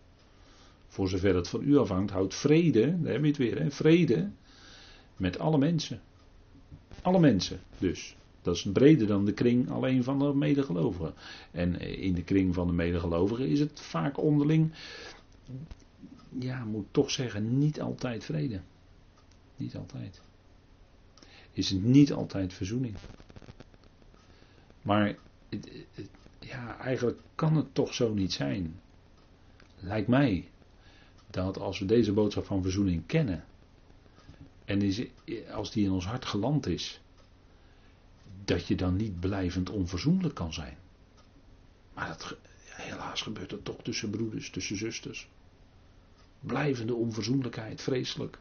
Voor 0.88 1.10
zover 1.10 1.36
het 1.36 1.48
van 1.48 1.62
u 1.64 1.78
afhangt, 1.78 2.12
houd 2.12 2.34
vrede, 2.34 3.02
daar 3.02 3.12
heb 3.12 3.22
je 3.22 3.28
het 3.28 3.38
weer, 3.38 3.60
hè, 3.60 3.72
vrede 3.72 4.30
met 5.18 5.40
alle 5.40 5.58
mensen. 5.58 6.02
Alle 7.02 7.20
mensen 7.20 7.60
dus. 7.78 8.16
Dat 8.42 8.56
is 8.56 8.70
breder 8.74 9.08
dan 9.08 9.26
de 9.26 9.34
kring 9.34 9.70
alleen 9.70 10.04
van 10.04 10.20
de 10.20 10.34
medegelovigen. 10.34 11.14
En 11.52 11.80
in 11.80 12.14
de 12.14 12.24
kring 12.24 12.54
van 12.54 12.68
de 12.68 12.74
medegelovigen 12.74 13.48
is 13.48 13.60
het 13.60 13.80
vaak 13.80 14.18
onderling, 14.18 14.72
ja, 16.40 16.64
moet 16.64 16.88
toch 16.92 17.12
zeggen, 17.12 17.58
niet 17.58 17.82
altijd 17.82 18.24
vrede. 18.24 18.62
Niet 19.58 19.76
altijd. 19.76 20.22
Is 21.52 21.70
het 21.70 21.84
niet 21.84 22.14
altijd 22.14 22.54
verzoening. 22.54 22.96
Maar 24.82 25.16
ja, 26.40 26.78
eigenlijk 26.78 27.20
kan 27.36 27.56
het 27.56 27.74
toch 27.74 27.94
zo 27.94 28.14
niet 28.14 28.34
zijn. 28.34 28.80
Lijkt 29.80 30.08
mij 30.08 30.50
dat 31.30 31.58
als 31.58 31.80
we 31.80 31.86
deze 31.86 32.14
boodschap 32.14 32.46
van 32.46 32.62
verzoening 32.62 33.06
kennen, 33.06 33.44
en 34.66 35.10
als 35.52 35.72
die 35.72 35.86
in 35.86 35.92
ons 35.92 36.06
hart 36.06 36.26
geland 36.26 36.68
is, 36.68 37.02
dat 38.46 38.68
je 38.68 38.76
dan 38.76 38.96
niet 38.96 39.20
blijvend 39.20 39.70
onverzoenlijk 39.70 40.36
kan 40.36 40.54
zijn. 40.54 40.78
Maar 41.94 42.08
dat, 42.08 42.38
helaas 42.66 43.22
gebeurt 43.22 43.50
dat 43.50 43.66
toch 43.66 43.82
tussen 43.84 44.10
broeders, 44.10 44.50
tussen 44.50 44.78
zusters. 44.78 45.30
Blijvende 46.40 46.94
onverzoenlijkheid, 46.94 47.82
vreselijk. 47.82 48.40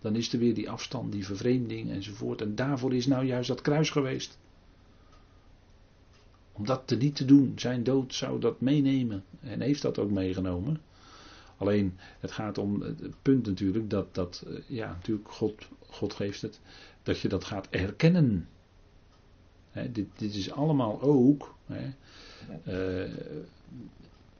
Dan 0.00 0.16
is 0.16 0.32
er 0.32 0.38
weer 0.38 0.54
die 0.54 0.70
afstand, 0.70 1.12
die 1.12 1.26
vervreemding 1.26 1.90
enzovoort. 1.90 2.40
En 2.40 2.54
daarvoor 2.54 2.94
is 2.94 3.06
nou 3.06 3.24
juist 3.24 3.48
dat 3.48 3.60
kruis 3.60 3.90
geweest. 3.90 4.38
Om 6.52 6.66
dat 6.66 6.82
te 6.86 6.96
niet 6.96 7.16
te 7.16 7.24
doen, 7.24 7.52
zijn 7.56 7.82
dood 7.82 8.14
zou 8.14 8.40
dat 8.40 8.60
meenemen. 8.60 9.24
En 9.40 9.60
heeft 9.60 9.82
dat 9.82 9.98
ook 9.98 10.10
meegenomen. 10.10 10.80
Alleen 11.56 11.96
het 12.20 12.32
gaat 12.32 12.58
om 12.58 12.80
het 12.80 13.22
punt 13.22 13.46
natuurlijk 13.46 13.90
dat, 13.90 14.14
dat 14.14 14.44
eh, 14.46 14.54
ja, 14.66 14.88
natuurlijk 14.88 15.30
God, 15.30 15.68
God 15.86 16.14
geeft 16.14 16.42
het, 16.42 16.60
dat 17.02 17.20
je 17.20 17.28
dat 17.28 17.44
gaat 17.44 17.66
erkennen. 17.70 18.48
dit, 19.72 20.06
dit, 20.16 20.34
is 20.34 20.50
allemaal 20.50 21.02
ook, 21.02 21.54
eh, 22.64 23.10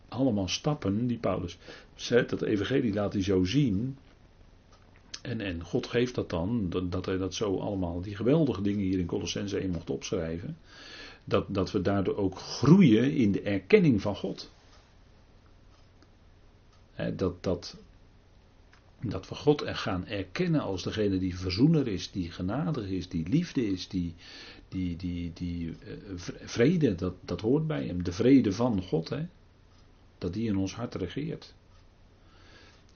allemaal 0.09 0.49
stappen 0.49 1.07
die 1.07 1.19
Paulus 1.19 1.59
zet, 1.95 2.31
dat 2.31 2.43
evangelie 2.43 2.93
laat 2.93 3.13
hij 3.13 3.23
zo 3.23 3.45
zien. 3.45 3.97
En, 5.27 5.41
en 5.41 5.65
God 5.65 5.87
geeft 5.87 6.15
dat 6.15 6.31
dan, 6.31 6.71
dat, 6.89 7.07
hij 7.07 7.17
dat 7.17 7.35
zo 7.35 7.59
allemaal, 7.59 8.01
die 8.01 8.17
geweldige 8.17 8.63
dingen 8.63 8.85
hier 8.85 8.99
in 8.99 9.07
Colossense 9.07 9.59
1 9.59 9.71
mocht 9.71 9.91
opschrijven. 9.91 10.57
Dat, 11.25 11.45
dat 11.49 11.73
we 11.73 11.81
daardoor 11.81 12.17
ook 12.17 12.39
groeien 12.39 13.13
in 13.13 13.33
de 13.33 13.41
erkenning 13.41 14.01
van 14.03 14.17
God 14.17 14.55
dat, 17.17 17.43
dat, 17.43 17.77
dat 19.01 19.29
we 19.29 19.35
God 19.35 19.63
er 19.63 19.77
gaan 19.77 20.07
erkennen 20.07 20.61
als 20.61 20.83
degene 20.83 21.19
die 21.19 21.37
verzoener 21.37 21.89
is, 21.89 22.11
die 22.11 22.31
genadig 22.31 22.87
is, 22.87 23.09
die 23.09 23.29
liefde 23.29 23.67
is, 23.67 23.89
die, 23.89 24.15
die, 24.69 24.97
die, 24.97 25.33
die 25.33 25.69
uh, 25.69 25.75
vrede, 26.45 26.95
dat, 26.95 27.15
dat 27.21 27.41
hoort 27.41 27.67
bij 27.67 27.87
hem. 27.87 28.05
De 28.05 28.13
vrede 28.13 28.53
van 28.53 28.83
God, 28.83 29.13
dat 30.19 30.33
die 30.33 30.49
in 30.49 30.57
ons 30.57 30.75
hart 30.75 30.95
regeert. 30.95 31.55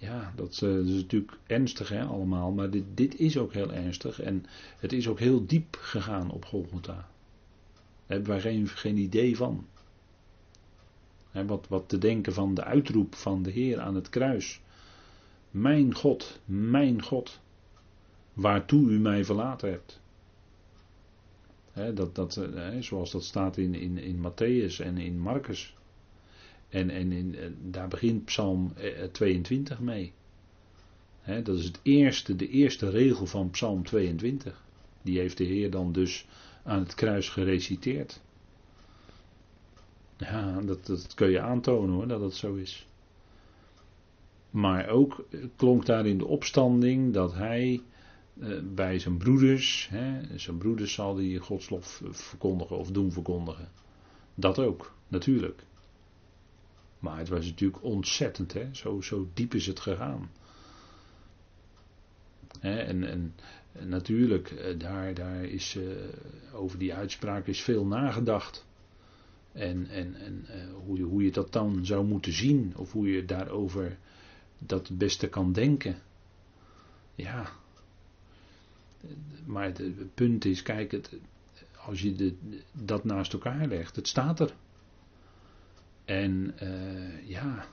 Ja, 0.01 0.33
dat, 0.37 0.61
uh, 0.65 0.79
is 0.79 0.95
natuurlijk 0.95 1.39
ernstig 1.47 1.89
hè, 1.89 2.05
allemaal, 2.05 2.51
maar 2.51 2.71
dit, 2.71 2.85
dit 2.95 3.19
is 3.19 3.39
ook 3.39 3.53
heel 3.53 3.73
ernstig 3.73 4.21
en 4.21 4.47
het 4.79 4.93
is 4.93 5.09
ook 5.09 5.19
heel 5.19 5.47
diep 5.47 5.77
gegaan 5.81 6.31
op 6.31 6.45
Golgotha. 6.45 6.93
Daar 6.95 7.07
hebben 8.07 8.29
wij 8.29 8.41
geen, 8.41 8.69
geen 8.69 8.97
idee 8.97 9.37
van 9.37 9.67
wat, 11.33 11.67
wat 11.69 11.89
te 11.89 11.99
denken 11.99 12.33
van 12.33 12.55
de 12.55 12.65
uitroep 12.65 13.15
van 13.15 13.43
de 13.43 13.51
Heer 13.51 13.81
aan 13.81 13.95
het 13.95 14.09
kruis. 14.09 14.61
Mijn 15.51 15.95
God, 15.95 16.41
mijn 16.45 17.03
God, 17.03 17.41
waartoe 18.33 18.91
u 18.91 18.99
mij 18.99 19.25
verlaten 19.25 19.71
hebt. 19.71 20.01
dat, 21.95 22.15
dat, 22.15 22.41
zoals 22.81 23.11
dat 23.11 23.25
staat 23.25 23.57
in, 23.57 23.75
in, 23.75 23.99
in 23.99 24.17
Matthäus 24.17 24.85
en 24.85 24.99
in 24.99 25.19
Marcus. 25.19 25.75
En, 26.71 26.91
en 26.91 27.13
in, 27.13 27.35
eh, 27.35 27.47
daar 27.63 27.89
begint 27.89 28.25
Psalm 28.25 28.73
22 29.13 29.77
eh, 29.77 29.83
mee. 29.83 30.13
dat 31.43 31.59
is 31.59 31.65
het 31.65 31.81
eerste, 31.83 32.37
de 32.37 32.49
eerste 32.49 32.91
regel 32.91 33.27
van 33.27 33.51
Psalm 33.51 33.85
22. 33.85 34.63
Die 35.03 35.19
heeft 35.19 35.37
de 35.37 35.45
Heer 35.45 35.71
dan 35.71 35.93
dus 35.93 36.27
aan 36.63 36.79
het 36.79 36.95
kruis 36.95 37.29
gereciteerd. 37.29 38.21
Ja, 40.17 40.61
dat, 40.61 40.87
dat 40.87 41.15
kun 41.15 41.31
je 41.31 41.41
aantonen 41.41 41.95
hoor, 41.95 42.09
dat 42.09 42.21
het 42.21 42.35
zo 42.35 42.55
is. 42.55 42.87
Maar 44.51 44.89
ook 44.89 45.25
klonk 45.57 45.87
daar 45.87 46.07
in 46.07 46.19
de 46.19 46.27
opstanding 46.27 47.15
dat 47.15 47.35
hij 47.35 47.83
eh, 48.41 48.49
bij 48.75 48.99
zijn 48.99 49.17
broeders, 49.17 49.89
hè, 49.91 50.39
zijn 50.39 50.59
broeders 50.59 50.93
zal 50.93 51.17
hij 51.17 51.37
Gods 51.37 51.71
lof 51.71 52.03
verkondigen 52.11 52.79
of 52.79 52.91
doen 52.91 53.13
verkondigen. 53.13 53.69
Dat 54.35 54.59
ook, 54.59 54.95
natuurlijk. 55.09 55.63
Maar 57.01 57.19
het 57.19 57.29
was 57.29 57.47
natuurlijk 57.47 57.83
ontzettend, 57.83 58.53
hè? 58.53 58.69
Zo, 58.73 59.01
zo 59.01 59.29
diep 59.35 59.55
is 59.55 59.67
het 59.67 59.81
gegaan. 59.81 60.31
Hè, 62.61 62.79
en, 62.79 63.05
en, 63.05 63.35
natuurlijk, 63.89 64.51
eh, 64.51 64.79
daar, 64.79 65.15
daar 65.15 65.45
is 65.45 65.75
uh, 65.75 65.89
over 66.53 66.79
die 66.79 66.95
uitspraak 66.95 67.47
is 67.47 67.61
veel 67.61 67.87
nagedacht. 67.87 68.67
En, 69.53 69.89
en, 69.89 70.15
en 70.15 70.47
uh, 70.49 70.75
hoe, 70.85 70.97
je, 70.97 71.03
hoe 71.03 71.25
je 71.25 71.31
dat 71.31 71.53
dan 71.53 71.87
zou 71.87 72.05
moeten 72.05 72.33
zien, 72.33 72.73
of 72.77 72.93
hoe 72.93 73.11
je 73.11 73.25
daarover 73.25 73.99
dat 74.59 74.89
het 74.89 74.99
beste 74.99 75.29
kan 75.29 75.53
denken. 75.53 75.99
Ja. 77.15 77.53
Maar 79.45 79.65
het, 79.65 80.15
punt 80.15 80.45
is, 80.45 80.63
kijk, 80.63 80.91
het, 80.91 81.17
als 81.87 82.03
je 82.03 82.15
de, 82.15 82.35
dat 82.73 83.05
naast 83.05 83.33
elkaar 83.33 83.67
legt, 83.67 83.97
het 83.97 84.09
staat 84.09 84.41
er. 84.41 84.55
En 86.11 86.55
uh, 86.63 87.29
ja, 87.29 87.67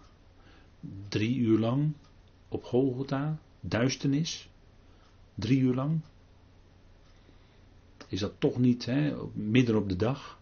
drie 1.07 1.37
uur 1.37 1.59
lang 1.59 1.93
op 2.47 2.63
Golgotha, 2.63 3.37
duisternis, 3.59 4.49
drie 5.35 5.59
uur 5.59 5.73
lang. 5.73 5.99
Is 8.07 8.19
dat 8.19 8.33
toch 8.37 8.57
niet 8.57 8.85
hè, 8.85 9.15
midden 9.33 9.75
op 9.75 9.89
de 9.89 9.95
dag? 9.95 10.37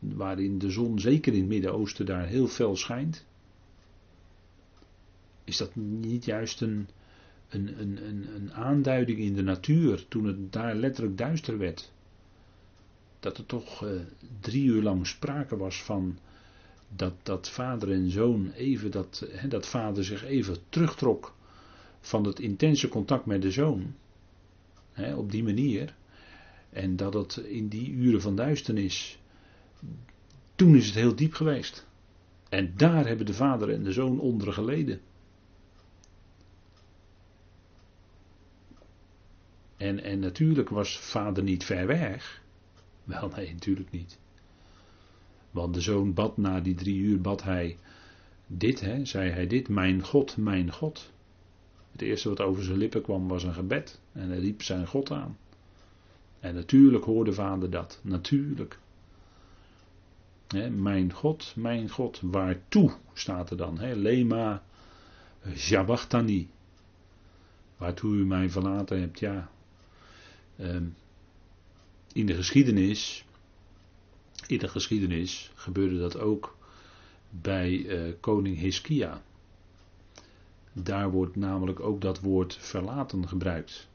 waarin 0.00 0.58
de 0.58 0.70
zon 0.70 0.98
zeker 0.98 1.32
in 1.32 1.38
het 1.38 1.48
Midden-Oosten 1.48 2.06
daar 2.06 2.26
heel 2.26 2.46
fel 2.46 2.76
schijnt, 2.76 3.26
is 5.44 5.56
dat 5.56 5.76
niet 5.76 6.24
juist 6.24 6.60
een, 6.60 6.88
een, 7.48 7.80
een, 7.80 8.06
een, 8.06 8.34
een 8.34 8.52
aanduiding 8.52 9.18
in 9.18 9.34
de 9.34 9.42
natuur 9.42 10.08
toen 10.08 10.24
het 10.24 10.52
daar 10.52 10.74
letterlijk 10.74 11.18
duister 11.18 11.58
werd? 11.58 11.92
Dat 13.20 13.38
er 13.38 13.46
toch 13.46 13.84
uh, 13.84 14.00
drie 14.40 14.64
uur 14.64 14.82
lang 14.82 15.06
sprake 15.06 15.56
was 15.56 15.82
van 15.82 16.18
dat, 16.96 17.14
dat 17.22 17.48
vader 17.48 17.92
en 17.92 18.10
zoon 18.10 18.50
even, 18.50 18.90
dat, 18.90 19.26
dat 19.48 19.66
vader 19.66 20.04
zich 20.04 20.24
even 20.24 20.56
terugtrok 20.68 21.34
van 22.00 22.24
het 22.24 22.40
intense 22.40 22.88
contact 22.88 23.26
met 23.26 23.42
de 23.42 23.50
zoon. 23.50 23.94
Op 25.16 25.30
die 25.30 25.42
manier. 25.42 25.94
En 26.70 26.96
dat 26.96 27.14
het 27.14 27.36
in 27.36 27.68
die 27.68 27.90
uren 27.90 28.20
van 28.20 28.36
duisternis 28.36 29.18
toen 30.54 30.76
is 30.76 30.86
het 30.86 30.94
heel 30.94 31.14
diep 31.14 31.34
geweest. 31.34 31.86
En 32.48 32.72
daar 32.76 33.06
hebben 33.06 33.26
de 33.26 33.34
vader 33.34 33.70
en 33.70 33.82
de 33.82 33.92
zoon 33.92 34.20
onder 34.20 34.52
geleden. 34.52 35.00
En, 39.76 40.02
en 40.02 40.18
natuurlijk 40.18 40.68
was 40.68 40.98
vader 40.98 41.42
niet 41.42 41.64
ver 41.64 41.86
weg. 41.86 42.42
Wel, 43.04 43.28
nee, 43.28 43.52
natuurlijk 43.52 43.90
niet. 43.90 44.18
Want 45.50 45.74
de 45.74 45.80
zoon 45.80 46.14
bad 46.14 46.36
na 46.36 46.60
die 46.60 46.74
drie 46.74 46.98
uur, 46.98 47.20
bad 47.20 47.42
hij 47.42 47.76
dit, 48.46 48.80
hè, 48.80 49.04
zei 49.04 49.30
hij 49.30 49.46
dit, 49.46 49.68
mijn 49.68 50.02
God, 50.04 50.36
mijn 50.36 50.72
God. 50.72 51.12
Het 51.92 52.02
eerste 52.02 52.28
wat 52.28 52.40
over 52.40 52.62
zijn 52.62 52.78
lippen 52.78 53.02
kwam 53.02 53.28
was 53.28 53.42
een 53.42 53.54
gebed. 53.54 54.00
En 54.12 54.28
hij 54.28 54.38
riep 54.38 54.62
zijn 54.62 54.86
God 54.86 55.10
aan. 55.10 55.38
En 56.40 56.54
natuurlijk 56.54 57.04
hoorde 57.04 57.32
vader 57.32 57.70
dat. 57.70 58.00
Natuurlijk. 58.02 58.78
mijn 60.70 61.12
God, 61.12 61.52
mijn 61.56 61.88
God, 61.88 62.20
waartoe 62.22 62.92
staat 63.12 63.50
er 63.50 63.56
dan? 63.56 63.78
He, 63.78 63.94
Lema 63.94 64.62
Jabachtani. 65.54 66.48
Waartoe 67.76 68.14
u 68.14 68.24
mij 68.24 68.50
verlaten 68.50 69.00
hebt, 69.00 69.18
ja. 69.18 69.50
Ehm, 70.56 70.84
in 72.12 72.26
de 72.26 72.34
geschiedenis, 72.34 73.24
in 74.50 74.58
de 74.58 74.68
geschiedenis 74.68 75.50
gebeurde 75.54 75.98
dat 75.98 76.18
ook 76.18 76.56
bij 77.30 77.86
eh, 77.86 78.12
koning 78.20 78.58
Hiskia. 78.58 79.22
Daar 80.72 81.10
wordt 81.10 81.36
namelijk 81.36 81.80
ook 81.80 82.00
dat 82.00 82.20
woord 82.20 82.56
verlaten 82.56 83.28
gebruikt. 83.28 83.88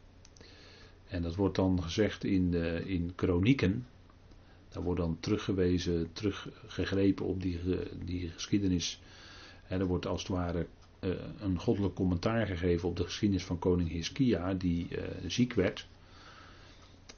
En 1.08 1.22
dat 1.22 1.36
wordt 1.36 1.56
dan 1.56 1.84
gezegd 1.84 2.24
in, 2.24 2.54
in 2.86 3.12
kronieken. 3.16 3.88
Daar 4.70 4.84
wordt 4.84 5.00
dan 5.00 5.18
teruggewezen, 5.20 6.10
teruggegrepen 6.14 7.26
op 7.26 7.42
die, 7.42 7.60
die 8.06 8.30
geschiedenis. 8.30 9.02
En 9.68 9.80
er 9.80 9.86
wordt 9.86 10.06
als 10.06 10.22
het 10.22 10.32
ware 10.32 10.68
uh, 11.00 11.12
een 11.40 11.60
goddelijk 11.60 11.96
commentaar 11.96 12.48
gegeven 12.48 12.90
op 12.90 12.98
de 12.98 13.04
geschiedenis 13.04 13.44
van 13.44 13.60
koning 13.60 13.90
Hiskia, 13.90 14.54
die 14.54 14.88
uh, 14.90 15.04
ziek 15.28 15.54
werd. 15.54 15.88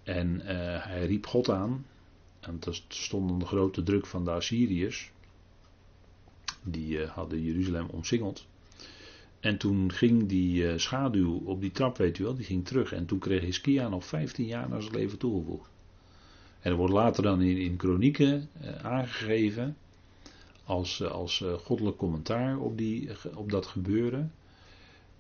En 0.04 0.40
hij 0.82 1.06
riep 1.06 1.26
God 1.26 1.50
aan. 1.50 1.86
En 2.48 2.60
er 2.66 2.82
stond 2.88 3.32
onder 3.32 3.48
grote 3.48 3.84
druk 3.84 4.06
van 4.06 4.26
de 4.26 4.32
Assyriërs. 4.32 5.12
Die 6.64 7.06
hadden 7.06 7.44
Jeruzalem 7.44 7.88
omsingeld. 7.90 8.46
En 9.40 9.58
toen 9.58 9.92
ging 9.92 10.28
die 10.28 10.64
uh, 10.64 10.78
schaduw 10.78 11.42
op 11.46 11.62
die 11.62 11.72
trap, 11.72 11.98
weet 11.98 12.18
u 12.18 12.24
wel, 12.24 12.36
die 12.36 12.46
ging 12.46 12.66
terug. 12.66 12.92
En 12.92 13.06
toen 13.06 13.20
kreeg 13.20 13.42
Hiskia 13.42 13.90
nog 13.90 14.06
15 14.06 14.46
jaar 14.46 14.70
naar 14.70 14.82
zijn 14.82 14.94
leven 14.94 15.18
toegevoegd. 15.18 15.70
En 16.60 16.72
er 16.72 16.78
wordt 16.78 16.94
later 16.94 17.24
dan 17.24 17.42
in, 17.42 17.58
in 17.58 17.76
kronieken 17.76 18.50
uh, 18.62 18.86
aangegeven, 18.86 19.78
als, 20.64 21.04
als 21.04 21.44
goddelijk 21.64 21.98
commentaar 21.98 22.60
op, 22.60 22.78
die, 22.78 23.10
op 23.34 23.52
dat 23.52 23.66
gebeuren, 23.66 24.32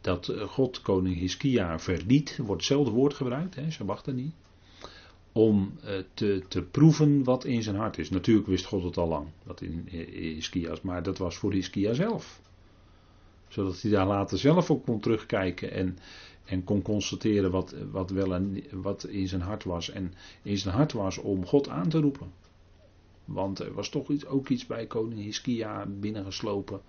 dat 0.02 0.34
God 0.48 0.82
koning 0.82 1.16
Hiskia 1.16 1.80
verliet, 1.80 2.38
wordt 2.38 2.62
hetzelfde 2.62 2.92
woord 2.92 3.14
gebruikt, 3.14 3.56
hè, 3.56 3.64
niet, 4.14 4.34
om 5.32 5.74
te, 6.14 6.44
te 6.48 6.62
proeven 6.62 7.24
wat 7.24 7.46
in 7.46 7.64
zijn 7.64 7.76
hart 7.76 7.98
is. 7.98 8.10
Natuurlijk 8.10 8.48
wist 8.48 8.66
God 8.66 8.84
het 8.84 8.98
al 8.98 9.08
lang, 9.08 9.28
wat 9.44 9.62
in 9.62 9.88
Hiskia's, 10.12 10.82
maar 10.82 11.04
dat 11.04 11.18
was 11.18 11.38
voor 11.38 11.54
Hiskia 11.54 11.94
zelf 11.94 12.42
zodat 13.48 13.82
hij 13.82 13.92
daar 13.92 14.08
later 14.08 14.38
zelf 14.38 14.72
ook 14.72 14.86
kon 14.86 15.00
terugkijken 15.00 15.72
en, 15.72 15.98
en 16.46 16.64
kon 16.64 16.82
constateren 16.82 17.52
wat, 17.52 17.76
wat, 17.92 18.10
wel 18.10 18.34
en, 18.34 18.64
wat 18.72 19.04
in 19.04 19.28
zijn 19.28 19.42
hart 19.42 19.64
was. 19.64 19.90
En 19.90 20.14
in 20.42 20.58
zijn 20.58 20.76
hart 20.76 20.94
was 20.94 21.18
om 21.18 21.46
God 21.46 21.70
aan 21.70 21.90
te 21.90 22.00
roepen. 22.00 22.32
Want 23.26 23.60
er 23.60 23.74
was 23.74 23.90
toch 23.90 24.10
iets, 24.10 24.26
ook 24.26 24.50
iets 24.50 24.66
bij 24.66 24.86
koning 24.86 25.22
Hiskia 25.22 25.86
binnengeslopen. 25.86 26.82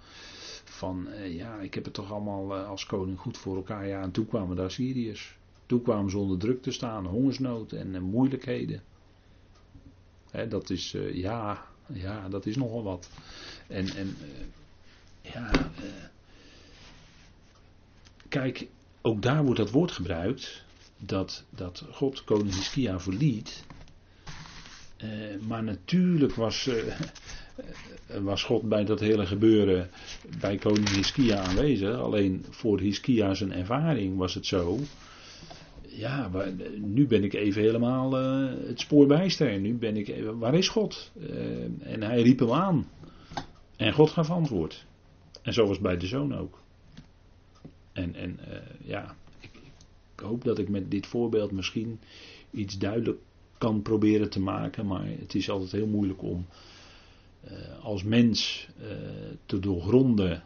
Van 0.64 1.08
eh, 1.08 1.34
ja, 1.34 1.60
ik 1.60 1.74
heb 1.74 1.84
het 1.84 1.94
toch 1.94 2.12
allemaal 2.12 2.56
eh, 2.56 2.68
als 2.68 2.86
koning 2.86 3.18
goed 3.18 3.38
voor 3.38 3.56
elkaar. 3.56 3.86
Ja, 3.86 4.02
en 4.02 4.10
toen 4.10 4.26
kwamen 4.26 4.56
daar 4.56 4.70
Syriërs. 4.70 5.36
Toen 5.68 5.82
kwamen 5.82 6.10
ze 6.10 6.18
onder 6.18 6.38
druk 6.38 6.62
te 6.62 6.70
staan, 6.70 7.06
hongersnood 7.06 7.72
en 7.72 7.94
uh, 7.94 8.00
moeilijkheden. 8.00 8.82
Dat 10.48 10.70
is, 10.70 10.94
eh, 10.94 11.14
ja, 11.14 11.66
ja, 11.92 12.28
dat 12.28 12.46
is 12.46 12.56
nogal 12.56 12.82
wat. 12.82 13.10
En, 13.66 13.88
en 13.96 14.16
ja, 15.22 15.50
Kijk, 18.28 18.66
ook 19.02 19.22
daar 19.22 19.44
wordt 19.44 19.58
dat 19.58 19.70
woord 19.70 19.92
gebruikt. 19.92 20.64
Dat, 20.98 21.44
dat 21.50 21.84
God 21.90 22.24
koning 22.24 22.54
Hiskia 22.54 23.00
verliet. 23.00 23.64
Maar 25.46 25.62
natuurlijk 25.64 26.34
was, 26.34 26.70
was 28.20 28.42
God 28.42 28.68
bij 28.68 28.84
dat 28.84 29.00
hele 29.00 29.26
gebeuren 29.26 29.90
bij 30.40 30.56
koning 30.56 30.88
Hiskia 30.88 31.38
aanwezig. 31.38 31.96
Alleen 31.96 32.44
voor 32.50 32.80
Hiskia 32.80 33.34
zijn 33.34 33.52
ervaring 33.52 34.16
was 34.16 34.34
het 34.34 34.46
zo. 34.46 34.78
Ja, 35.98 36.30
waar, 36.30 36.52
nu 36.80 37.06
ben 37.06 37.24
ik 37.24 37.32
even 37.32 37.62
helemaal 37.62 38.20
uh, 38.20 38.66
het 38.66 38.80
spoor 38.80 39.06
bijster. 39.06 39.60
Nu 39.60 39.74
ben 39.74 39.96
ik 39.96 40.08
even, 40.08 40.38
waar 40.38 40.54
is 40.54 40.68
God? 40.68 41.12
en 41.80 42.02
hij 42.02 42.22
riep 42.22 42.38
hem 42.38 42.52
aan. 42.52 42.86
En 43.76 43.92
God 43.92 44.10
gaf 44.10 44.30
antwoord. 44.30 44.86
En 45.42 45.52
zo 45.52 45.62
was 45.62 45.70
het 45.70 45.82
bij 45.82 45.96
de 45.96 46.06
zoon 46.06 46.34
ook. 46.34 46.62
En, 47.92 48.14
en 48.14 48.38
ja, 48.84 49.14
ik, 49.40 49.50
ik, 50.14 50.20
hoop 50.20 50.44
dat 50.44 50.58
ik 50.58 50.68
met 50.68 50.90
dit 50.90 51.06
voorbeeld 51.06 51.52
misschien 51.52 52.00
iets 52.50 52.78
duidelijk 52.78 53.18
kan 53.58 53.82
proberen 53.82 54.30
te 54.30 54.40
maken. 54.40 54.86
Maar 54.86 55.06
het 55.06 55.34
is 55.34 55.50
altijd 55.50 55.72
heel 55.72 55.86
moeilijk 55.86 56.22
om 56.22 56.46
als 57.82 58.02
mens 58.02 58.68
te 59.46 59.58
doorgronden 59.58 60.42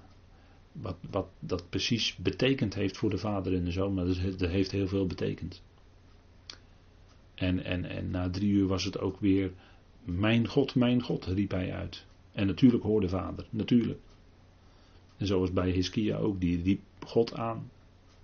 wat, 0.72 0.96
wat 1.10 1.28
dat 1.38 1.70
precies 1.70 2.16
betekend 2.16 2.74
heeft 2.74 2.96
voor 2.96 3.10
de 3.10 3.18
vader 3.18 3.54
en 3.54 3.64
de 3.64 3.70
zoon. 3.70 3.94
Maar 3.94 4.04
dat, 4.36 4.50
heeft 4.50 4.70
heel 4.70 4.88
veel 4.88 5.06
betekend. 5.06 5.62
En, 7.34 7.64
en, 7.64 7.84
en 7.84 8.10
na 8.10 8.30
drie 8.30 8.50
uur 8.50 8.66
was 8.66 8.84
het 8.84 8.98
ook 8.98 9.20
weer 9.20 9.52
mijn 10.04 10.48
God, 10.48 10.74
mijn 10.74 11.02
God, 11.02 11.24
riep 11.24 11.50
hij 11.50 11.72
uit. 11.72 12.04
En 12.32 12.46
natuurlijk 12.46 12.82
hoorde 12.82 13.08
vader, 13.08 13.46
natuurlijk. 13.50 14.00
En 15.16 15.26
zoals 15.26 15.52
bij 15.52 15.70
Hiskia 15.70 16.16
ook, 16.16 16.40
die 16.40 16.62
riep 16.62 16.80
God 17.06 17.34
aan. 17.34 17.70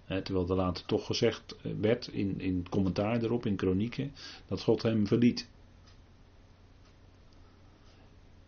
Hè, 0.05 0.23
terwijl 0.23 0.49
er 0.49 0.57
later 0.57 0.85
toch 0.85 1.07
gezegd 1.07 1.57
eh, 1.63 1.73
werd 1.81 2.07
in, 2.07 2.41
in 2.41 2.67
commentaar 2.71 3.23
erop, 3.23 3.47
in 3.47 3.57
kronieken, 3.57 4.13
dat 4.47 4.63
God 4.63 4.83
hem 4.83 5.07
verliet. 5.07 5.49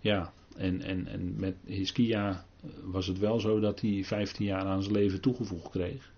Ja, 0.01 0.33
en, 0.57 0.83
en, 0.83 1.07
en 1.07 1.35
met 1.37 1.57
Hiskia 1.65 2.47
was 2.83 3.07
het 3.07 3.19
wel 3.19 3.41
zo 3.41 3.61
dat 3.61 3.81
hij 3.81 4.05
15 4.05 4.45
jaar 4.45 4.65
aan 4.65 4.83
zijn 4.83 4.95
leven 4.95 5.21
toegevoegd 5.21 5.71
kreeg. 5.71 6.13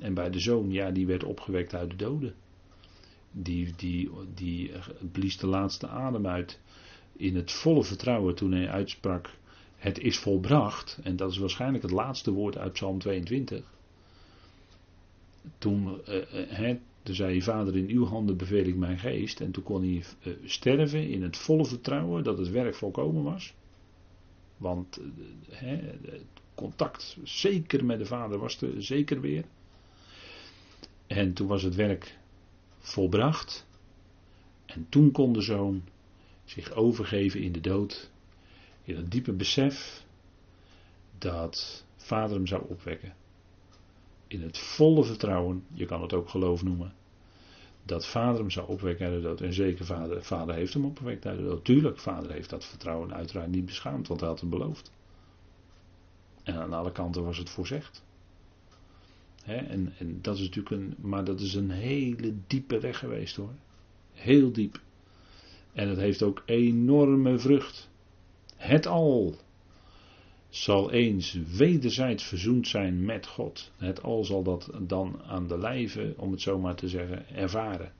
En 0.00 0.14
bij 0.14 0.30
de 0.30 0.38
zoon, 0.38 0.70
ja, 0.70 0.90
die 0.90 1.06
werd 1.06 1.24
opgewekt 1.24 1.74
uit 1.74 1.90
de 1.90 1.96
doden. 1.96 2.34
Die, 3.30 3.72
die, 3.76 4.10
die 4.34 4.70
blies 5.12 5.38
de 5.38 5.46
laatste 5.46 5.88
adem 5.88 6.26
uit 6.26 6.60
in 7.16 7.36
het 7.36 7.52
volle 7.52 7.84
vertrouwen 7.84 8.34
toen 8.34 8.52
hij 8.52 8.68
uitsprak 8.68 9.30
het 9.84 9.98
is 9.98 10.18
volbracht, 10.18 10.98
en 11.02 11.16
dat 11.16 11.30
is 11.30 11.38
waarschijnlijk 11.38 11.82
het 11.82 11.92
laatste 11.92 12.30
woord 12.30 12.58
uit 12.58 12.72
Psalm 12.72 12.98
22. 12.98 13.72
Toen, 15.58 16.00
uh, 16.08 16.74
zei 17.02 17.34
je 17.34 17.42
vader 17.42 17.76
in 17.76 17.88
uw 17.88 18.04
handen 18.04 18.36
beveel 18.36 18.64
ik 18.64 18.76
mijn 18.76 18.98
geest. 18.98 19.40
En 19.40 19.50
toen 19.50 19.62
kon 19.62 19.82
hij 19.82 20.04
uh, 20.22 20.34
sterven 20.44 21.08
in 21.08 21.22
het 21.22 21.36
volle 21.36 21.64
vertrouwen 21.64 22.24
dat 22.24 22.38
het 22.38 22.50
werk 22.50 22.74
volkomen 22.74 23.22
was. 23.22 23.54
Want 24.56 25.00
uh, 25.00 25.70
het 26.02 26.24
contact 26.54 27.16
zeker 27.22 27.84
met 27.84 27.98
de 27.98 28.06
vader 28.06 28.38
was 28.38 28.60
er 28.60 28.82
zeker 28.82 29.20
weer. 29.20 29.44
En 31.06 31.32
toen 31.32 31.46
was 31.46 31.62
het 31.62 31.74
werk 31.74 32.18
volbracht. 32.78 33.66
En 34.66 34.86
toen 34.88 35.10
kon 35.10 35.32
de 35.32 35.40
zoon 35.40 35.82
zich 36.44 36.72
overgeven 36.72 37.40
in 37.40 37.52
de 37.52 37.60
dood 37.60 38.10
in 38.84 38.96
het 38.96 39.10
diepe 39.10 39.32
besef 39.32 40.04
dat 41.18 41.84
vader 41.96 42.36
hem 42.36 42.46
zou 42.46 42.64
opwekken. 42.68 43.14
In 44.26 44.42
het 44.42 44.58
volle 44.58 45.04
vertrouwen, 45.04 45.64
je 45.72 45.86
kan 45.86 46.02
het 46.02 46.12
ook 46.12 46.28
geloof 46.28 46.62
noemen, 46.62 46.94
dat 47.84 48.06
vader 48.06 48.38
hem 48.40 48.50
zou 48.50 48.68
opwekken 48.68 49.06
uit 49.06 49.14
de 49.14 49.28
dood. 49.28 49.40
En 49.40 49.52
zeker 49.52 49.84
vader, 49.84 50.24
vader 50.24 50.54
heeft 50.54 50.72
hem 50.72 50.84
opgewekt 50.84 51.26
uit 51.26 51.38
de 51.38 51.44
dood. 51.44 51.64
Tuurlijk, 51.64 51.98
vader 51.98 52.30
heeft 52.30 52.50
dat 52.50 52.64
vertrouwen 52.64 53.14
uiteraard 53.14 53.50
niet 53.50 53.66
beschaamd, 53.66 54.08
want 54.08 54.20
hij 54.20 54.28
had 54.28 54.40
het 54.40 54.50
beloofd. 54.50 54.92
En 56.42 56.54
aan 56.54 56.72
alle 56.72 56.92
kanten 56.92 57.24
was 57.24 57.38
het 57.38 57.50
voorzegd. 57.50 58.04
en, 59.44 59.92
en 59.98 60.18
dat 60.22 60.34
is 60.36 60.40
natuurlijk 60.40 60.70
een, 60.70 60.94
maar 61.00 61.24
dat 61.24 61.40
is 61.40 61.54
een 61.54 61.70
hele 61.70 62.34
diepe 62.46 62.80
weg 62.80 62.98
geweest 62.98 63.36
hoor. 63.36 63.52
Heel 64.12 64.52
diep. 64.52 64.80
En 65.72 65.88
het 65.88 65.98
heeft 65.98 66.22
ook 66.22 66.42
enorme 66.46 67.38
vrucht. 67.38 67.88
Het 68.56 68.86
al 68.86 69.36
zal 70.54 70.90
eens 70.90 71.32
wederzijds 71.32 72.24
verzoend 72.24 72.68
zijn 72.68 73.04
met 73.04 73.26
God. 73.26 73.70
Het 73.76 74.02
al 74.02 74.24
zal 74.24 74.42
dat 74.42 74.70
dan 74.80 75.22
aan 75.22 75.48
de 75.48 75.58
lijve, 75.58 76.14
om 76.16 76.30
het 76.30 76.40
zo 76.40 76.58
maar 76.58 76.74
te 76.74 76.88
zeggen, 76.88 77.28
ervaren. 77.28 77.92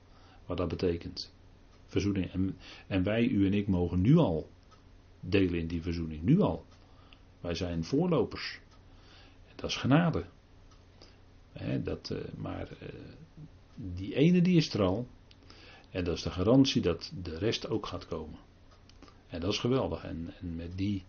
Wat 0.46 0.56
dat 0.56 0.68
betekent. 0.68 1.34
Verzoening. 1.86 2.30
En, 2.30 2.56
en 2.86 3.02
wij, 3.02 3.26
u 3.26 3.46
en 3.46 3.54
ik, 3.54 3.66
mogen 3.66 4.00
nu 4.00 4.16
al 4.16 4.48
delen 5.20 5.58
in 5.58 5.66
die 5.66 5.82
verzoening. 5.82 6.22
Nu 6.22 6.40
al. 6.40 6.64
Wij 7.40 7.54
zijn 7.54 7.84
voorlopers. 7.84 8.60
Dat 9.54 9.70
is 9.70 9.76
genade. 9.76 10.24
dat, 11.82 12.10
uh, 12.12 12.18
maar 12.36 12.68
uh, 12.82 12.88
die 13.74 14.14
ene 14.14 14.42
die 14.42 14.56
is 14.56 14.74
er 14.74 14.82
al. 14.82 15.06
En 15.90 16.04
dat 16.04 16.16
is 16.16 16.22
de 16.22 16.30
garantie 16.30 16.82
dat 16.82 17.12
de 17.22 17.38
rest 17.38 17.68
ook 17.68 17.86
gaat 17.86 18.06
komen. 18.06 18.38
En 19.28 19.40
dat 19.40 19.52
is 19.52 19.58
geweldig. 19.58 20.04
En, 20.04 20.34
en 20.40 20.56
met 20.56 20.78
die 20.78 21.04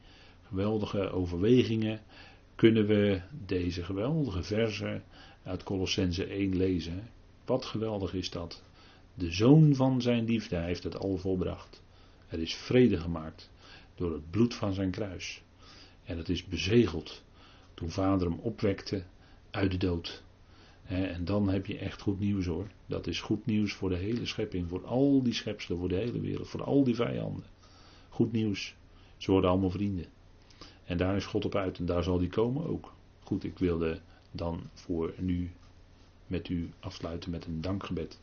geweldige 0.47 1.09
overwegingen 1.09 2.01
kunnen 2.55 2.87
we 2.87 3.21
deze 3.45 3.83
geweldige 3.83 4.43
verse 4.43 5.01
uit 5.43 5.63
Colossense 5.63 6.25
1 6.25 6.55
lezen. 6.57 7.09
Wat 7.45 7.65
geweldig 7.65 8.13
is 8.13 8.29
dat. 8.29 8.63
De 9.13 9.31
zoon 9.31 9.75
van 9.75 10.01
zijn 10.01 10.25
liefde 10.25 10.55
heeft 10.55 10.83
het 10.83 10.97
al 10.97 11.17
volbracht. 11.17 11.83
Er 12.27 12.39
is 12.39 12.55
vrede 12.55 12.97
gemaakt 12.97 13.49
door 13.95 14.13
het 14.13 14.29
bloed 14.29 14.53
van 14.53 14.73
zijn 14.73 14.91
kruis. 14.91 15.43
En 16.03 16.17
het 16.17 16.29
is 16.29 16.45
bezegeld 16.45 17.23
toen 17.73 17.89
vader 17.89 18.29
hem 18.29 18.39
opwekte 18.39 19.03
uit 19.51 19.71
de 19.71 19.77
dood. 19.77 20.23
En 20.85 21.25
dan 21.25 21.49
heb 21.49 21.65
je 21.65 21.77
echt 21.77 22.01
goed 22.01 22.19
nieuws 22.19 22.45
hoor. 22.45 22.67
Dat 22.85 23.07
is 23.07 23.21
goed 23.21 23.45
nieuws 23.45 23.73
voor 23.73 23.89
de 23.89 23.95
hele 23.95 24.25
schepping, 24.25 24.69
voor 24.69 24.85
al 24.85 25.23
die 25.23 25.33
schepselen, 25.33 25.79
voor 25.79 25.89
de 25.89 25.95
hele 25.95 26.19
wereld, 26.19 26.47
voor 26.47 26.63
al 26.63 26.83
die 26.83 26.95
vijanden. 26.95 27.43
Goed 28.09 28.31
nieuws. 28.31 28.75
Ze 29.17 29.31
worden 29.31 29.49
allemaal 29.49 29.69
vrienden. 29.69 30.05
En 30.85 30.97
daar 30.97 31.15
is 31.15 31.25
God 31.25 31.45
op 31.45 31.55
uit 31.55 31.77
en 31.77 31.85
daar 31.85 32.03
zal 32.03 32.17
die 32.17 32.29
komen 32.29 32.67
ook. 32.67 32.93
Goed, 33.19 33.43
ik 33.43 33.59
wilde 33.59 33.99
dan 34.31 34.69
voor 34.73 35.13
nu 35.17 35.51
met 36.27 36.49
u 36.49 36.69
afsluiten 36.79 37.31
met 37.31 37.45
een 37.45 37.61
dankgebed. 37.61 38.19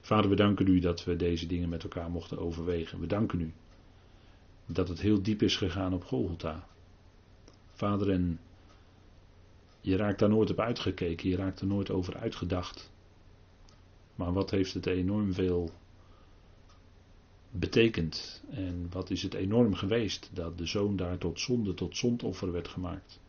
Vader, 0.00 0.30
we 0.30 0.36
danken 0.36 0.66
u 0.66 0.78
dat 0.78 1.04
we 1.04 1.16
deze 1.16 1.46
dingen 1.46 1.68
met 1.68 1.82
elkaar 1.82 2.10
mochten 2.10 2.38
overwegen. 2.38 3.00
We 3.00 3.06
danken 3.06 3.40
u 3.40 3.52
dat 4.66 4.88
het 4.88 5.00
heel 5.00 5.22
diep 5.22 5.42
is 5.42 5.56
gegaan 5.56 5.94
op 5.94 6.04
Golgotha. 6.04 6.66
Vader, 7.72 8.10
en 8.10 8.40
je 9.80 9.96
raakt 9.96 10.18
daar 10.18 10.28
nooit 10.28 10.50
op 10.50 10.60
uitgekeken, 10.60 11.28
je 11.28 11.36
raakt 11.36 11.60
er 11.60 11.66
nooit 11.66 11.90
over 11.90 12.16
uitgedacht. 12.16 12.90
Maar 14.14 14.32
wat 14.32 14.50
heeft 14.50 14.74
het 14.74 14.86
enorm 14.86 15.32
veel 15.32 15.70
betekend 17.52 18.42
en 18.50 18.86
wat 18.90 19.10
is 19.10 19.22
het 19.22 19.34
enorm 19.34 19.74
geweest 19.74 20.30
dat 20.32 20.58
de 20.58 20.66
zoon 20.66 20.96
daar 20.96 21.18
tot 21.18 21.40
zonde, 21.40 21.74
tot 21.74 21.96
zondoffer 21.96 22.52
werd 22.52 22.68
gemaakt. 22.68 23.20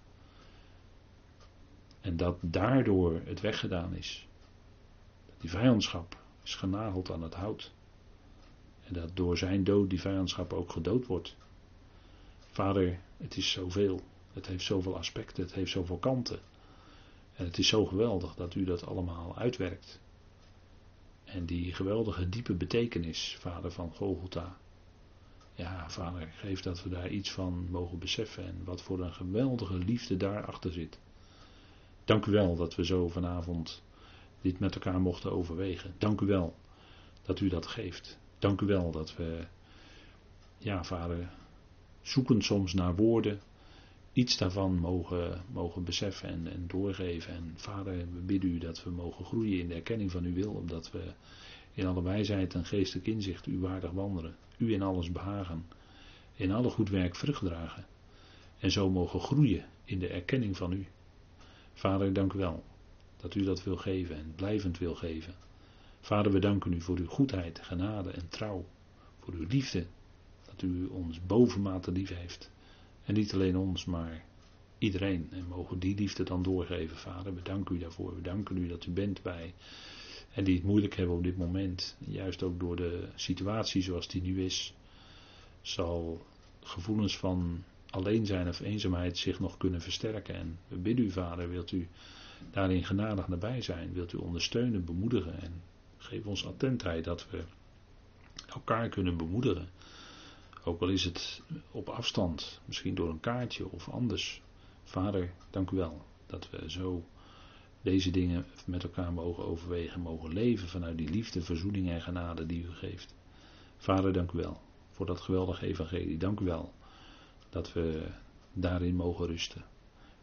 En 2.01 2.17
dat 2.17 2.37
daardoor 2.41 3.21
het 3.25 3.41
weggedaan 3.41 3.95
is. 3.95 4.27
Dat 5.25 5.41
die 5.41 5.49
vijandschap 5.49 6.17
is 6.43 6.55
genageld 6.55 7.11
aan 7.11 7.21
het 7.21 7.33
hout. 7.33 7.71
En 8.83 8.93
dat 8.93 9.15
door 9.15 9.37
zijn 9.37 9.63
dood 9.63 9.89
die 9.89 10.01
vijandschap 10.01 10.53
ook 10.53 10.71
gedood 10.71 11.05
wordt. 11.05 11.35
Vader, 12.51 12.99
het 13.17 13.37
is 13.37 13.51
zoveel. 13.51 14.01
Het 14.33 14.47
heeft 14.47 14.63
zoveel 14.63 14.97
aspecten, 14.97 15.43
het 15.43 15.53
heeft 15.53 15.71
zoveel 15.71 15.97
kanten. 15.97 16.39
En 17.35 17.45
het 17.45 17.57
is 17.57 17.67
zo 17.67 17.85
geweldig 17.85 18.35
dat 18.35 18.55
u 18.55 18.63
dat 18.63 18.85
allemaal 18.85 19.37
uitwerkt. 19.37 19.99
En 21.33 21.45
die 21.45 21.73
geweldige 21.73 22.29
diepe 22.29 22.53
betekenis, 22.53 23.37
vader 23.39 23.71
van 23.71 23.91
Golgotha. 23.93 24.57
Ja, 25.55 25.89
vader, 25.89 26.27
geef 26.35 26.61
dat 26.61 26.83
we 26.83 26.89
daar 26.89 27.09
iets 27.09 27.31
van 27.31 27.67
mogen 27.69 27.99
beseffen 27.99 28.45
en 28.45 28.63
wat 28.63 28.81
voor 28.81 28.99
een 28.99 29.13
geweldige 29.13 29.77
liefde 29.77 30.17
daarachter 30.17 30.71
zit. 30.71 30.99
Dank 32.05 32.25
u 32.25 32.31
wel 32.31 32.55
dat 32.55 32.75
we 32.75 32.85
zo 32.85 33.09
vanavond 33.09 33.83
dit 34.41 34.59
met 34.59 34.75
elkaar 34.75 35.01
mochten 35.01 35.31
overwegen. 35.31 35.93
Dank 35.97 36.21
u 36.21 36.25
wel 36.25 36.55
dat 37.21 37.39
u 37.39 37.49
dat 37.49 37.67
geeft. 37.67 38.17
Dank 38.39 38.61
u 38.61 38.65
wel 38.65 38.91
dat 38.91 39.15
we, 39.15 39.47
ja 40.57 40.83
vader, 40.83 41.31
zoeken 42.01 42.41
soms 42.41 42.73
naar 42.73 42.95
woorden, 42.95 43.41
iets 44.13 44.37
daarvan 44.37 44.79
mogen, 44.79 45.41
mogen 45.51 45.83
beseffen 45.83 46.29
en, 46.29 46.47
en 46.47 46.67
doorgeven. 46.67 47.33
En 47.33 47.53
vader, 47.55 47.97
we 47.97 48.19
bidden 48.19 48.49
u 48.49 48.57
dat 48.57 48.83
we 48.83 48.89
mogen 48.89 49.25
groeien 49.25 49.59
in 49.59 49.67
de 49.67 49.73
erkenning 49.73 50.11
van 50.11 50.23
uw 50.23 50.33
wil, 50.33 50.51
omdat 50.51 50.91
we 50.91 51.13
in 51.73 51.85
alle 51.85 52.03
wijsheid 52.03 52.53
en 52.53 52.65
geestelijk 52.65 53.07
inzicht 53.07 53.47
u 53.47 53.59
waardig 53.59 53.91
wandelen, 53.91 54.35
u 54.57 54.73
in 54.73 54.81
alles 54.81 55.11
behagen, 55.11 55.65
in 56.35 56.51
alle 56.51 56.69
goed 56.69 56.89
werk 56.89 57.15
vrucht 57.15 57.45
dragen. 57.45 57.85
En 58.59 58.71
zo 58.71 58.89
mogen 58.89 59.19
groeien 59.19 59.65
in 59.85 59.99
de 59.99 60.07
erkenning 60.07 60.57
van 60.57 60.71
u. 60.71 60.87
Vader, 61.73 62.13
dank 62.13 62.33
u 62.33 62.37
wel 62.37 62.63
dat 63.17 63.35
u 63.35 63.43
dat 63.43 63.63
wil 63.63 63.77
geven 63.77 64.15
en 64.15 64.33
blijvend 64.35 64.77
wil 64.77 64.95
geven. 64.95 65.35
Vader, 65.99 66.31
we 66.31 66.39
danken 66.39 66.73
u 66.73 66.81
voor 66.81 66.97
uw 66.97 67.07
goedheid, 67.07 67.59
genade 67.59 68.09
en 68.09 68.29
trouw, 68.29 68.65
voor 69.19 69.33
uw 69.33 69.47
liefde, 69.47 69.85
dat 70.45 70.61
u 70.61 70.85
ons 70.85 71.25
bovenmate 71.25 71.91
lief 71.91 72.09
heeft. 72.15 72.51
En 73.05 73.13
niet 73.13 73.33
alleen 73.33 73.57
ons, 73.57 73.85
maar 73.85 74.23
iedereen. 74.77 75.27
En 75.31 75.47
mogen 75.47 75.79
die 75.79 75.95
liefde 75.95 76.23
dan 76.23 76.43
doorgeven, 76.43 76.97
Vader. 76.97 77.35
We 77.35 77.41
danken 77.41 77.75
u 77.75 77.79
daarvoor. 77.79 78.15
We 78.15 78.21
danken 78.21 78.57
u 78.57 78.67
dat 78.67 78.85
u 78.85 78.91
bent 78.91 79.21
bij. 79.21 79.53
En 80.33 80.43
die 80.43 80.55
het 80.55 80.63
moeilijk 80.63 80.95
hebben 80.95 81.15
op 81.15 81.23
dit 81.23 81.37
moment. 81.37 81.97
Juist 81.99 82.43
ook 82.43 82.59
door 82.59 82.75
de 82.75 83.07
situatie 83.15 83.81
zoals 83.81 84.07
die 84.07 84.21
nu 84.21 84.43
is. 84.43 84.73
Zal 85.61 86.25
gevoelens 86.61 87.17
van 87.17 87.63
alleen 87.89 88.25
zijn 88.25 88.47
of 88.47 88.59
eenzaamheid 88.59 89.17
zich 89.17 89.39
nog 89.39 89.57
kunnen 89.57 89.81
versterken. 89.81 90.35
En 90.35 90.59
we 90.67 90.77
bidden 90.77 91.05
u, 91.05 91.11
Vader, 91.11 91.49
wilt 91.49 91.71
u 91.71 91.87
daarin 92.51 92.85
genadig 92.85 93.27
nabij 93.27 93.61
zijn. 93.61 93.93
Wilt 93.93 94.13
u 94.13 94.17
ondersteunen, 94.17 94.85
bemoedigen. 94.85 95.41
En 95.41 95.61
geef 95.97 96.25
ons 96.25 96.45
attentheid 96.45 97.03
dat 97.03 97.29
we 97.29 97.43
elkaar 98.47 98.89
kunnen 98.89 99.17
bemoedigen. 99.17 99.69
Ook 100.63 100.81
al 100.81 100.89
is 100.89 101.03
het 101.03 101.41
op 101.71 101.89
afstand, 101.89 102.61
misschien 102.65 102.95
door 102.95 103.09
een 103.09 103.19
kaartje 103.19 103.69
of 103.69 103.89
anders. 103.89 104.41
Vader, 104.83 105.33
dank 105.49 105.71
u 105.71 105.75
wel 105.75 106.05
dat 106.25 106.49
we 106.49 106.71
zo 106.71 107.03
deze 107.81 108.11
dingen 108.11 108.45
met 108.65 108.83
elkaar 108.83 109.13
mogen 109.13 109.45
overwegen, 109.45 110.01
mogen 110.01 110.33
leven 110.33 110.67
vanuit 110.67 110.97
die 110.97 111.09
liefde, 111.09 111.41
verzoening 111.41 111.89
en 111.89 112.01
genade 112.01 112.45
die 112.45 112.63
u 112.63 112.71
geeft. 112.71 113.15
Vader, 113.77 114.13
dank 114.13 114.31
u 114.31 114.37
wel 114.37 114.61
voor 114.91 115.05
dat 115.05 115.21
geweldige 115.21 115.65
evangelie. 115.65 116.17
Dank 116.17 116.39
u 116.39 116.45
wel 116.45 116.73
dat 117.49 117.73
we 117.73 118.07
daarin 118.53 118.95
mogen 118.95 119.27
rusten. 119.27 119.65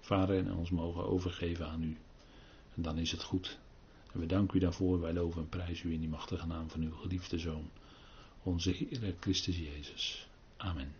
Vader, 0.01 0.39
en 0.39 0.55
ons 0.55 0.71
mogen 0.71 1.09
overgeven 1.09 1.69
aan 1.69 1.83
u. 1.83 1.97
En 2.75 2.83
dan 2.83 2.99
is 2.99 3.13
het 3.13 3.23
goed. 3.23 3.59
En 4.13 4.21
we 4.21 4.27
danken 4.27 4.57
u 4.57 4.61
daarvoor. 4.61 5.01
Wij 5.01 5.13
loven 5.13 5.43
en 5.43 5.49
prijzen 5.49 5.91
u 5.91 5.93
in 5.93 6.01
die 6.01 6.09
machtige 6.09 6.47
naam 6.47 6.71
van 6.71 6.83
uw 6.83 6.95
geliefde 6.95 7.39
Zoon, 7.39 7.71
onze 8.43 8.71
Heer 8.71 9.15
Christus 9.21 9.59
Jezus. 9.59 10.29
Amen. 10.63 11.00